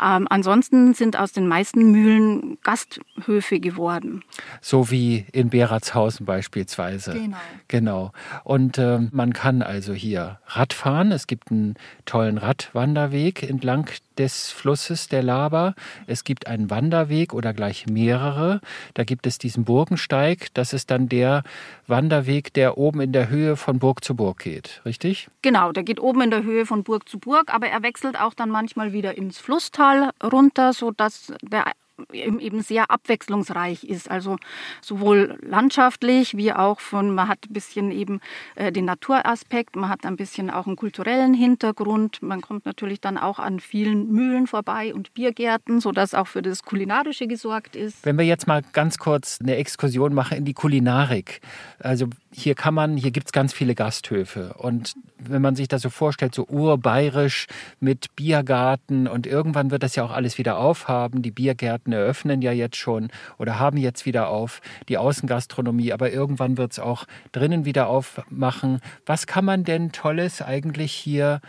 Ähm, 0.00 0.26
ansonsten 0.30 0.94
sind 0.94 1.18
aus 1.18 1.32
den 1.32 1.46
meisten 1.48 1.90
Mühlen 1.90 2.58
Gasthöfe 2.62 3.60
geworden. 3.60 4.22
So 4.60 4.90
wie 4.90 5.26
in 5.32 5.50
Beratshausen 5.50 6.26
beispielsweise. 6.26 7.12
Genau. 7.12 7.36
Genau. 7.68 8.12
Und 8.44 8.78
äh, 8.78 9.00
man 9.10 9.32
kann 9.32 9.62
also 9.62 9.92
hier 9.92 10.38
Radfahren. 10.46 11.12
Es 11.12 11.26
gibt 11.26 11.50
einen 11.50 11.74
tollen 12.06 12.38
Radwanderweg 12.38 13.42
entlang 13.42 13.86
des 14.18 14.50
Flusses 14.50 15.08
der 15.08 15.22
Laber. 15.22 15.74
Es 16.06 16.24
gibt 16.24 16.46
einen 16.46 16.70
Wanderweg 16.70 17.34
oder 17.34 17.52
gleich 17.52 17.86
mehrere. 17.86 18.60
Da 18.94 19.04
gibt 19.04 19.26
es 19.26 19.38
diesen 19.38 19.64
Burgensteig. 19.64 20.48
Das 20.54 20.72
ist 20.72 20.90
dann 20.90 21.08
der 21.08 21.42
Wanderweg, 21.86 22.52
der 22.54 22.78
oben 22.78 23.00
in 23.00 23.12
der 23.12 23.28
Höhe 23.28 23.56
von 23.56 23.78
Burg 23.78 24.04
zu 24.04 24.14
Burg 24.14 24.38
geht, 24.38 24.80
richtig? 24.84 25.28
Genau, 25.42 25.72
der 25.72 25.82
geht 25.82 26.00
oben 26.00 26.22
in 26.22 26.30
der 26.30 26.42
Höhe 26.42 26.66
von 26.66 26.84
Burg 26.84 27.08
zu 27.08 27.18
Burg, 27.18 27.52
aber 27.52 27.68
er 27.68 27.82
wechselt 27.82 28.18
auch 28.18 28.34
dann 28.34 28.50
manchmal 28.50 28.92
wieder 28.92 29.16
ins 29.16 29.38
Flusstal 29.38 30.10
runter, 30.22 30.72
sodass 30.72 31.32
der 31.42 31.64
eben 32.12 32.62
sehr 32.62 32.90
abwechslungsreich 32.90 33.84
ist. 33.84 34.10
Also 34.10 34.36
sowohl 34.80 35.38
landschaftlich 35.42 36.36
wie 36.36 36.52
auch 36.52 36.80
von, 36.80 37.14
man 37.14 37.28
hat 37.28 37.46
ein 37.48 37.52
bisschen 37.52 37.90
eben 37.90 38.20
äh, 38.54 38.72
den 38.72 38.84
Naturaspekt, 38.84 39.76
man 39.76 39.88
hat 39.88 40.04
ein 40.04 40.16
bisschen 40.16 40.50
auch 40.50 40.66
einen 40.66 40.76
kulturellen 40.76 41.34
Hintergrund. 41.34 42.22
Man 42.22 42.40
kommt 42.40 42.66
natürlich 42.66 43.00
dann 43.00 43.18
auch 43.18 43.38
an 43.38 43.60
vielen 43.60 44.10
Mühlen 44.10 44.46
vorbei 44.46 44.94
und 44.94 45.14
Biergärten, 45.14 45.80
sodass 45.80 46.14
auch 46.14 46.26
für 46.26 46.42
das 46.42 46.62
Kulinarische 46.62 47.26
gesorgt 47.26 47.76
ist. 47.76 48.04
Wenn 48.04 48.18
wir 48.18 48.24
jetzt 48.24 48.46
mal 48.46 48.62
ganz 48.72 48.98
kurz 48.98 49.38
eine 49.40 49.56
Exkursion 49.56 50.14
machen 50.14 50.38
in 50.38 50.44
die 50.44 50.54
Kulinarik. 50.54 51.40
Also 51.78 52.08
hier 52.32 52.54
kann 52.54 52.74
man, 52.74 52.96
hier 52.96 53.10
gibt 53.10 53.26
es 53.28 53.32
ganz 53.32 53.52
viele 53.52 53.74
Gasthöfe. 53.74 54.54
Und 54.54 54.94
wenn 55.18 55.42
man 55.42 55.54
sich 55.54 55.68
das 55.68 55.82
so 55.82 55.90
vorstellt, 55.90 56.34
so 56.34 56.46
urbayerisch 56.46 57.46
mit 57.80 58.14
Biergarten 58.16 59.06
und 59.06 59.26
irgendwann 59.26 59.70
wird 59.70 59.82
das 59.82 59.96
ja 59.96 60.04
auch 60.04 60.10
alles 60.10 60.38
wieder 60.38 60.58
aufhaben. 60.58 61.22
Die 61.22 61.30
Biergärten 61.30 61.91
eröffnen 61.92 62.42
ja 62.42 62.52
jetzt 62.52 62.76
schon 62.76 63.08
oder 63.38 63.58
haben 63.58 63.76
jetzt 63.76 64.06
wieder 64.06 64.28
auf 64.28 64.60
die 64.88 64.98
Außengastronomie, 64.98 65.92
aber 65.92 66.12
irgendwann 66.12 66.56
wird 66.56 66.72
es 66.72 66.78
auch 66.78 67.04
drinnen 67.32 67.64
wieder 67.64 67.88
aufmachen. 67.88 68.80
Was 69.06 69.26
kann 69.26 69.44
man 69.44 69.64
denn 69.64 69.92
Tolles 69.92 70.42
eigentlich 70.42 70.92
hier 70.92 71.40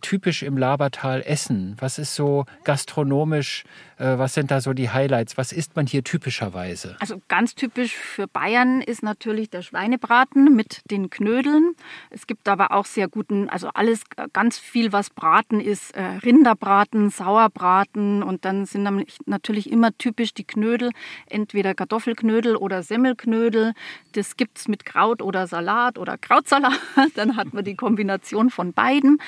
typisch 0.00 0.42
im 0.42 0.56
Labertal 0.56 1.22
essen? 1.22 1.76
Was 1.78 1.98
ist 1.98 2.14
so 2.14 2.46
gastronomisch 2.64 3.64
äh, 4.02 4.18
was 4.18 4.34
sind 4.34 4.50
da 4.50 4.60
so 4.60 4.72
die 4.72 4.90
Highlights? 4.90 5.38
Was 5.38 5.52
isst 5.52 5.76
man 5.76 5.86
hier 5.86 6.02
typischerweise? 6.02 6.96
Also 6.98 7.22
ganz 7.28 7.54
typisch 7.54 7.94
für 7.94 8.26
Bayern 8.26 8.80
ist 8.80 9.02
natürlich 9.02 9.48
der 9.48 9.62
Schweinebraten 9.62 10.54
mit 10.56 10.82
den 10.90 11.08
Knödeln. 11.08 11.74
Es 12.10 12.26
gibt 12.26 12.48
aber 12.48 12.72
auch 12.72 12.84
sehr 12.84 13.08
guten, 13.08 13.48
also 13.48 13.68
alles 13.68 14.02
ganz 14.32 14.58
viel, 14.58 14.92
was 14.92 15.10
Braten 15.10 15.60
ist. 15.60 15.94
Äh, 15.94 16.02
Rinderbraten, 16.02 17.10
Sauerbraten 17.10 18.22
und 18.22 18.44
dann 18.44 18.66
sind 18.66 19.06
natürlich 19.26 19.70
immer 19.70 19.96
typisch 19.96 20.34
die 20.34 20.44
Knödel, 20.44 20.90
entweder 21.26 21.74
Kartoffelknödel 21.74 22.56
oder 22.56 22.82
Semmelknödel. 22.82 23.72
Das 24.12 24.36
gibt 24.36 24.58
es 24.58 24.66
mit 24.66 24.84
Kraut 24.84 25.22
oder 25.22 25.46
Salat 25.46 25.96
oder 25.98 26.18
Krautsalat. 26.18 26.72
Dann 27.14 27.36
hat 27.36 27.54
man 27.54 27.64
die 27.64 27.76
Kombination 27.76 28.50
von 28.50 28.72
beiden. 28.72 29.18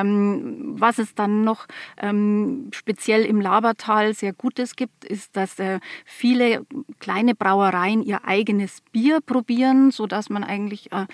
Ähm, 0.00 0.74
was 0.80 0.98
es 0.98 1.14
dann 1.14 1.42
noch 1.42 1.66
ähm, 1.98 2.68
speziell 2.72 3.24
im 3.24 3.40
Labertal 3.40 4.14
sehr 4.14 4.32
Gutes 4.32 4.76
gibt, 4.76 5.04
ist, 5.04 5.36
dass 5.36 5.58
äh, 5.58 5.80
viele 6.04 6.66
kleine 6.98 7.34
Brauereien 7.34 8.02
ihr 8.02 8.24
eigenes 8.24 8.80
Bier 8.92 9.20
probieren, 9.20 9.90
sodass 9.90 10.30
man 10.30 10.44
eigentlich 10.44 10.92
äh, 10.92 11.06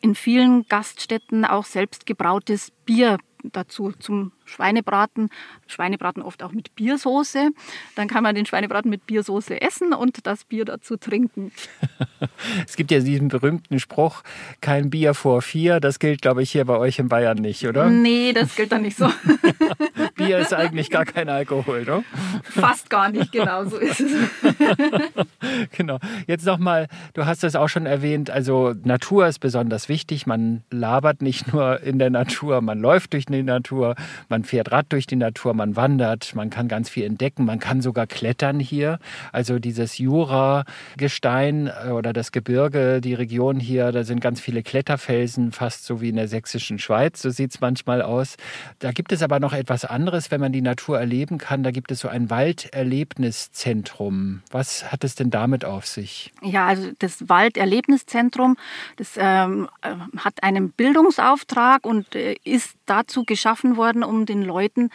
in 0.00 0.14
vielen 0.14 0.66
Gaststätten 0.68 1.44
auch 1.44 1.64
selbst 1.64 2.06
gebrautes 2.06 2.70
Bier 2.84 3.18
dazu 3.52 3.92
zum 3.98 4.32
Schweinebraten. 4.44 5.30
Schweinebraten 5.66 6.22
oft 6.22 6.42
auch 6.42 6.52
mit 6.52 6.74
Biersoße. 6.74 7.50
Dann 7.94 8.08
kann 8.08 8.22
man 8.22 8.34
den 8.34 8.46
Schweinebraten 8.46 8.90
mit 8.90 9.06
Biersoße 9.06 9.60
essen 9.60 9.92
und 9.92 10.26
das 10.26 10.44
Bier 10.44 10.64
dazu 10.64 10.96
trinken. 10.96 11.52
es 12.66 12.76
gibt 12.76 12.90
ja 12.90 13.00
diesen 13.00 13.28
berühmten 13.28 13.80
Spruch, 13.80 14.22
kein 14.60 14.90
Bier 14.90 15.14
vor 15.14 15.42
vier. 15.42 15.80
Das 15.80 15.98
gilt, 15.98 16.22
glaube 16.22 16.42
ich, 16.42 16.50
hier 16.50 16.64
bei 16.64 16.76
euch 16.76 16.98
in 16.98 17.08
Bayern 17.08 17.38
nicht, 17.38 17.66
oder? 17.66 17.90
Nee, 17.90 18.32
das 18.32 18.54
gilt 18.54 18.72
dann 18.72 18.82
nicht 18.82 18.96
so. 18.96 19.10
Bier 20.24 20.38
ist 20.38 20.54
eigentlich 20.54 20.90
gar 20.90 21.04
kein 21.04 21.28
Alkohol, 21.28 21.84
ne? 21.84 22.04
Fast 22.42 22.90
gar 22.90 23.10
nicht, 23.10 23.32
genau 23.32 23.64
so 23.64 23.76
ist 23.76 24.00
es. 24.00 24.12
genau. 25.76 25.98
Jetzt 26.26 26.46
nochmal, 26.46 26.88
du 27.14 27.26
hast 27.26 27.44
es 27.44 27.56
auch 27.56 27.68
schon 27.68 27.86
erwähnt, 27.86 28.30
also 28.30 28.74
Natur 28.84 29.26
ist 29.26 29.40
besonders 29.40 29.88
wichtig. 29.88 30.26
Man 30.26 30.62
labert 30.70 31.22
nicht 31.22 31.52
nur 31.52 31.80
in 31.82 31.98
der 31.98 32.10
Natur, 32.10 32.60
man 32.60 32.80
läuft 32.80 33.12
durch 33.12 33.26
die 33.26 33.42
Natur, 33.42 33.94
man 34.28 34.44
fährt 34.44 34.72
Rad 34.72 34.86
durch 34.90 35.06
die 35.06 35.16
Natur, 35.16 35.54
man 35.54 35.76
wandert, 35.76 36.34
man 36.34 36.50
kann 36.50 36.68
ganz 36.68 36.88
viel 36.88 37.04
entdecken, 37.04 37.44
man 37.44 37.58
kann 37.58 37.80
sogar 37.80 38.06
klettern 38.06 38.60
hier. 38.60 38.98
Also 39.32 39.58
dieses 39.58 39.98
Jura-Gestein 39.98 41.66
äh, 41.66 41.90
oder 41.90 42.12
das 42.12 42.32
Gebirge, 42.32 43.00
die 43.00 43.14
Region 43.14 43.60
hier, 43.60 43.92
da 43.92 44.04
sind 44.04 44.20
ganz 44.20 44.40
viele 44.40 44.62
Kletterfelsen, 44.62 45.52
fast 45.52 45.84
so 45.84 46.00
wie 46.00 46.10
in 46.10 46.16
der 46.16 46.28
sächsischen 46.28 46.78
Schweiz, 46.78 47.20
so 47.20 47.30
sieht 47.30 47.54
es 47.54 47.60
manchmal 47.60 48.02
aus. 48.02 48.36
Da 48.78 48.92
gibt 48.92 49.12
es 49.12 49.22
aber 49.22 49.40
noch 49.40 49.52
etwas 49.52 49.84
anderes, 49.84 50.13
wenn 50.30 50.40
man 50.40 50.52
die 50.52 50.62
Natur 50.62 50.98
erleben 50.98 51.38
kann. 51.38 51.62
Da 51.62 51.70
gibt 51.70 51.90
es 51.90 52.00
so 52.00 52.08
ein 52.08 52.30
Walderlebniszentrum. 52.30 54.42
Was 54.50 54.90
hat 54.92 55.04
es 55.04 55.14
denn 55.14 55.30
damit 55.30 55.64
auf 55.64 55.86
sich? 55.86 56.32
Ja, 56.42 56.66
also 56.66 56.90
das 56.98 57.28
Walderlebniszentrum, 57.28 58.56
das 58.96 59.12
ähm, 59.16 59.68
äh, 59.82 59.94
hat 60.18 60.42
einen 60.42 60.70
Bildungsauftrag 60.70 61.86
und 61.86 62.14
äh, 62.14 62.36
ist 62.44 62.76
dazu 62.86 63.24
geschaffen 63.24 63.76
worden, 63.76 64.04
um 64.04 64.26
den 64.26 64.42
Leuten, 64.42 64.90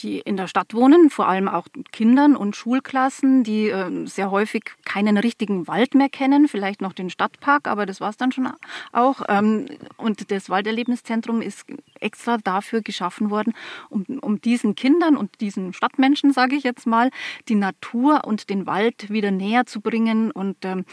die 0.00 0.18
in 0.18 0.36
der 0.36 0.46
Stadt 0.48 0.74
wohnen, 0.74 1.10
vor 1.10 1.28
allem 1.28 1.48
auch 1.48 1.66
Kindern 1.92 2.36
und 2.36 2.56
Schulklassen, 2.56 3.44
die 3.44 3.68
äh, 3.68 4.06
sehr 4.06 4.30
häufig 4.30 4.64
keinen 4.84 5.16
richtigen 5.16 5.66
Wald 5.66 5.94
mehr 5.94 6.08
kennen, 6.08 6.48
vielleicht 6.48 6.80
noch 6.80 6.92
den 6.92 7.10
Stadtpark, 7.10 7.68
aber 7.68 7.86
das 7.86 8.00
war 8.00 8.10
es 8.10 8.16
dann 8.16 8.32
schon 8.32 8.48
auch. 8.92 9.22
Ähm, 9.28 9.66
und 9.96 10.30
das 10.30 10.50
Walderlebniszentrum 10.50 11.40
ist 11.40 11.64
extra 12.00 12.38
dafür 12.38 12.82
geschaffen 12.82 13.30
worden, 13.30 13.54
um, 13.88 14.04
um 14.20 14.40
diesen 14.40 14.74
Kindern 14.74 15.16
und 15.16 15.40
diesen 15.40 15.72
Stadtmenschen, 15.72 16.32
sage 16.32 16.56
ich 16.56 16.64
jetzt 16.64 16.86
mal, 16.86 17.10
die 17.48 17.54
Natur 17.54 18.24
und 18.24 18.50
den 18.50 18.66
Wald 18.66 19.10
wieder 19.10 19.30
näher 19.30 19.66
zu 19.66 19.80
bringen 19.80 20.30
und 20.30 20.64
ähm, 20.64 20.84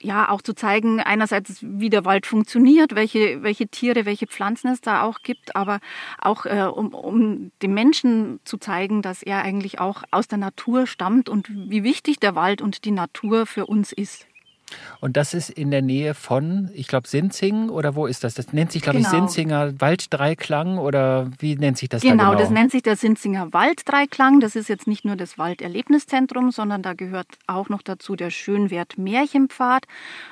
ja 0.00 0.28
auch 0.28 0.42
zu 0.42 0.54
zeigen, 0.54 1.00
einerseits 1.00 1.58
wie 1.62 1.90
der 1.90 2.04
Wald 2.04 2.26
funktioniert, 2.26 2.94
welche, 2.94 3.42
welche 3.42 3.68
Tiere, 3.68 4.06
welche 4.06 4.26
Pflanzen 4.26 4.68
es 4.68 4.80
da 4.80 5.02
auch 5.02 5.22
gibt, 5.22 5.56
aber 5.56 5.80
auch 6.18 6.46
äh, 6.46 6.62
um, 6.62 6.94
um 6.94 7.52
dem 7.62 7.74
Menschen 7.74 8.40
zu 8.44 8.58
zeigen, 8.58 9.02
dass 9.02 9.22
er 9.22 9.42
eigentlich 9.42 9.78
auch 9.78 10.02
aus 10.10 10.28
der 10.28 10.38
Natur 10.38 10.86
stammt 10.86 11.28
und 11.28 11.48
wie 11.50 11.84
wichtig 11.84 12.18
der 12.18 12.34
Wald 12.34 12.62
und 12.62 12.84
die 12.84 12.90
Natur 12.90 13.46
für 13.46 13.66
uns 13.66 13.92
ist. 13.92 14.26
Und 15.00 15.16
das 15.16 15.34
ist 15.34 15.50
in 15.50 15.70
der 15.70 15.82
Nähe 15.82 16.14
von, 16.14 16.70
ich 16.74 16.86
glaube, 16.86 17.08
Sinzing 17.08 17.70
oder 17.70 17.94
wo 17.94 18.06
ist 18.06 18.24
das? 18.24 18.34
Das 18.34 18.52
nennt 18.52 18.72
sich, 18.72 18.82
glaube 18.82 18.98
genau. 18.98 19.10
ich, 19.10 19.16
Sinzinger 19.16 19.80
Walddreiklang 19.80 20.78
oder 20.78 21.30
wie 21.38 21.56
nennt 21.56 21.78
sich 21.78 21.88
das 21.88 22.02
genau, 22.02 22.16
da 22.16 22.30
genau? 22.30 22.40
das 22.40 22.50
nennt 22.50 22.70
sich 22.70 22.82
der 22.82 22.96
Sinzinger 22.96 23.52
Walddreiklang. 23.52 24.40
Das 24.40 24.56
ist 24.56 24.68
jetzt 24.68 24.86
nicht 24.86 25.04
nur 25.04 25.16
das 25.16 25.38
Walderlebniszentrum, 25.38 26.50
sondern 26.50 26.82
da 26.82 26.92
gehört 26.92 27.26
auch 27.46 27.68
noch 27.68 27.82
dazu 27.82 28.16
der 28.16 28.30
Schönwert 28.30 28.98
Märchenpfad. 28.98 29.84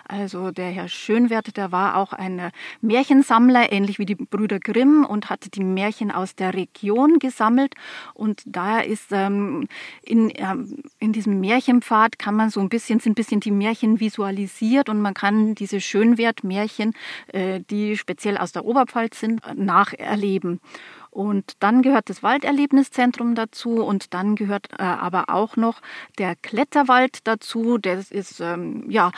Also 0.06 0.50
der 0.50 0.70
Herr 0.70 0.88
Schönwert, 0.88 1.56
der 1.56 1.72
war 1.72 1.96
auch 1.96 2.12
ein 2.12 2.50
Märchensammler, 2.80 3.72
ähnlich 3.72 3.98
wie 3.98 4.06
die 4.06 4.14
Brüder 4.14 4.60
Grimm 4.60 5.04
und 5.04 5.30
hat 5.30 5.54
die 5.54 5.64
Märchen 5.64 6.10
aus 6.10 6.34
der 6.34 6.54
Region 6.54 7.18
gesammelt. 7.18 7.74
Und 8.14 8.42
daher 8.44 8.86
ist 8.86 9.12
ähm, 9.12 9.66
in, 10.02 10.30
ähm, 10.36 10.82
in 10.98 11.12
diesem 11.12 11.40
Märchenpfad 11.40 12.18
kann 12.18 12.34
man 12.34 12.50
so 12.50 12.60
ein 12.60 12.68
bisschen, 12.68 13.00
sind 13.00 13.12
ein 13.12 13.14
bisschen 13.14 13.40
die 13.40 13.50
Märchen 13.50 14.00
visualisieren 14.00 14.27
visualisiert 14.28 14.88
und 14.88 15.00
man 15.00 15.14
kann 15.14 15.54
diese 15.54 15.80
Schönwertmärchen, 15.80 16.94
äh, 17.28 17.60
die 17.70 17.96
speziell 17.96 18.36
aus 18.36 18.52
der 18.52 18.64
Oberpfalz 18.64 19.20
sind, 19.20 19.40
nacherleben. 19.56 20.60
Und 21.10 21.54
dann 21.60 21.82
gehört 21.82 22.10
das 22.10 22.22
Walderlebniszentrum 22.22 23.34
dazu 23.34 23.82
und 23.82 24.12
dann 24.12 24.36
gehört 24.36 24.68
äh, 24.78 24.82
aber 24.82 25.30
auch 25.30 25.56
noch 25.56 25.80
der 26.18 26.36
Kletterwald 26.36 27.26
dazu. 27.26 27.78
Das 27.78 28.10
ist 28.10 28.40
ähm, 28.40 28.84
ja 28.88 29.10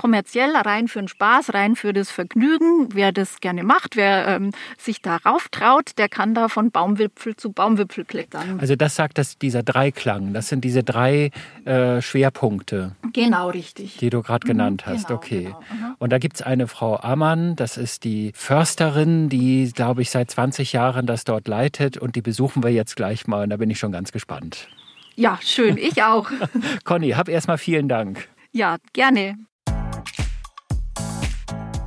kommerziell, 0.00 0.56
rein 0.56 0.88
für 0.88 1.00
den 1.00 1.08
Spaß, 1.08 1.52
rein 1.52 1.76
für 1.76 1.92
das 1.92 2.10
Vergnügen. 2.10 2.88
Wer 2.94 3.12
das 3.12 3.40
gerne 3.40 3.62
macht, 3.62 3.96
wer 3.96 4.28
ähm, 4.28 4.52
sich 4.78 5.02
darauf 5.02 5.48
traut, 5.50 5.98
der 5.98 6.08
kann 6.08 6.32
da 6.32 6.48
von 6.48 6.70
Baumwipfel 6.70 7.36
zu 7.36 7.52
Baumwipfel 7.52 8.06
klettern. 8.06 8.58
Also 8.60 8.76
das 8.76 8.96
sagt 8.96 9.18
das, 9.18 9.36
dieser 9.36 9.62
Dreiklang, 9.62 10.32
das 10.32 10.48
sind 10.48 10.64
diese 10.64 10.82
drei 10.82 11.30
äh, 11.66 12.00
Schwerpunkte. 12.00 12.96
Genau, 13.12 13.50
richtig. 13.50 13.98
Die 13.98 14.08
du 14.08 14.22
gerade 14.22 14.46
genannt 14.46 14.84
mhm, 14.86 14.90
hast, 14.90 15.08
genau, 15.08 15.18
okay. 15.18 15.44
Genau. 15.44 15.60
Mhm. 15.70 15.96
Und 15.98 16.10
da 16.10 16.18
gibt 16.18 16.36
es 16.36 16.42
eine 16.42 16.66
Frau 16.66 16.98
Ammann, 16.98 17.54
das 17.56 17.76
ist 17.76 18.04
die 18.04 18.32
Försterin, 18.34 19.28
die, 19.28 19.70
glaube 19.74 20.00
ich, 20.00 20.08
seit 20.08 20.30
20 20.30 20.72
Jahren 20.72 21.04
das 21.04 21.24
dort 21.24 21.46
leitet 21.46 21.98
und 21.98 22.16
die 22.16 22.22
besuchen 22.22 22.62
wir 22.62 22.70
jetzt 22.70 22.96
gleich 22.96 23.26
mal 23.26 23.44
und 23.44 23.50
da 23.50 23.58
bin 23.58 23.68
ich 23.68 23.78
schon 23.78 23.92
ganz 23.92 24.12
gespannt. 24.12 24.66
Ja, 25.14 25.38
schön, 25.42 25.76
ich 25.76 26.02
auch. 26.02 26.30
Conny, 26.84 27.10
hab 27.10 27.28
erstmal 27.28 27.58
vielen 27.58 27.88
Dank. 27.88 28.30
Ja, 28.52 28.78
gerne. 28.94 29.36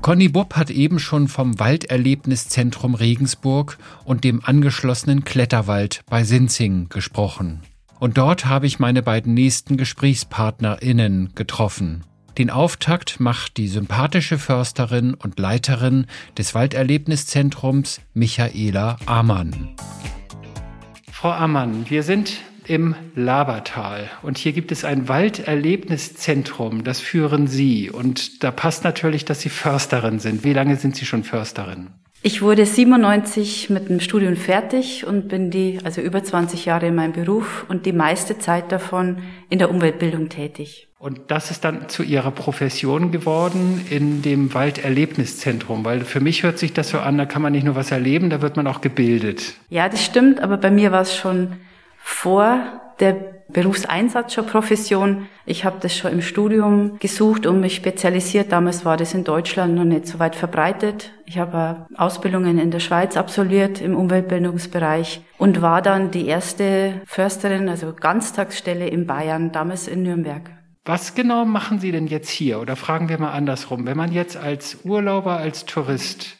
Conny 0.04 0.28
Bob 0.28 0.58
hat 0.58 0.70
eben 0.70 1.00
schon 1.00 1.30
vom 1.30 1.62
Walderlebniszentrum 1.62 2.94
Regensburg 2.94 3.78
und 4.04 4.26
dem 4.26 4.44
angeschlossenen 4.44 5.24
Kletterwald 5.24 6.04
bei 6.10 6.26
Sinzing 6.26 6.90
gesprochen. 6.90 7.62
Und 8.02 8.18
dort 8.18 8.46
habe 8.46 8.68
ich 8.68 8.80
meine 8.80 9.02
beiden 9.02 9.34
nächsten 9.34 9.78
GesprächspartnerInnen 9.78 11.32
getroffen. 11.36 12.04
Den 12.38 12.50
Auftakt 12.50 13.22
macht 13.22 13.56
die 13.56 13.70
sympathische 13.70 14.38
Försterin 14.38 15.14
und 15.14 15.40
Leiterin 15.40 16.08
des 16.38 16.54
Walderlebniszentrums 16.54 18.02
Michaela 18.14 18.98
Amann. 19.06 19.70
Frau 21.14 21.32
Amann, 21.32 21.90
wir 21.90 22.04
sind 22.04 22.42
im 22.68 22.96
Labertal. 23.16 24.10
Und 24.22 24.38
hier 24.38 24.54
gibt 24.54 24.72
es 24.72 24.86
ein 24.86 25.08
Walderlebniszentrum, 25.08 26.84
das 26.84 27.00
führen 27.00 27.48
Sie. 27.48 27.90
Und 27.90 28.44
da 28.44 28.52
passt 28.52 28.84
natürlich, 28.84 29.26
dass 29.26 29.42
Sie 29.42 29.50
Försterin 29.50 30.20
sind. 30.20 30.44
Wie 30.44 30.54
lange 30.54 30.76
sind 30.76 30.96
Sie 30.96 31.06
schon 31.06 31.24
Försterin? 31.24 31.88
Ich 32.26 32.42
wurde 32.42 32.66
97 32.66 33.70
mit 33.70 33.90
dem 33.90 34.00
Studium 34.00 34.38
fertig 34.38 35.06
und 35.06 35.28
bin 35.28 35.52
die, 35.52 35.80
also 35.84 36.00
über 36.00 36.24
20 36.24 36.64
Jahre 36.64 36.88
in 36.88 36.96
meinem 36.96 37.12
Beruf 37.12 37.66
und 37.68 37.86
die 37.86 37.92
meiste 37.92 38.40
Zeit 38.40 38.72
davon 38.72 39.18
in 39.50 39.60
der 39.60 39.70
Umweltbildung 39.70 40.30
tätig. 40.30 40.88
Und 40.98 41.20
das 41.28 41.52
ist 41.52 41.66
dann 41.66 41.90
zu 41.90 42.02
Ihrer 42.02 42.32
Profession 42.32 43.12
geworden 43.12 43.86
in 43.90 44.22
dem 44.22 44.54
Walderlebniszentrum, 44.54 45.84
weil 45.84 46.06
für 46.06 46.22
mich 46.22 46.44
hört 46.44 46.60
sich 46.60 46.72
das 46.72 46.92
so 46.92 47.00
an, 47.00 47.18
da 47.18 47.26
kann 47.26 47.42
man 47.42 47.52
nicht 47.52 47.66
nur 47.66 47.76
was 47.76 47.92
erleben, 47.92 48.30
da 48.30 48.42
wird 48.42 48.56
man 48.56 48.68
auch 48.68 48.80
gebildet. 48.80 49.56
Ja, 49.70 49.90
das 49.90 50.02
stimmt, 50.02 50.40
aber 50.40 50.56
bei 50.56 50.72
mir 50.72 50.94
war 50.94 51.02
es 51.02 51.14
schon 51.14 51.58
vor 52.04 52.82
der 53.00 53.16
Berufseinsatz 53.50 54.34
schon 54.34 54.46
Profession. 54.46 55.28
Ich 55.46 55.64
habe 55.64 55.78
das 55.80 55.96
schon 55.96 56.12
im 56.12 56.22
Studium 56.22 57.00
gesucht 57.00 57.46
und 57.46 57.62
mich 57.62 57.76
spezialisiert. 57.76 58.52
Damals 58.52 58.84
war 58.84 58.98
das 58.98 59.14
in 59.14 59.24
Deutschland 59.24 59.76
noch 59.76 59.84
nicht 59.84 60.08
so 60.08 60.20
weit 60.20 60.36
verbreitet. 60.36 61.12
Ich 61.26 61.38
habe 61.38 61.88
Ausbildungen 61.96 62.60
in 62.60 62.72
der 62.72 62.80
Schweiz 62.80 63.16
absolviert 63.16 63.80
im 63.82 63.96
Umweltbildungsbereich 63.96 65.22
und 65.38 65.62
war 65.62 65.82
dann 65.82 66.12
die 66.12 66.28
erste 66.28 67.02
Försterin, 67.06 67.70
also 67.70 67.94
Ganztagsstelle 67.94 68.88
in 68.88 69.08
Bayern, 69.08 69.52
damals 69.52 69.88
in 69.88 70.04
Nürnberg. 70.04 70.50
Was 70.86 71.16
genau 71.16 71.46
machen 71.46 71.80
Sie 71.80 71.94
denn 71.94 72.08
jetzt 72.08 72.30
hier? 72.30 72.60
Oder 72.60 72.76
fragen 72.76 73.08
wir 73.08 73.18
mal 73.18 73.32
andersrum. 73.32 73.86
Wenn 73.86 73.96
man 73.96 74.12
jetzt 74.12 74.36
als 74.36 74.80
Urlauber, 74.84 75.38
als 75.38 75.66
Tourist 75.66 76.38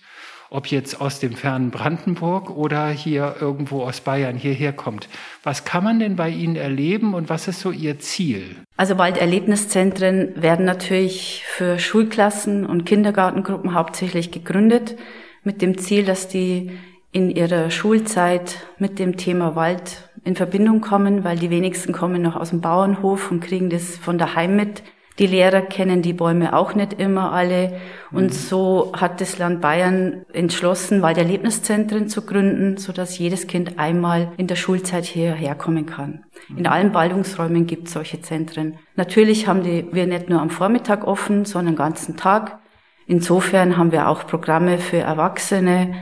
ob 0.54 0.68
jetzt 0.68 1.02
aus 1.02 1.20
dem 1.20 1.34
fernen 1.34 1.72
Brandenburg 1.72 2.52
oder 2.52 2.90
hier 2.90 3.36
irgendwo 3.42 3.82
aus 3.82 4.02
Bayern 4.02 4.38
hierher 4.38 4.72
kommt. 4.72 5.10
Was 5.42 5.66
kann 5.66 5.84
man 5.84 6.00
denn 6.00 6.16
bei 6.16 6.30
Ihnen 6.30 6.56
erleben 6.56 7.16
und 7.16 7.28
was 7.28 7.48
ist 7.48 7.60
so 7.60 7.72
Ihr 7.72 8.00
Ziel? 8.00 8.56
Also 8.78 9.00
Walderlebniszentren 9.00 10.42
werden 10.42 10.66
natürlich 10.66 11.44
für 11.48 11.80
Schulklassen 11.80 12.68
und 12.68 12.86
Kindergartengruppen 12.86 13.74
hauptsächlich 13.74 14.32
gegründet 14.32 14.96
mit 15.44 15.64
dem 15.64 15.80
Ziel, 15.80 16.06
dass 16.06 16.28
die 16.28 16.72
in 17.12 17.30
ihrer 17.30 17.72
Schulzeit 17.72 18.58
mit 18.78 19.00
dem 19.00 19.18
Thema 19.18 19.56
Wald 19.56 20.10
in 20.24 20.36
Verbindung 20.36 20.82
kommen, 20.82 21.24
weil 21.24 21.38
die 21.38 21.50
wenigsten 21.50 21.94
kommen 21.94 22.22
noch 22.22 22.36
aus 22.36 22.52
dem 22.52 22.62
Bauernhof 22.62 23.32
und 23.32 23.40
kriegen 23.40 23.70
das 23.70 23.98
von 23.98 24.18
daheim 24.18 24.56
mit. 24.56 24.84
Die 25.20 25.28
Lehrer 25.28 25.62
kennen 25.62 26.02
die 26.02 26.14
Bäume 26.14 26.56
auch 26.56 26.74
nicht 26.74 26.94
immer 26.94 27.32
alle. 27.32 27.80
Und 28.12 28.26
mhm. 28.26 28.32
so 28.32 28.92
hat 28.96 29.22
das 29.22 29.38
Land 29.38 29.62
Bayern 29.62 30.26
entschlossen, 30.34 31.02
Walderlebniszentren 31.02 32.08
zu 32.08 32.26
gründen, 32.26 32.78
so 32.78 32.92
dass 32.92 33.18
jedes 33.20 33.48
Kind 33.48 33.78
einmal 33.78 34.32
in 34.38 34.48
der 34.48 34.56
Schulzeit 34.56 35.06
hierher 35.06 35.56
kommen 35.56 35.86
kann. 35.86 36.24
Mhm. 36.50 36.58
In 36.58 36.68
allen 36.68 36.92
Baldungsräumen 36.92 37.68
gibt 37.68 37.88
es 37.88 37.94
solche 37.94 38.22
Zentren. 38.22 38.80
Natürlich 38.96 39.48
haben 39.48 39.64
die, 39.64 39.88
wir 39.92 40.08
nicht 40.08 40.30
nur 40.30 40.42
am 40.42 40.50
Vormittag 40.50 41.06
offen, 41.06 41.46
sondern 41.46 41.76
den 41.76 41.78
ganzen 41.78 42.18
Tag. 42.18 42.60
Insofern 43.06 43.78
haben 43.78 43.92
wir 43.92 44.08
auch 44.08 44.26
Programme 44.26 44.78
für 44.78 44.98
Erwachsene, 44.98 45.96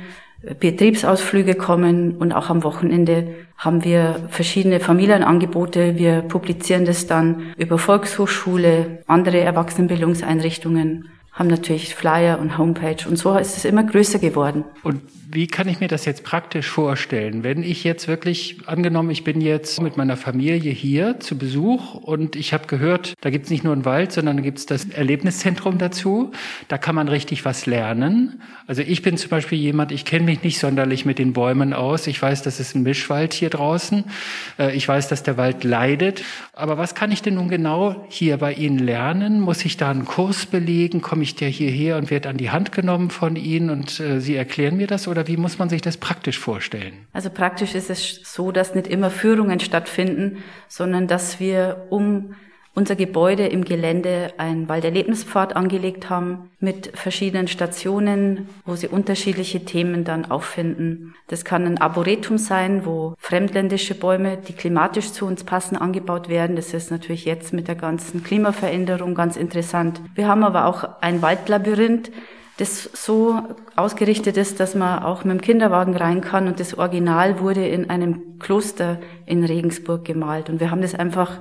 Betriebsausflüge 0.60 1.54
kommen 1.54 2.18
und 2.18 2.34
auch 2.34 2.50
am 2.50 2.64
Wochenende 2.64 3.28
haben 3.58 3.84
wir 3.84 4.28
verschiedene 4.30 4.80
Familienangebote. 4.80 5.98
Wir 5.98 6.22
publizieren 6.24 6.86
das 6.86 7.06
dann 7.06 7.54
über 7.58 7.78
Volkshochschule, 7.78 9.04
andere 9.06 9.40
Erwachsenenbildungseinrichtungen, 9.40 11.10
haben 11.32 11.48
natürlich 11.48 11.96
Flyer 11.96 12.40
und 12.40 12.58
Homepage 12.58 13.08
und 13.08 13.16
so 13.18 13.38
ist 13.38 13.58
es 13.58 13.66
immer 13.66 13.84
größer 13.84 14.20
geworden. 14.20 14.66
Und 14.84 15.02
wie 15.34 15.48
kann 15.48 15.70
ich 15.70 15.80
mir 15.80 15.88
das 15.88 16.04
jetzt 16.04 16.26
praktisch 16.26 16.68
vorstellen? 16.68 17.44
Wenn 17.44 17.64
ich 17.64 17.86
jetzt 17.86 18.10
wirklich, 18.10 18.68
angenommen, 18.68 19.12
ich 19.12 19.24
bin 19.24 19.40
jetzt 19.40 19.82
mit 19.82 19.96
meiner 19.96 20.18
Familie 20.18 20.72
hier 20.74 21.22
zu 21.22 21.38
Besuch 21.38 21.96
und 21.96 22.36
ich 22.36 22.54
habe 22.54 22.68
gehört, 22.68 23.14
da 23.22 23.30
gibt's 23.30 23.50
nicht 23.50 23.64
nur 23.64 23.72
einen 23.72 23.86
Wald, 23.86 24.12
sondern 24.12 24.36
da 24.36 24.44
gibt's 24.44 24.66
das 24.66 24.90
Erlebniszentrum 24.90 25.78
dazu. 25.78 26.34
Da 26.68 26.78
kann 26.78 26.96
man 26.96 27.08
richtig 27.08 27.46
was 27.46 27.66
lernen. 27.66 28.42
Also 28.68 28.82
ich 28.82 29.02
bin 29.02 29.16
zum 29.16 29.30
Beispiel 29.30 29.58
jemand, 29.58 29.94
ich 29.94 30.04
kenne 30.04 30.26
mich 30.26 30.44
nicht 30.44 30.60
sonderlich 30.60 31.06
mit 31.06 31.18
den 31.18 31.32
Bäumen 31.32 31.72
aus. 31.74 32.08
Ich 32.08 32.22
weiß, 32.22 32.42
das 32.42 32.60
ist 32.60 32.76
ein 32.76 32.84
Mischwald 32.84 33.34
hier 33.34 33.50
draußen. 33.50 34.04
Äh, 34.60 34.76
ich 34.76 34.86
weiß, 34.86 35.08
dass 35.08 35.24
der 35.24 35.38
Wald 35.38 35.64
leidet. 35.64 36.24
Aber 36.54 36.78
was 36.78 36.94
kann 36.94 37.12
ich 37.12 37.22
denn 37.22 37.36
nun 37.36 37.48
genau 37.48 38.06
hier 38.10 38.38
bei 38.38 38.54
Ihnen 38.54 38.80
lernen? 38.80 39.40
Muss 39.40 39.64
ich 39.64 39.78
da 39.78 39.90
einen 39.90 40.04
Kurs 40.04 40.46
belegen? 40.46 41.02
Komme 41.02 41.21
ich 41.22 41.36
da 41.36 41.46
hierher 41.46 41.98
und 41.98 42.12
werde 42.12 42.30
an 42.30 42.38
die 42.38 42.50
Hand 42.50 42.72
genommen 42.72 43.10
von 43.10 43.36
Ihnen 43.36 43.70
und 43.70 44.00
äh, 44.00 44.20
Sie 44.20 44.36
erklären 44.36 44.78
mir 44.78 44.88
das? 44.88 45.08
Oder 45.08 45.28
wie 45.28 45.38
muss 45.38 45.60
man 45.60 45.70
sich 45.70 45.82
das 45.82 45.98
praktisch 45.98 46.40
vorstellen? 46.40 46.94
Also 47.14 47.30
praktisch 47.30 47.76
ist 47.76 47.90
es 47.90 48.22
so, 48.24 48.52
dass 48.52 48.76
nicht 48.76 48.88
immer 48.88 49.10
Führungen 49.10 49.60
stattfinden, 49.60 50.38
sondern 50.68 51.08
dass 51.08 51.40
wir 51.40 51.88
um 51.90 52.36
unser 52.74 52.96
Gebäude 52.96 53.48
im 53.48 53.66
Gelände 53.66 54.34
einen 54.38 54.70
Walderlebnispfad 54.70 55.56
angelegt 55.56 56.10
haben 56.10 56.50
mit 56.60 56.98
verschiedenen 56.98 57.50
Stationen, 57.50 58.48
wo 58.66 58.76
sie 58.76 58.88
unterschiedliche 58.88 59.66
Themen 59.66 60.06
dann 60.06 60.32
auffinden. 60.32 61.14
Das 61.28 61.44
kann 61.44 61.66
ein 61.66 61.80
Arboretum 61.80 62.38
sein, 62.38 62.86
wo 62.86 63.14
fremdländische 63.18 63.96
Bäume, 63.96 64.38
die 64.38 64.54
klimatisch 64.54 65.12
zu 65.12 65.26
uns 65.26 65.44
passen, 65.44 65.76
angebaut 65.76 66.30
werden. 66.30 66.56
Das 66.56 66.74
ist 66.74 66.92
natürlich 66.92 67.26
jetzt 67.26 67.52
mit 67.52 67.68
der 67.68 67.76
ganzen 67.76 68.24
Klimaveränderung 68.24 69.16
ganz 69.16 69.36
interessant. 69.36 70.00
Wir 70.16 70.30
haben 70.30 70.46
aber 70.46 70.66
auch 70.66 70.88
ein 71.02 71.22
Waldlabyrinth, 71.22 72.10
das 72.58 72.90
so 72.94 73.42
ausgerichtet 73.76 74.38
ist, 74.38 74.60
dass 74.60 74.76
man 74.76 75.04
auch 75.04 75.24
mit 75.24 75.40
dem 75.40 75.42
Kinderwagen 75.42 75.96
rein 75.96 76.22
kann. 76.22 76.48
Und 76.48 76.60
das 76.60 76.78
Original 76.78 77.40
wurde 77.40 77.68
in 77.68 77.90
einem 77.90 78.40
Kloster 78.40 79.00
in 79.26 79.44
Regensburg 79.44 80.06
gemalt. 80.06 80.50
Und 80.50 80.60
wir 80.60 80.72
haben 80.72 80.82
das 80.82 80.96
einfach 80.96 81.40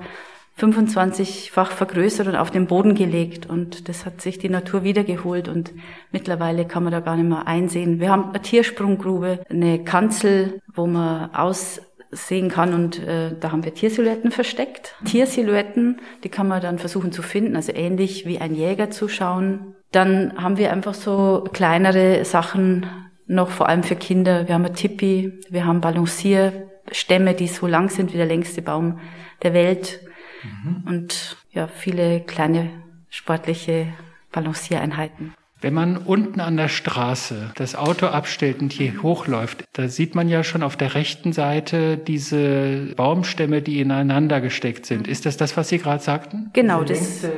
25-fach 0.59 1.71
vergrößert 1.71 2.27
und 2.27 2.35
auf 2.35 2.51
den 2.51 2.67
Boden 2.67 2.93
gelegt. 2.95 3.47
Und 3.47 3.89
das 3.89 4.05
hat 4.05 4.21
sich 4.21 4.37
die 4.37 4.49
Natur 4.49 4.83
wiedergeholt. 4.83 5.47
Und 5.47 5.71
mittlerweile 6.11 6.65
kann 6.65 6.83
man 6.83 6.91
da 6.91 6.99
gar 6.99 7.15
nicht 7.15 7.29
mehr 7.29 7.47
einsehen. 7.47 7.99
Wir 7.99 8.09
haben 8.09 8.29
eine 8.29 8.41
Tiersprunggrube, 8.41 9.39
eine 9.49 9.83
Kanzel, 9.83 10.61
wo 10.73 10.87
man 10.87 11.33
aus 11.33 11.81
sehen 12.11 12.49
kann 12.49 12.73
und 12.73 12.99
äh, 12.99 13.31
da 13.39 13.51
haben 13.51 13.63
wir 13.63 13.73
Tiersilhouetten 13.73 14.31
versteckt. 14.31 14.95
Tiersilhouetten, 15.05 16.01
die 16.23 16.29
kann 16.29 16.47
man 16.47 16.61
dann 16.61 16.77
versuchen 16.77 17.11
zu 17.11 17.21
finden, 17.21 17.55
also 17.55 17.71
ähnlich 17.73 18.25
wie 18.25 18.39
ein 18.39 18.53
Jäger 18.53 18.91
zuschauen. 18.91 19.75
Dann 19.91 20.33
haben 20.37 20.57
wir 20.57 20.71
einfach 20.71 20.93
so 20.93 21.45
kleinere 21.53 22.25
Sachen 22.25 22.85
noch, 23.27 23.49
vor 23.49 23.69
allem 23.69 23.83
für 23.83 23.95
Kinder. 23.95 24.47
Wir 24.47 24.55
haben 24.55 24.65
ein 24.65 24.73
Tipi, 24.73 25.39
wir 25.49 25.65
haben 25.65 25.79
Balancierstämme, 25.81 27.33
die 27.33 27.47
so 27.47 27.65
lang 27.65 27.89
sind 27.89 28.13
wie 28.13 28.17
der 28.17 28.25
längste 28.25 28.61
Baum 28.61 28.99
der 29.43 29.53
Welt. 29.53 30.01
Mhm. 30.43 30.83
Und 30.87 31.37
ja, 31.51 31.67
viele 31.67 32.21
kleine 32.21 32.69
sportliche 33.09 33.87
Balanciereinheiten. 34.31 35.33
Wenn 35.61 35.75
man 35.75 35.97
unten 35.97 36.39
an 36.39 36.57
der 36.57 36.69
Straße 36.69 37.51
das 37.55 37.75
Auto 37.75 38.07
abstellt 38.07 38.61
und 38.61 38.73
hier 38.73 39.03
hochläuft, 39.03 39.63
da 39.73 39.87
sieht 39.89 40.15
man 40.15 40.27
ja 40.27 40.43
schon 40.43 40.63
auf 40.63 40.75
der 40.75 40.95
rechten 40.95 41.33
Seite 41.33 41.97
diese 41.97 42.93
Baumstämme, 42.95 43.61
die 43.61 43.79
ineinander 43.79 44.41
gesteckt 44.41 44.87
sind. 44.87 45.07
Ist 45.07 45.27
das 45.27 45.37
das, 45.37 45.55
was 45.57 45.69
Sie 45.69 45.77
gerade 45.77 46.01
sagten? 46.01 46.49
Genau, 46.53 46.83
das 46.83 47.01
ist 47.01 47.29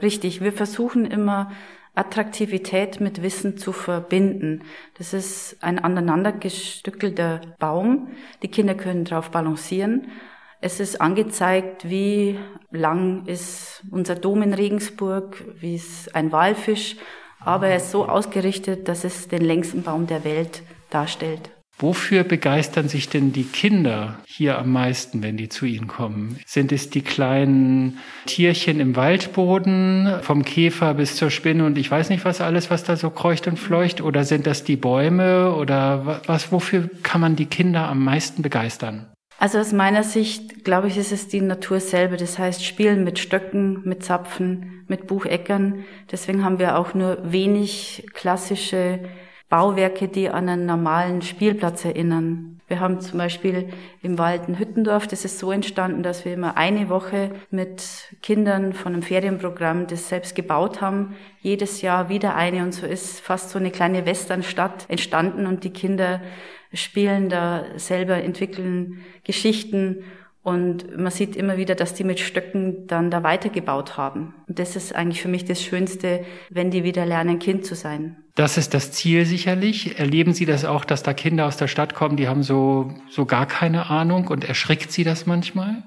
richtig. 0.00 0.40
Wir 0.40 0.52
versuchen 0.52 1.06
immer 1.06 1.50
Attraktivität 1.94 3.00
mit 3.00 3.20
Wissen 3.20 3.58
zu 3.58 3.72
verbinden. 3.72 4.62
Das 4.96 5.12
ist 5.12 5.56
ein 5.60 5.80
aneinandergestückelter 5.80 7.40
Baum. 7.58 8.08
Die 8.42 8.48
Kinder 8.48 8.74
können 8.74 9.04
drauf 9.04 9.30
balancieren. 9.32 10.06
Es 10.64 10.78
ist 10.78 11.00
angezeigt, 11.00 11.90
wie 11.90 12.38
lang 12.70 13.26
ist 13.26 13.82
unser 13.90 14.14
Dom 14.14 14.42
in 14.42 14.54
Regensburg, 14.54 15.44
wie 15.58 15.74
ist 15.74 16.14
ein 16.14 16.30
Walfisch, 16.30 16.94
aber 17.40 17.66
er 17.66 17.78
ist 17.78 17.90
so 17.90 18.06
ausgerichtet, 18.06 18.86
dass 18.86 19.02
es 19.02 19.26
den 19.26 19.42
längsten 19.42 19.82
Baum 19.82 20.06
der 20.06 20.24
Welt 20.24 20.62
darstellt. 20.88 21.50
Wofür 21.78 22.22
begeistern 22.22 22.88
sich 22.88 23.08
denn 23.08 23.32
die 23.32 23.42
Kinder 23.42 24.20
hier 24.24 24.56
am 24.56 24.70
meisten, 24.70 25.20
wenn 25.24 25.36
die 25.36 25.48
zu 25.48 25.66
Ihnen 25.66 25.88
kommen? 25.88 26.38
Sind 26.46 26.70
es 26.70 26.90
die 26.90 27.02
kleinen 27.02 27.98
Tierchen 28.26 28.78
im 28.78 28.94
Waldboden, 28.94 30.20
vom 30.22 30.44
Käfer 30.44 30.94
bis 30.94 31.16
zur 31.16 31.30
Spinne 31.30 31.66
und 31.66 31.76
ich 31.76 31.90
weiß 31.90 32.08
nicht 32.08 32.24
was 32.24 32.40
alles, 32.40 32.70
was 32.70 32.84
da 32.84 32.94
so 32.94 33.10
kreucht 33.10 33.48
und 33.48 33.58
fleucht? 33.58 34.00
Oder 34.00 34.22
sind 34.22 34.46
das 34.46 34.62
die 34.62 34.76
Bäume? 34.76 35.56
Oder 35.56 36.20
was, 36.26 36.52
wofür 36.52 36.88
kann 37.02 37.20
man 37.20 37.34
die 37.34 37.46
Kinder 37.46 37.88
am 37.88 38.04
meisten 38.04 38.42
begeistern? 38.42 39.11
Also 39.42 39.58
aus 39.58 39.72
meiner 39.72 40.04
Sicht, 40.04 40.64
glaube 40.64 40.86
ich, 40.86 40.96
ist 40.96 41.10
es 41.10 41.26
die 41.26 41.40
Natur 41.40 41.80
selber. 41.80 42.16
Das 42.16 42.38
heißt, 42.38 42.64
spielen 42.64 43.02
mit 43.02 43.18
Stöcken, 43.18 43.82
mit 43.82 44.04
Zapfen, 44.04 44.84
mit 44.86 45.08
Bucheckern. 45.08 45.82
Deswegen 46.12 46.44
haben 46.44 46.60
wir 46.60 46.78
auch 46.78 46.94
nur 46.94 47.18
wenig 47.24 48.06
klassische 48.14 49.00
Bauwerke, 49.48 50.06
die 50.06 50.28
an 50.28 50.48
einen 50.48 50.64
normalen 50.64 51.22
Spielplatz 51.22 51.84
erinnern. 51.84 52.60
Wir 52.68 52.78
haben 52.78 53.00
zum 53.00 53.18
Beispiel 53.18 53.70
im 54.00 54.16
Wald 54.16 54.48
ein 54.48 54.60
Hüttendorf, 54.60 55.08
das 55.08 55.24
ist 55.24 55.40
so 55.40 55.50
entstanden, 55.50 56.04
dass 56.04 56.24
wir 56.24 56.34
immer 56.34 56.56
eine 56.56 56.88
Woche 56.88 57.32
mit 57.50 57.82
Kindern 58.22 58.72
von 58.72 58.92
einem 58.92 59.02
Ferienprogramm 59.02 59.88
das 59.88 60.08
selbst 60.08 60.36
gebaut 60.36 60.80
haben. 60.80 61.16
Jedes 61.40 61.82
Jahr 61.82 62.08
wieder 62.08 62.36
eine 62.36 62.62
und 62.62 62.72
so 62.72 62.86
ist 62.86 63.20
fast 63.20 63.50
so 63.50 63.58
eine 63.58 63.72
kleine 63.72 64.06
Westernstadt 64.06 64.86
entstanden 64.88 65.46
und 65.46 65.64
die 65.64 65.72
Kinder 65.72 66.20
spielen 66.74 67.28
da 67.28 67.64
selber, 67.76 68.22
entwickeln 68.22 69.00
Geschichten 69.24 70.04
Und 70.44 70.96
man 70.98 71.12
sieht 71.12 71.36
immer 71.36 71.56
wieder, 71.56 71.76
dass 71.76 71.94
die 71.94 72.02
mit 72.02 72.18
Stöcken 72.18 72.88
dann 72.88 73.12
da 73.12 73.22
weitergebaut 73.22 73.96
haben. 73.96 74.34
Und 74.48 74.58
das 74.58 74.74
ist 74.74 74.92
eigentlich 74.92 75.22
für 75.22 75.28
mich 75.28 75.44
das 75.44 75.62
Schönste, 75.62 76.24
wenn 76.50 76.72
die 76.72 76.82
wieder 76.82 77.06
lernen, 77.06 77.38
Kind 77.38 77.64
zu 77.64 77.76
sein. 77.76 78.16
Das 78.34 78.58
ist 78.58 78.74
das 78.74 78.90
Ziel 78.90 79.24
sicherlich. 79.24 80.00
Erleben 80.00 80.32
Sie 80.32 80.44
das 80.44 80.64
auch, 80.64 80.84
dass 80.84 81.04
da 81.04 81.12
Kinder 81.12 81.46
aus 81.46 81.58
der 81.58 81.68
Stadt 81.68 81.94
kommen, 81.94 82.16
die 82.16 82.26
haben 82.26 82.42
so, 82.42 82.92
so 83.08 83.24
gar 83.24 83.46
keine 83.46 83.88
Ahnung 83.88 84.26
und 84.26 84.44
erschrickt 84.44 84.90
Sie 84.90 85.04
das 85.04 85.26
manchmal? 85.26 85.84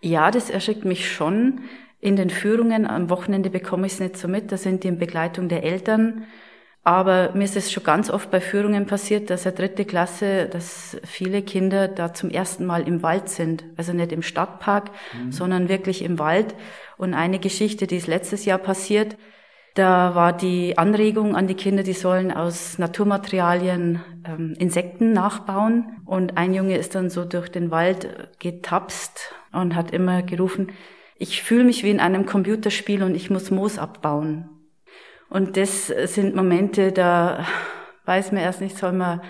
Ja, 0.00 0.32
das 0.32 0.50
erschrickt 0.50 0.84
mich 0.84 1.12
schon. 1.12 1.60
In 2.00 2.16
den 2.16 2.30
Führungen 2.30 2.86
am 2.86 3.08
Wochenende 3.08 3.50
bekomme 3.50 3.86
ich 3.86 3.92
es 3.92 4.00
nicht 4.00 4.16
so 4.16 4.26
mit. 4.26 4.50
Da 4.50 4.56
sind 4.56 4.82
die 4.82 4.88
in 4.88 4.98
Begleitung 4.98 5.48
der 5.48 5.62
Eltern. 5.62 6.24
Aber 6.84 7.30
mir 7.34 7.44
ist 7.44 7.56
es 7.56 7.70
schon 7.70 7.84
ganz 7.84 8.10
oft 8.10 8.30
bei 8.32 8.40
Führungen 8.40 8.86
passiert, 8.86 9.30
dass 9.30 9.46
er 9.46 9.52
dritte 9.52 9.84
Klasse, 9.84 10.46
dass 10.46 10.96
viele 11.04 11.42
Kinder 11.42 11.86
da 11.86 12.12
zum 12.12 12.28
ersten 12.30 12.66
Mal 12.66 12.88
im 12.88 13.02
Wald 13.04 13.28
sind. 13.28 13.64
Also 13.76 13.92
nicht 13.92 14.10
im 14.10 14.22
Stadtpark, 14.22 14.90
mhm. 15.12 15.30
sondern 15.30 15.68
wirklich 15.68 16.02
im 16.02 16.18
Wald. 16.18 16.56
Und 16.96 17.14
eine 17.14 17.38
Geschichte, 17.38 17.86
die 17.86 17.96
ist 17.96 18.08
letztes 18.08 18.44
Jahr 18.44 18.58
passiert, 18.58 19.16
da 19.74 20.14
war 20.14 20.34
die 20.34 20.76
Anregung 20.76 21.34
an 21.34 21.46
die 21.46 21.54
Kinder, 21.54 21.82
die 21.82 21.94
sollen 21.94 22.30
aus 22.30 22.78
Naturmaterialien 22.78 24.02
ähm, 24.26 24.54
Insekten 24.58 25.12
nachbauen. 25.12 26.02
Und 26.04 26.36
ein 26.36 26.52
Junge 26.52 26.76
ist 26.76 26.94
dann 26.94 27.08
so 27.08 27.24
durch 27.24 27.48
den 27.48 27.70
Wald 27.70 28.38
getapst 28.38 29.32
und 29.52 29.74
hat 29.74 29.92
immer 29.92 30.22
gerufen, 30.22 30.72
ich 31.16 31.42
fühle 31.42 31.64
mich 31.64 31.84
wie 31.84 31.90
in 31.90 32.00
einem 32.00 32.26
Computerspiel 32.26 33.02
und 33.02 33.14
ich 33.14 33.30
muss 33.30 33.50
Moos 33.50 33.78
abbauen. 33.78 34.51
Und 35.32 35.56
das 35.56 35.86
sind 35.86 36.36
Momente, 36.36 36.92
da 36.92 37.46
weiß 38.04 38.32
man 38.32 38.42
erst 38.42 38.60
nicht, 38.60 38.76
soll 38.76 38.92
man 38.92 39.22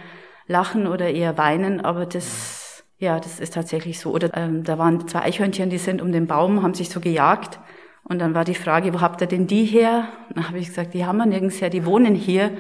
lachen 0.49 0.89
oder 0.89 1.09
eher 1.09 1.39
weinen, 1.39 1.81
aber 1.81 2.07
das, 2.07 2.83
ja, 2.99 3.21
das 3.21 3.39
ist 3.39 3.55
tatsächlich 3.55 4.01
so. 4.01 4.11
Oder 4.11 4.37
ähm, 4.37 4.65
da 4.65 4.79
waren 4.79 5.07
zwei 5.07 5.21
Eichhörnchen, 5.21 5.71
die 5.71 5.79
sind 5.79 6.03
um 6.03 6.11
den 6.11 6.27
Baum, 6.27 6.65
haben 6.65 6.75
sich 6.75 6.91
so 6.91 6.99
gejagt. 6.99 7.61
Und 8.03 8.19
dann 8.19 8.35
war 8.35 8.45
die 8.45 8.57
Frage, 8.57 8.93
wo 8.93 9.01
habt 9.01 9.21
ihr 9.21 9.29
denn 9.29 9.47
die 9.47 9.65
her? 9.65 10.09
Dann 10.35 10.49
habe 10.49 10.59
ich 10.59 10.67
gesagt, 10.67 10.93
die 10.93 11.07
haben 11.07 11.19
wir 11.19 11.27
nirgends 11.27 11.61
her, 11.61 11.71
die 11.71 11.87
wohnen 11.87 12.17
hier. 12.17 12.51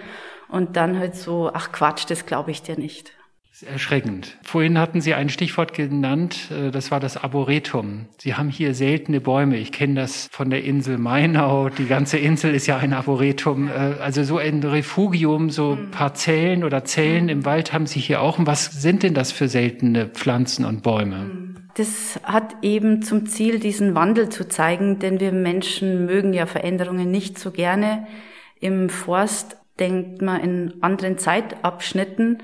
Und 0.48 0.76
dann 0.76 0.96
halt 0.96 1.16
so, 1.16 1.50
ach 1.52 1.72
Quatsch, 1.72 2.04
das 2.08 2.26
glaube 2.26 2.52
ich 2.52 2.62
dir 2.62 2.78
nicht 2.78 3.12
erschreckend. 3.60 4.38
Vorhin 4.42 4.78
hatten 4.78 5.00
Sie 5.02 5.12
ein 5.12 5.28
Stichwort 5.28 5.74
genannt, 5.74 6.50
äh, 6.50 6.70
das 6.70 6.90
war 6.90 7.00
das 7.00 7.16
Arboretum. 7.18 8.06
Sie 8.18 8.34
haben 8.34 8.48
hier 8.48 8.74
seltene 8.74 9.20
Bäume. 9.20 9.58
Ich 9.58 9.72
kenne 9.72 9.94
das 9.94 10.28
von 10.32 10.48
der 10.48 10.64
Insel 10.64 10.96
Mainau. 10.96 11.68
Die 11.68 11.86
ganze 11.86 12.16
Insel 12.16 12.54
ist 12.54 12.66
ja 12.66 12.78
ein 12.78 12.94
Arboretum. 12.94 13.68
Äh, 13.68 14.00
also 14.00 14.24
so 14.24 14.38
ein 14.38 14.62
Refugium, 14.62 15.50
so 15.50 15.76
mhm. 15.76 15.90
Parzellen 15.90 16.64
oder 16.64 16.84
Zellen 16.84 17.28
im 17.28 17.44
Wald 17.44 17.72
haben 17.72 17.86
Sie 17.86 18.00
hier 18.00 18.22
auch. 18.22 18.38
Und 18.38 18.46
was 18.46 18.64
sind 18.64 19.02
denn 19.02 19.14
das 19.14 19.32
für 19.32 19.48
seltene 19.48 20.06
Pflanzen 20.06 20.64
und 20.64 20.82
Bäume? 20.82 21.18
Mhm. 21.18 21.56
Das 21.74 22.20
hat 22.22 22.56
eben 22.62 23.02
zum 23.02 23.26
Ziel, 23.26 23.58
diesen 23.58 23.94
Wandel 23.94 24.28
zu 24.28 24.46
zeigen, 24.46 24.98
denn 24.98 25.20
wir 25.20 25.32
Menschen 25.32 26.04
mögen 26.04 26.34
ja 26.34 26.46
Veränderungen 26.46 27.10
nicht 27.10 27.38
so 27.38 27.50
gerne. 27.50 28.06
Im 28.60 28.90
Forst 28.90 29.56
denkt 29.78 30.20
man 30.20 30.40
in 30.40 30.74
anderen 30.82 31.16
Zeitabschnitten 31.16 32.42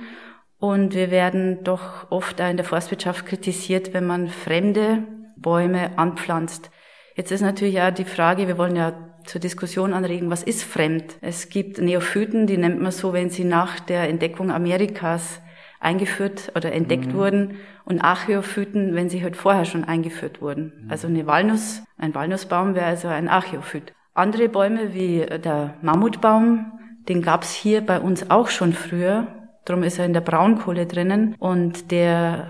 und 0.59 0.95
wir 0.95 1.11
werden 1.11 1.63
doch 1.65 2.11
oft 2.11 2.41
in 2.41 2.57
der 2.57 2.67
Forstwirtschaft 2.67 3.27
kritisiert, 3.27 3.95
wenn 3.95 4.07
man 4.07 4.29
fremde 4.29 5.05
Bäume 5.37 5.99
anpflanzt. 5.99 6.71
Jetzt 7.15 7.33
ist 7.33 7.41
natürlich 7.41 7.81
auch 7.81 7.91
die 7.91 8.05
Frage, 8.05 8.49
wir 8.49 8.59
wollen 8.59 8.77
ja 8.77 8.93
zur 9.25 9.41
Diskussion 9.41 9.93
anregen, 9.93 10.31
was 10.31 10.43
ist 10.43 10.65
fremd? 10.65 11.17
Es 11.21 11.49
gibt 11.49 11.79
Neophyten, 11.79 12.47
die 12.47 12.57
nennt 12.57 12.81
man 12.81 12.93
so, 12.93 13.13
wenn 13.13 13.31
sie 13.31 13.45
nach 13.45 13.79
der 13.81 14.09
Entdeckung 14.09 14.51
Amerikas 14.51 15.41
eingeführt 15.81 16.53
oder 16.57 16.73
entdeckt 16.73 17.13
mhm. 17.13 17.15
wurden 17.15 17.57
und 17.85 18.01
Archäophyten, 18.01 18.95
wenn 18.95 19.09
sie 19.09 19.23
halt 19.23 19.37
vorher 19.37 19.65
schon 19.65 19.85
eingeführt 19.85 20.41
wurden. 20.41 20.73
Mhm. 20.85 20.91
Also 20.91 21.09
eine 21.09 21.27
Walnuss, 21.27 21.83
ein 21.99 22.15
Walnussbaum 22.15 22.75
wäre 22.75 22.87
also 22.87 23.09
ein 23.09 23.29
Archäophyt. 23.29 23.93
Andere 24.15 24.49
Bäume 24.49 24.95
wie 24.95 25.25
der 25.25 25.75
Mammutbaum, 25.83 26.73
den 27.09 27.23
gab's 27.23 27.55
hier 27.55 27.81
bei 27.81 28.01
uns 28.01 28.31
auch 28.31 28.49
schon 28.49 28.73
früher. 28.73 29.38
Darum 29.69 29.83
ist 29.83 29.99
er 29.99 30.07
in 30.07 30.15
der 30.15 30.23
Braunkohle 30.23 30.87
drinnen 30.87 31.35
und 31.39 31.91
der 31.91 32.47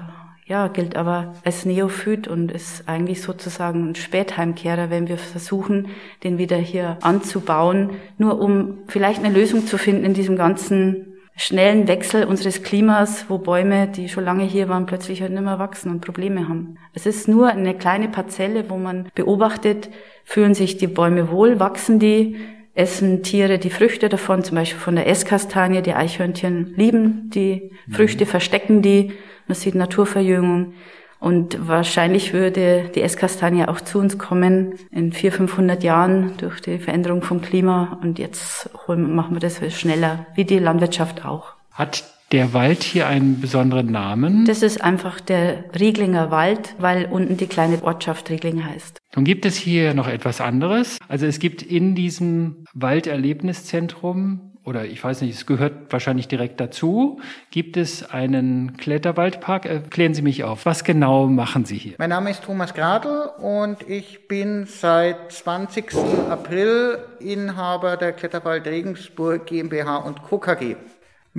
ja, 0.47 0.69
gilt 0.69 0.97
aber 0.97 1.35
als 1.45 1.67
Neophyt 1.67 2.29
und 2.29 2.53
ist 2.53 2.89
eigentlich 2.89 3.23
sozusagen 3.23 3.91
ein 3.91 3.95
Spätheimkehrer, 3.97 4.89
wenn 4.89 5.09
wir 5.09 5.19
versuchen, 5.19 5.89
den 6.23 6.39
wieder 6.39 6.57
hier 6.57 6.97
anzubauen, 7.03 7.91
nur 8.17 8.41
um 8.41 8.79
vielleicht 8.87 9.23
eine 9.23 9.35
Lösung 9.35 9.67
zu 9.67 9.79
finden 9.79 10.05
in 10.05 10.15
diesem 10.15 10.37
ganzen 10.37 11.19
schnellen 11.37 11.87
Wechsel 11.89 12.25
unseres 12.25 12.63
Klimas, 12.63 13.27
wo 13.29 13.39
Bäume, 13.39 13.89
die 13.89 14.09
schon 14.09 14.25
lange 14.25 14.45
hier 14.45 14.69
waren, 14.69 14.87
plötzlich 14.87 15.21
halt 15.21 15.33
nicht 15.33 15.43
mehr 15.43 15.59
wachsen 15.59 15.91
und 15.91 16.01
Probleme 16.01 16.49
haben. 16.49 16.79
Es 16.95 17.05
ist 17.05 17.27
nur 17.27 17.49
eine 17.49 17.75
kleine 17.75 18.09
Parzelle, 18.09 18.71
wo 18.71 18.77
man 18.77 19.09
beobachtet, 19.15 19.91
fühlen 20.25 20.55
sich 20.55 20.79
die 20.79 20.87
Bäume 20.87 21.31
wohl, 21.31 21.61
wachsen 21.61 21.99
die, 21.99 22.37
essen 22.79 23.23
Tiere 23.23 23.59
die 23.59 23.71
Früchte 23.71 24.09
davon, 24.09 24.45
zum 24.45 24.57
Beispiel 24.57 24.79
von 24.79 24.95
der 24.95 25.09
Esskastanie. 25.09 25.83
Die 25.83 25.95
Eichhörnchen 25.95 26.75
lieben 26.77 27.31
die 27.31 27.73
mhm. 27.87 27.93
Früchte, 27.93 28.25
verstecken 28.25 28.83
die. 28.83 29.13
Man 29.49 29.57
sieht 29.57 29.75
Naturverjüngung. 29.75 30.75
Und 31.21 31.67
wahrscheinlich 31.67 32.33
würde 32.33 32.91
die 32.95 33.03
Esskastanie 33.03 33.67
auch 33.67 33.81
zu 33.81 33.99
uns 33.99 34.19
kommen 34.19 34.75
in 34.93 35.13
400, 35.13 35.51
500 35.51 35.83
Jahren 35.83 36.37
durch 36.37 36.61
die 36.61 36.79
Veränderung 36.79 37.23
vom 37.23 37.43
Klima. 37.43 37.99
Und 38.01 38.21
jetzt 38.21 38.71
machen 38.87 39.35
wir 39.35 39.41
das 39.41 39.61
schneller, 39.75 40.27
wie 40.37 40.45
die 40.45 40.61
Landwirtschaft 40.61 41.25
auch. 41.25 41.55
Hat 41.73 42.05
der 42.33 42.53
Wald 42.53 42.83
hier 42.83 43.07
einen 43.07 43.41
besonderen 43.41 43.91
Namen? 43.91 44.45
Das 44.45 44.63
ist 44.63 44.83
einfach 44.83 45.21
der 45.21 45.65
Rieglinger 45.79 46.31
Wald, 46.31 46.75
weil 46.79 47.07
unten 47.07 47.37
die 47.37 47.47
kleine 47.47 47.83
Ortschaft 47.83 48.31
Riegling 48.31 48.65
heißt. 48.65 48.99
Nun 49.17 49.25
gibt 49.25 49.47
es 49.47 49.57
hier 49.57 49.95
noch 49.95 50.09
etwas 50.09 50.41
anderes. 50.41 50.99
Also 51.09 51.27
es 51.27 51.39
gibt 51.39 51.63
in 51.63 51.95
diesem 51.95 52.65
Walderlebniszentrum 52.75 54.49
oder 54.69 54.85
ich 54.85 55.03
weiß 55.03 55.23
nicht, 55.23 55.35
es 55.35 55.47
gehört 55.47 55.91
wahrscheinlich 55.91 56.29
direkt 56.29 56.61
dazu, 56.61 57.21
gibt 57.51 57.79
es 57.79 58.11
einen 58.11 58.77
Kletterwaldpark. 58.77 59.65
Erklären 59.65 60.13
Sie 60.13 60.21
mich 60.21 60.45
auf. 60.45 60.67
Was 60.67 60.85
genau 60.85 61.27
machen 61.27 61.65
Sie 61.65 61.79
hier? 61.79 61.95
Mein 61.97 62.11
Name 62.11 62.31
ist 62.31 62.45
Thomas 62.45 62.75
Gradl 62.75 63.31
und 63.39 63.79
ich 63.89 64.29
bin 64.29 64.67
seit 64.67 65.33
20. 65.33 65.95
April 66.29 66.99
Inhaber 67.19 67.97
der 67.97 68.13
Kletterwald 68.13 68.67
Regensburg 68.67 69.47
GmbH 69.47 69.97
und 69.97 70.23
Co. 70.23 70.39
KG. 70.39 70.77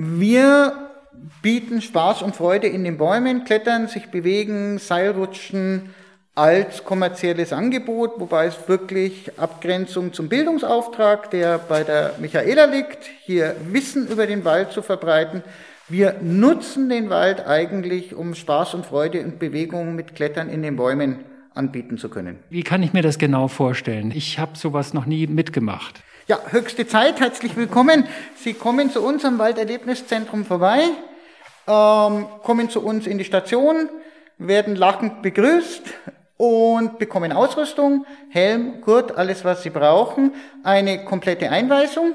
Wir 0.02 0.88
bieten 1.42 1.82
Spaß 1.82 2.22
und 2.22 2.34
Freude 2.34 2.66
in 2.66 2.84
den 2.84 2.96
Bäumen, 2.96 3.44
Klettern, 3.44 3.86
sich 3.86 4.06
bewegen, 4.06 4.78
Seilrutschen 4.78 5.90
als 6.34 6.84
kommerzielles 6.84 7.52
Angebot, 7.52 8.12
wobei 8.16 8.46
es 8.46 8.66
wirklich 8.66 9.38
Abgrenzung 9.38 10.14
zum 10.14 10.30
Bildungsauftrag, 10.30 11.30
der 11.30 11.58
bei 11.58 11.84
der 11.84 12.14
Michaela 12.18 12.64
liegt, 12.64 13.10
hier 13.26 13.54
Wissen 13.72 14.08
über 14.08 14.26
den 14.26 14.46
Wald 14.46 14.72
zu 14.72 14.80
verbreiten. 14.80 15.42
Wir 15.90 16.16
nutzen 16.22 16.88
den 16.88 17.10
Wald 17.10 17.46
eigentlich, 17.46 18.14
um 18.14 18.34
Spaß 18.34 18.72
und 18.72 18.86
Freude 18.86 19.20
und 19.22 19.38
Bewegung 19.38 19.96
mit 19.96 20.14
Klettern 20.14 20.48
in 20.48 20.62
den 20.62 20.76
Bäumen 20.76 21.18
anbieten 21.52 21.98
zu 21.98 22.08
können. 22.08 22.38
Wie 22.48 22.62
kann 22.62 22.82
ich 22.82 22.94
mir 22.94 23.02
das 23.02 23.18
genau 23.18 23.48
vorstellen? 23.48 24.12
Ich 24.14 24.38
habe 24.38 24.56
sowas 24.56 24.94
noch 24.94 25.04
nie 25.04 25.26
mitgemacht. 25.26 26.02
Ja, 26.30 26.38
höchste 26.48 26.86
Zeit, 26.86 27.18
herzlich 27.18 27.56
willkommen. 27.56 28.06
Sie 28.36 28.54
kommen 28.54 28.92
zu 28.92 29.02
uns 29.02 29.24
am 29.24 29.40
Walderlebniszentrum 29.40 30.44
vorbei, 30.44 30.78
ähm, 31.66 32.26
kommen 32.44 32.70
zu 32.70 32.84
uns 32.84 33.08
in 33.08 33.18
die 33.18 33.24
Station, 33.24 33.88
werden 34.38 34.76
lachend 34.76 35.22
begrüßt 35.22 35.82
und 36.36 37.00
bekommen 37.00 37.32
Ausrüstung, 37.32 38.06
Helm, 38.28 38.80
Gurt, 38.80 39.18
alles 39.18 39.44
was 39.44 39.64
Sie 39.64 39.70
brauchen, 39.70 40.32
eine 40.62 41.04
komplette 41.04 41.50
Einweisung. 41.50 42.14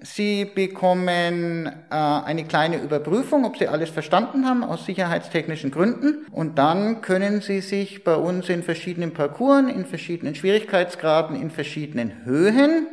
Sie 0.00 0.44
bekommen 0.44 1.66
äh, 1.66 1.72
eine 1.90 2.44
kleine 2.44 2.76
Überprüfung, 2.76 3.44
ob 3.44 3.56
Sie 3.56 3.66
alles 3.66 3.90
verstanden 3.90 4.46
haben, 4.46 4.62
aus 4.62 4.86
sicherheitstechnischen 4.86 5.72
Gründen. 5.72 6.24
Und 6.30 6.56
dann 6.56 7.02
können 7.02 7.40
Sie 7.40 7.62
sich 7.62 8.04
bei 8.04 8.14
uns 8.14 8.48
in 8.48 8.62
verschiedenen 8.62 9.12
Parcours, 9.12 9.64
in 9.74 9.86
verschiedenen 9.86 10.36
Schwierigkeitsgraden, 10.36 11.34
in 11.34 11.50
verschiedenen 11.50 12.24
Höhen 12.24 12.86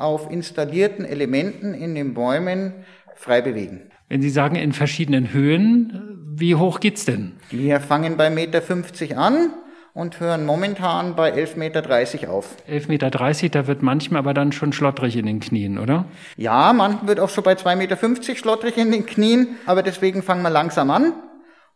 auf 0.00 0.30
installierten 0.30 1.04
Elementen 1.04 1.74
in 1.74 1.94
den 1.94 2.14
Bäumen 2.14 2.72
frei 3.14 3.42
bewegen. 3.42 3.82
Wenn 4.08 4.22
Sie 4.22 4.30
sagen 4.30 4.56
in 4.56 4.72
verschiedenen 4.72 5.32
Höhen, 5.32 6.26
wie 6.34 6.54
hoch 6.54 6.80
geht's 6.80 7.04
denn? 7.04 7.32
Wir 7.50 7.80
fangen 7.80 8.16
bei 8.16 8.30
Meter 8.30 8.62
50 8.62 9.16
an 9.16 9.50
und 9.92 10.18
hören 10.18 10.46
momentan 10.46 11.14
bei 11.16 11.32
11,30 11.32 11.56
Meter 11.58 12.30
auf. 12.30 12.56
11,30 12.68 12.88
Meter, 12.88 13.10
da 13.50 13.66
wird 13.66 13.82
manchmal 13.82 14.20
aber 14.20 14.34
dann 14.34 14.52
schon 14.52 14.72
schlottrig 14.72 15.16
in 15.16 15.26
den 15.26 15.40
Knien, 15.40 15.78
oder? 15.78 16.06
Ja, 16.36 16.72
manchmal 16.72 17.08
wird 17.08 17.20
auch 17.20 17.28
schon 17.28 17.44
bei 17.44 17.52
2,50 17.52 17.76
Meter 17.76 18.36
schlottrig 18.36 18.76
in 18.78 18.90
den 18.90 19.06
Knien, 19.06 19.56
aber 19.66 19.82
deswegen 19.82 20.22
fangen 20.22 20.42
wir 20.42 20.50
langsam 20.50 20.90
an 20.90 21.12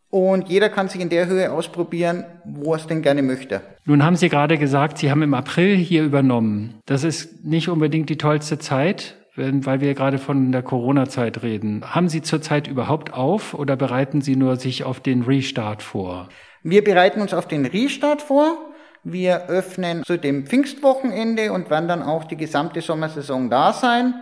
und 0.09 0.49
jeder 0.49 0.69
kann 0.69 0.87
sich 0.87 1.01
in 1.01 1.09
der 1.09 1.27
Höhe 1.27 1.51
ausprobieren, 1.51 2.25
wo 2.45 2.73
er 2.73 2.77
es 2.77 2.87
denn 2.87 3.01
gerne 3.01 3.21
möchte. 3.21 3.61
Nun 3.85 4.03
haben 4.03 4.15
Sie 4.15 4.29
gerade 4.29 4.57
gesagt, 4.57 4.97
Sie 4.97 5.11
haben 5.11 5.21
im 5.21 5.33
April 5.33 5.75
hier 5.75 6.03
übernommen. 6.03 6.75
Das 6.85 7.03
ist 7.03 7.43
nicht 7.43 7.69
unbedingt 7.69 8.09
die 8.09 8.17
tollste 8.17 8.57
Zeit, 8.57 9.17
weil 9.35 9.81
wir 9.81 9.93
gerade 9.93 10.17
von 10.17 10.51
der 10.51 10.63
Corona-Zeit 10.63 11.43
reden. 11.43 11.83
Haben 11.93 12.07
Sie 12.07 12.21
zurzeit 12.21 12.67
überhaupt 12.67 13.13
auf 13.13 13.53
oder 13.53 13.75
bereiten 13.75 14.21
Sie 14.21 14.35
nur 14.35 14.55
sich 14.55 14.83
auf 14.85 15.01
den 15.01 15.23
Restart 15.23 15.83
vor? 15.83 16.29
Wir 16.63 16.83
bereiten 16.83 17.21
uns 17.21 17.33
auf 17.33 17.47
den 17.47 17.65
Restart 17.65 18.21
vor. 18.21 18.57
Wir 19.03 19.49
öffnen 19.49 20.03
zu 20.03 20.17
dem 20.17 20.47
Pfingstwochenende 20.47 21.51
und 21.51 21.69
werden 21.69 21.87
dann 21.87 22.01
auch 22.01 22.23
die 22.23 22.37
gesamte 22.37 22.81
Sommersaison 22.81 23.49
da 23.49 23.73
sein 23.73 24.15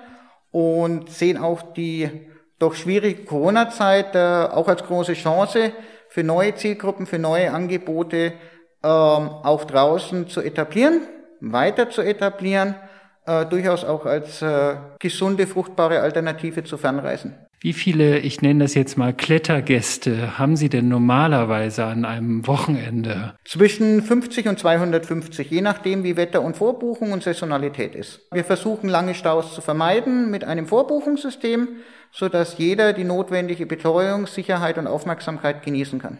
und 0.51 1.09
sehen 1.09 1.37
auch 1.37 1.61
die 1.73 2.09
doch 2.63 2.73
schwierige 2.73 3.25
Corona-Zeit 3.25 4.15
äh, 4.15 4.19
auch 4.19 4.67
als 4.67 4.83
große 4.83 5.13
Chance 5.13 5.73
für 6.09 6.23
neue 6.23 6.55
Zielgruppen, 6.55 7.05
für 7.05 7.19
neue 7.19 7.51
Angebote 7.51 8.33
ähm, 8.83 9.29
auch 9.43 9.65
draußen 9.65 10.27
zu 10.27 10.41
etablieren, 10.41 11.01
weiter 11.39 11.89
zu 11.89 12.01
etablieren, 12.01 12.75
äh, 13.25 13.45
durchaus 13.45 13.83
auch 13.83 14.05
als 14.05 14.41
äh, 14.41 14.75
gesunde, 14.99 15.47
fruchtbare 15.47 16.01
Alternative 16.01 16.63
zu 16.63 16.77
Fernreisen. 16.77 17.35
Wie 17.63 17.71
viele, 17.71 18.19
ich 18.19 18.41
nenne 18.41 18.65
das 18.65 18.73
jetzt 18.73 18.97
mal 18.97 19.13
Klettergäste, 19.13 20.37
haben 20.37 20.57
Sie 20.57 20.67
denn 20.67 20.89
normalerweise 20.89 21.85
an 21.85 22.03
einem 22.03 22.45
Wochenende? 22.45 23.35
Zwischen 23.45 24.01
50 24.01 24.49
und 24.49 24.59
250, 24.59 25.49
je 25.49 25.61
nachdem, 25.61 26.03
wie 26.03 26.17
Wetter 26.17 26.41
und 26.41 26.57
Vorbuchung 26.57 27.13
und 27.13 27.23
Saisonalität 27.23 27.95
ist. 27.95 28.19
Wir 28.33 28.43
versuchen 28.43 28.89
lange 28.89 29.15
Staus 29.15 29.55
zu 29.55 29.61
vermeiden 29.61 30.29
mit 30.29 30.43
einem 30.43 30.67
Vorbuchungssystem, 30.67 31.69
so 32.13 32.29
dass 32.29 32.57
jeder 32.59 32.93
die 32.93 33.03
notwendige 33.03 33.65
Betreuung, 33.65 34.27
Sicherheit 34.27 34.77
und 34.77 34.87
Aufmerksamkeit 34.87 35.63
genießen 35.63 35.99
kann. 35.99 36.19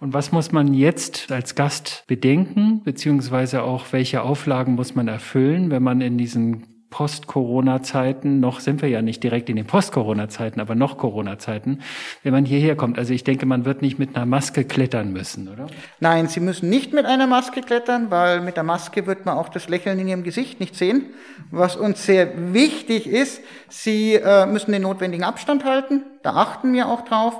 Und 0.00 0.12
was 0.12 0.32
muss 0.32 0.52
man 0.52 0.74
jetzt 0.74 1.32
als 1.32 1.54
Gast 1.54 2.04
bedenken, 2.06 2.82
beziehungsweise 2.84 3.62
auch 3.62 3.86
welche 3.92 4.22
Auflagen 4.22 4.74
muss 4.74 4.94
man 4.94 5.08
erfüllen, 5.08 5.70
wenn 5.70 5.82
man 5.82 6.00
in 6.00 6.18
diesen 6.18 6.77
Post-Corona-Zeiten, 6.90 8.40
noch 8.40 8.60
sind 8.60 8.80
wir 8.80 8.88
ja 8.88 9.02
nicht 9.02 9.22
direkt 9.22 9.50
in 9.50 9.56
den 9.56 9.66
Post-Corona-Zeiten, 9.66 10.58
aber 10.58 10.74
noch 10.74 10.96
Corona-Zeiten, 10.96 11.82
wenn 12.22 12.32
man 12.32 12.46
hierher 12.46 12.76
kommt. 12.76 12.98
Also 12.98 13.12
ich 13.12 13.24
denke, 13.24 13.44
man 13.44 13.66
wird 13.66 13.82
nicht 13.82 13.98
mit 13.98 14.16
einer 14.16 14.24
Maske 14.24 14.64
klettern 14.64 15.12
müssen, 15.12 15.48
oder? 15.48 15.66
Nein, 16.00 16.28
Sie 16.28 16.40
müssen 16.40 16.70
nicht 16.70 16.94
mit 16.94 17.04
einer 17.04 17.26
Maske 17.26 17.60
klettern, 17.60 18.10
weil 18.10 18.40
mit 18.40 18.56
der 18.56 18.62
Maske 18.62 19.06
wird 19.06 19.26
man 19.26 19.36
auch 19.36 19.50
das 19.50 19.68
Lächeln 19.68 19.98
in 19.98 20.08
Ihrem 20.08 20.22
Gesicht 20.22 20.60
nicht 20.60 20.76
sehen. 20.76 21.06
Was 21.50 21.76
uns 21.76 22.06
sehr 22.06 22.54
wichtig 22.54 23.06
ist, 23.06 23.42
Sie 23.68 24.14
äh, 24.14 24.46
müssen 24.46 24.72
den 24.72 24.82
notwendigen 24.82 25.24
Abstand 25.24 25.64
halten. 25.64 26.04
Da 26.22 26.34
achten 26.34 26.72
wir 26.72 26.88
auch 26.88 27.02
drauf. 27.02 27.34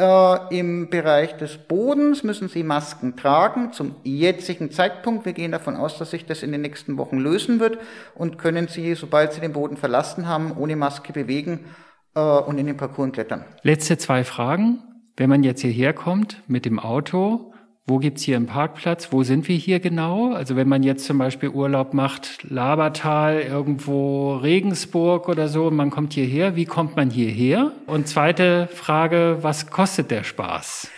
Äh, 0.00 0.58
Im 0.58 0.88
Bereich 0.88 1.36
des 1.36 1.58
Bodens 1.58 2.22
müssen 2.22 2.48
Sie 2.48 2.62
Masken 2.62 3.16
tragen 3.16 3.74
zum 3.74 3.96
jetzigen 4.02 4.70
Zeitpunkt. 4.70 5.26
Wir 5.26 5.34
gehen 5.34 5.52
davon 5.52 5.76
aus, 5.76 5.98
dass 5.98 6.12
sich 6.12 6.24
das 6.24 6.42
in 6.42 6.52
den 6.52 6.62
nächsten 6.62 6.96
Wochen 6.96 7.18
lösen 7.18 7.60
wird 7.60 7.76
und 8.14 8.38
können 8.38 8.66
Sie, 8.66 8.94
sobald 8.94 9.34
Sie 9.34 9.42
den 9.42 9.52
Boden 9.52 9.76
verlassen 9.76 10.26
haben, 10.26 10.56
ohne 10.56 10.74
Maske 10.74 11.12
bewegen 11.12 11.66
äh, 12.14 12.20
und 12.20 12.56
in 12.56 12.66
den 12.66 12.78
Parcours 12.78 13.12
klettern. 13.12 13.44
Letzte 13.62 13.98
zwei 13.98 14.24
Fragen. 14.24 14.82
Wenn 15.18 15.28
man 15.28 15.42
jetzt 15.42 15.60
hierher 15.60 15.92
kommt 15.92 16.42
mit 16.46 16.64
dem 16.64 16.78
Auto, 16.78 17.49
wo 17.90 17.98
gibt's 17.98 18.22
hier 18.22 18.36
einen 18.36 18.46
Parkplatz? 18.46 19.08
Wo 19.10 19.24
sind 19.24 19.48
wir 19.48 19.56
hier 19.56 19.80
genau? 19.80 20.32
Also 20.32 20.54
wenn 20.54 20.68
man 20.68 20.84
jetzt 20.84 21.04
zum 21.04 21.18
Beispiel 21.18 21.48
Urlaub 21.48 21.92
macht, 21.92 22.48
Labertal, 22.48 23.40
irgendwo 23.40 24.36
Regensburg 24.36 25.28
oder 25.28 25.48
so, 25.48 25.72
man 25.72 25.90
kommt 25.90 26.12
hierher, 26.12 26.54
wie 26.54 26.66
kommt 26.66 26.94
man 26.94 27.10
hierher? 27.10 27.72
Und 27.86 28.06
zweite 28.06 28.68
Frage, 28.72 29.38
was 29.40 29.70
kostet 29.70 30.12
der 30.12 30.22
Spaß? 30.22 30.88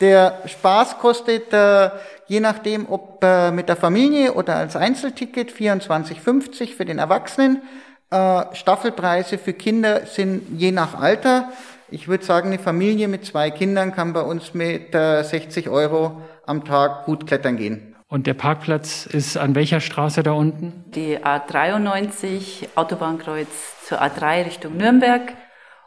Der 0.00 0.42
Spaß 0.46 0.98
kostet, 0.98 1.52
äh, 1.52 1.90
je 2.28 2.38
nachdem, 2.38 2.86
ob 2.88 3.24
äh, 3.24 3.50
mit 3.50 3.68
der 3.68 3.76
Familie 3.76 4.34
oder 4.34 4.54
als 4.54 4.76
Einzelticket, 4.76 5.50
24,50 5.50 6.76
für 6.76 6.84
den 6.84 6.98
Erwachsenen. 6.98 7.62
Äh, 8.10 8.42
Staffelpreise 8.52 9.38
für 9.38 9.52
Kinder 9.52 10.06
sind 10.06 10.42
je 10.56 10.70
nach 10.70 10.94
Alter. 10.94 11.48
Ich 11.90 12.06
würde 12.06 12.24
sagen, 12.24 12.48
eine 12.48 12.60
Familie 12.60 13.08
mit 13.08 13.24
zwei 13.24 13.50
Kindern 13.50 13.92
kann 13.94 14.12
bei 14.12 14.20
uns 14.20 14.54
mit 14.54 14.92
60 14.92 15.68
Euro 15.68 16.20
am 16.46 16.64
Tag 16.64 17.04
gut 17.04 17.26
klettern 17.26 17.56
gehen. 17.56 17.96
Und 18.08 18.26
der 18.26 18.34
Parkplatz 18.34 19.06
ist 19.06 19.36
an 19.36 19.54
welcher 19.54 19.80
Straße 19.80 20.22
da 20.22 20.32
unten? 20.32 20.84
Die 20.94 21.18
A93, 21.18 22.68
Autobahnkreuz 22.76 23.48
zur 23.84 24.00
A3 24.00 24.46
Richtung 24.46 24.76
Nürnberg. 24.76 25.34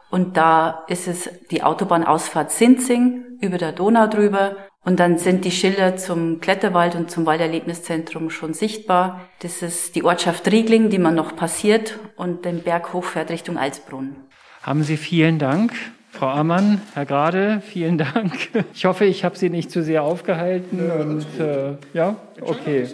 Und 0.10 0.36
da 0.38 0.84
ist 0.88 1.07
es 1.07 1.30
die 1.49 1.64
Autobahnausfahrt 1.64 2.51
Sinzing 2.51 3.24
über 3.39 3.57
der 3.57 3.72
Donau 3.72 4.07
drüber. 4.07 4.57
Und 4.84 4.99
dann 4.99 5.18
sind 5.18 5.45
die 5.45 5.51
Schilder 5.51 5.97
zum 5.97 6.41
Kletterwald 6.41 6.95
und 6.95 7.12
zum 7.12 7.26
Walderlebniszentrum 7.26 8.30
schon 8.30 8.53
sichtbar. 8.53 9.22
Das 9.39 9.62
ist 9.62 9.95
die 9.95 10.03
Ortschaft 10.03 10.51
Riegling, 10.51 10.89
die 10.89 10.99
man 10.99 11.16
noch 11.16 11.36
passiert 11.36 11.99
und 12.16 12.43
den 12.43 12.64
Berg 12.64 12.91
hochfährt 12.91 13.30
Richtung 13.30 13.57
Alsbrunn. 13.57 14.16
Haben 14.64 14.84
Sie 14.84 14.97
vielen 14.97 15.39
Dank. 15.39 15.74
Frau 16.20 16.30
Ammann, 16.32 16.82
Herr 16.96 17.06
Grade, 17.06 17.62
vielen 17.66 17.98
Dank. 17.98 18.50
Ich 18.74 18.84
hoffe, 18.84 19.06
ich 19.06 19.24
habe 19.24 19.38
Sie 19.38 19.50
nicht 19.50 19.72
zu 19.72 19.82
sehr 19.82 20.04
aufgehalten. 20.04 20.86
Ja, 20.86 20.96
und, 20.96 21.26
äh, 21.40 21.78
ja? 21.94 22.18
okay. 22.42 22.90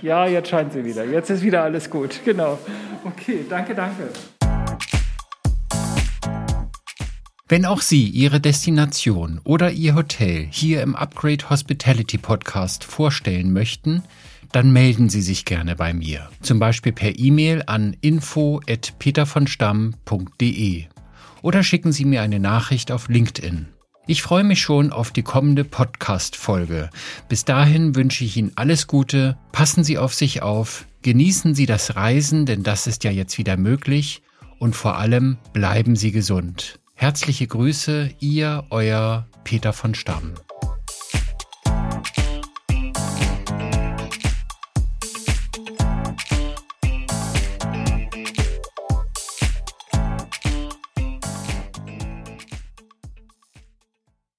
Ja, 0.00 0.26
jetzt 0.26 0.48
scheint 0.48 0.72
sie 0.72 0.82
wieder. 0.82 1.04
Jetzt 1.04 1.28
ist 1.28 1.42
wieder 1.42 1.62
alles 1.62 1.90
gut. 1.90 2.20
Genau. 2.24 2.58
Okay, 3.04 3.44
danke, 3.50 3.74
danke. 3.74 4.08
Wenn 7.50 7.66
auch 7.66 7.82
Sie 7.82 8.06
Ihre 8.06 8.40
Destination 8.40 9.42
oder 9.44 9.72
Ihr 9.72 9.94
Hotel 9.94 10.48
hier 10.50 10.80
im 10.80 10.96
Upgrade 10.96 11.50
Hospitality 11.50 12.16
Podcast 12.16 12.84
vorstellen 12.84 13.52
möchten, 13.52 14.04
dann 14.52 14.72
melden 14.72 15.10
Sie 15.10 15.20
sich 15.20 15.44
gerne 15.44 15.76
bei 15.76 15.92
mir. 15.92 16.30
Zum 16.40 16.58
Beispiel 16.58 16.92
per 16.92 17.18
E-Mail 17.18 17.62
an 17.66 17.94
info.petervonstamm.de 18.00 20.86
oder 21.42 21.62
schicken 21.62 21.92
Sie 21.92 22.04
mir 22.04 22.22
eine 22.22 22.40
Nachricht 22.40 22.92
auf 22.92 23.08
LinkedIn. 23.08 23.68
Ich 24.06 24.22
freue 24.22 24.44
mich 24.44 24.60
schon 24.60 24.92
auf 24.92 25.12
die 25.12 25.22
kommende 25.22 25.64
Podcast-Folge. 25.64 26.90
Bis 27.28 27.44
dahin 27.44 27.94
wünsche 27.94 28.24
ich 28.24 28.36
Ihnen 28.36 28.52
alles 28.56 28.86
Gute, 28.86 29.38
passen 29.52 29.84
Sie 29.84 29.98
auf 29.98 30.14
sich 30.14 30.42
auf, 30.42 30.86
genießen 31.02 31.54
Sie 31.54 31.66
das 31.66 31.96
Reisen, 31.96 32.46
denn 32.46 32.62
das 32.62 32.86
ist 32.86 33.04
ja 33.04 33.10
jetzt 33.10 33.38
wieder 33.38 33.56
möglich 33.56 34.22
und 34.58 34.74
vor 34.74 34.96
allem 34.96 35.38
bleiben 35.52 35.96
Sie 35.96 36.12
gesund. 36.12 36.80
Herzliche 36.94 37.46
Grüße, 37.46 38.10
Ihr, 38.18 38.64
Euer 38.70 39.26
Peter 39.44 39.72
von 39.72 39.94
Stamm. 39.94 40.34